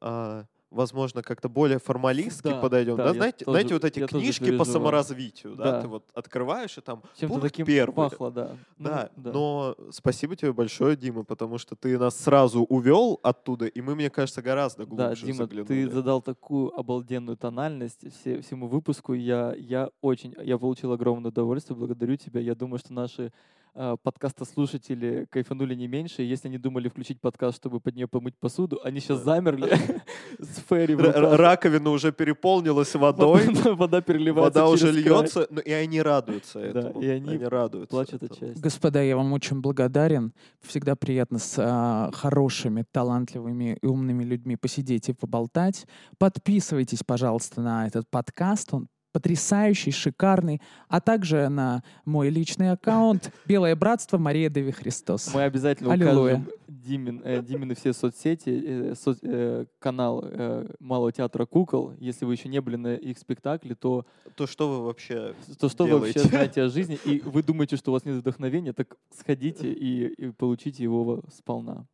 а, 0.01 0.45
возможно, 0.71 1.23
как-то 1.23 1.49
более 1.49 1.79
формалистски 1.79 2.49
Да, 2.49 2.61
подойдем. 2.61 2.97
да, 2.97 3.05
Да, 3.05 3.13
знаете, 3.15 3.45
тоже- 3.45 3.53
знаете, 3.55 3.75
вот 3.75 3.85
эти 3.85 4.07
книжки 4.07 4.57
по 4.57 4.65
саморазвитию, 4.65 5.55
да? 5.55 5.73
Да. 5.73 5.81
ты 5.83 5.89
вот 5.89 6.05
открываешь 6.15 6.77
и 6.79 6.81
там 6.81 7.03
Чем-то 7.17 7.35
пункт 7.35 7.43
таким 7.43 7.67
первый. 7.67 7.95
пахло, 7.95 8.31
да. 8.31 8.57
Ну, 8.79 8.85
Да, 8.91 9.11
но 9.17 9.77
спасибо 9.91 10.37
тебе 10.37 10.53
большое, 10.53 10.97
Дима, 10.97 11.25
потому 11.25 11.59
что 11.59 11.77
ты 11.77 11.99
нас 11.99 12.19
сразу 12.19 12.63
увел 12.65 13.21
оттуда, 13.23 13.67
и 13.67 13.81
мы, 13.81 13.95
мне 13.95 14.11
кажется, 14.11 14.43
гораздо 14.43 14.85
глубже 14.87 15.09
Да, 15.09 15.15
Дима, 15.15 15.37
заглянули. 15.45 15.67
ты 15.69 15.89
задал 15.91 16.21
такую 16.21 16.77
обалденную 16.79 17.37
тональность 17.37 18.05
все, 18.21 18.41
всему 18.43 18.67
выпуску. 18.69 19.15
Я, 19.15 19.55
я 19.57 19.91
очень, 20.01 20.35
я 20.43 20.59
получил 20.59 20.93
огромное 20.93 21.31
удовольствие, 21.31 21.77
благодарю 21.77 22.17
тебя. 22.17 22.41
Я 22.41 22.55
думаю, 22.55 22.79
что 22.79 22.93
наши 22.93 23.33
э, 23.77 23.97
подкастослушатели 24.03 25.27
кайфанули 25.31 25.75
не 25.75 25.87
меньше. 25.87 26.23
Если 26.23 26.49
они 26.49 26.59
думали 26.59 26.89
включить 26.89 27.21
подкаст, 27.21 27.57
чтобы 27.59 27.81
под 27.81 27.95
нее 27.95 28.09
помыть 28.09 28.37
посуду, 28.39 28.81
они 28.83 29.01
сейчас 29.01 29.23
замерли 29.23 29.71
с 30.39 30.61
ферри. 30.69 30.97
Раковина 30.97 31.91
уже 31.91 32.13
переполнилась 32.13 32.95
водой, 32.95 33.43
Вода- 33.65 34.01
переливается 34.03 34.61
вода 34.61 34.69
уже 34.69 34.91
льется, 34.91 35.47
ну, 35.51 35.61
и 35.61 35.71
они 35.73 36.01
радуются 36.03 36.59
этому. 36.61 37.01
и 37.01 37.07
они 37.09 37.37
радуются. 37.39 37.91
Плачут 37.91 38.23
счастья. 38.23 38.61
Господа, 38.61 39.03
я 39.03 39.17
вам 39.17 39.33
очень 39.33 39.61
благодарен. 39.61 40.33
Всегда 40.63 40.97
приятно 40.97 41.39
с 41.39 41.57
а, 41.59 42.11
хорошими, 42.13 42.85
талантливыми 42.91 43.79
и 43.81 43.87
умными 43.87 44.25
людьми 44.25 44.57
посидеть 44.57 45.09
и 45.09 45.13
поболтать. 45.13 45.87
Подписывайтесь, 46.19 47.03
пожалуйста, 47.05 47.61
на 47.61 47.87
этот 47.87 48.09
подкаст. 48.11 48.73
Он 48.73 48.89
потрясающий, 49.17 49.93
шикарный. 49.93 50.61
А 50.89 51.01
также 51.01 51.49
на 51.49 51.83
мой 52.05 52.29
личный 52.29 52.71
аккаунт 52.73 53.33
«Белое 53.47 53.75
братство 53.75 54.19
Мария 54.19 54.51
Деви 54.51 54.73
Христос». 54.73 55.33
Мы 55.33 55.45
обязательно 55.45 55.91
Аллилуйя. 55.95 56.35
укажем 56.35 56.51
Димин, 56.69 57.23
э, 57.25 57.43
Димины 57.43 57.75
все 57.75 57.95
соцсети, 57.95 58.51
э, 58.91 58.95
со- 58.95 59.17
э, 59.23 59.65
канал 59.79 60.23
э, 60.23 60.69
Малого 60.81 61.13
театра 61.13 61.47
кукол. 61.47 61.95
Если 61.99 62.27
вы 62.27 62.35
еще 62.35 62.51
не 62.51 62.61
были 62.61 62.77
на 62.77 62.95
их 62.95 63.17
спектакле, 63.19 63.75
то, 63.75 64.05
То 64.35 64.47
что 64.47 64.69
вы 64.69 64.85
вообще 64.85 65.35
то 65.59 65.71
что 65.71 65.85
вы 65.85 65.91
делаете? 65.91 66.19
вообще 66.19 66.29
знаете 66.29 66.63
о 66.65 66.69
жизни? 66.69 66.99
И 67.07 67.21
вы 67.21 67.43
думаете, 67.43 67.77
что 67.77 67.93
у 67.93 67.95
вас 67.95 68.05
нет 68.05 68.17
вдохновения, 68.17 68.75
так 68.75 68.99
сходите 69.19 69.73
и, 69.73 70.09
и 70.27 70.31
получите 70.31 70.83
его 70.83 71.23
сполна. 71.35 71.87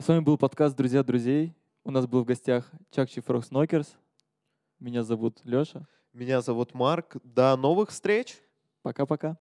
С 0.00 0.08
вами 0.08 0.18
был 0.20 0.36
подкаст 0.36 0.76
«Друзья 0.76 1.04
друзей». 1.04 1.54
У 1.84 1.92
нас 1.92 2.06
был 2.08 2.22
в 2.22 2.24
гостях 2.24 2.68
Чакчи 2.90 3.20
Фрог 3.20 3.44
Снокерс. 3.44 3.96
Меня 4.82 5.04
зовут 5.04 5.38
Леша. 5.44 5.86
Меня 6.12 6.40
зовут 6.40 6.74
Марк. 6.74 7.16
До 7.22 7.56
новых 7.56 7.90
встреч! 7.90 8.42
Пока-пока. 8.82 9.38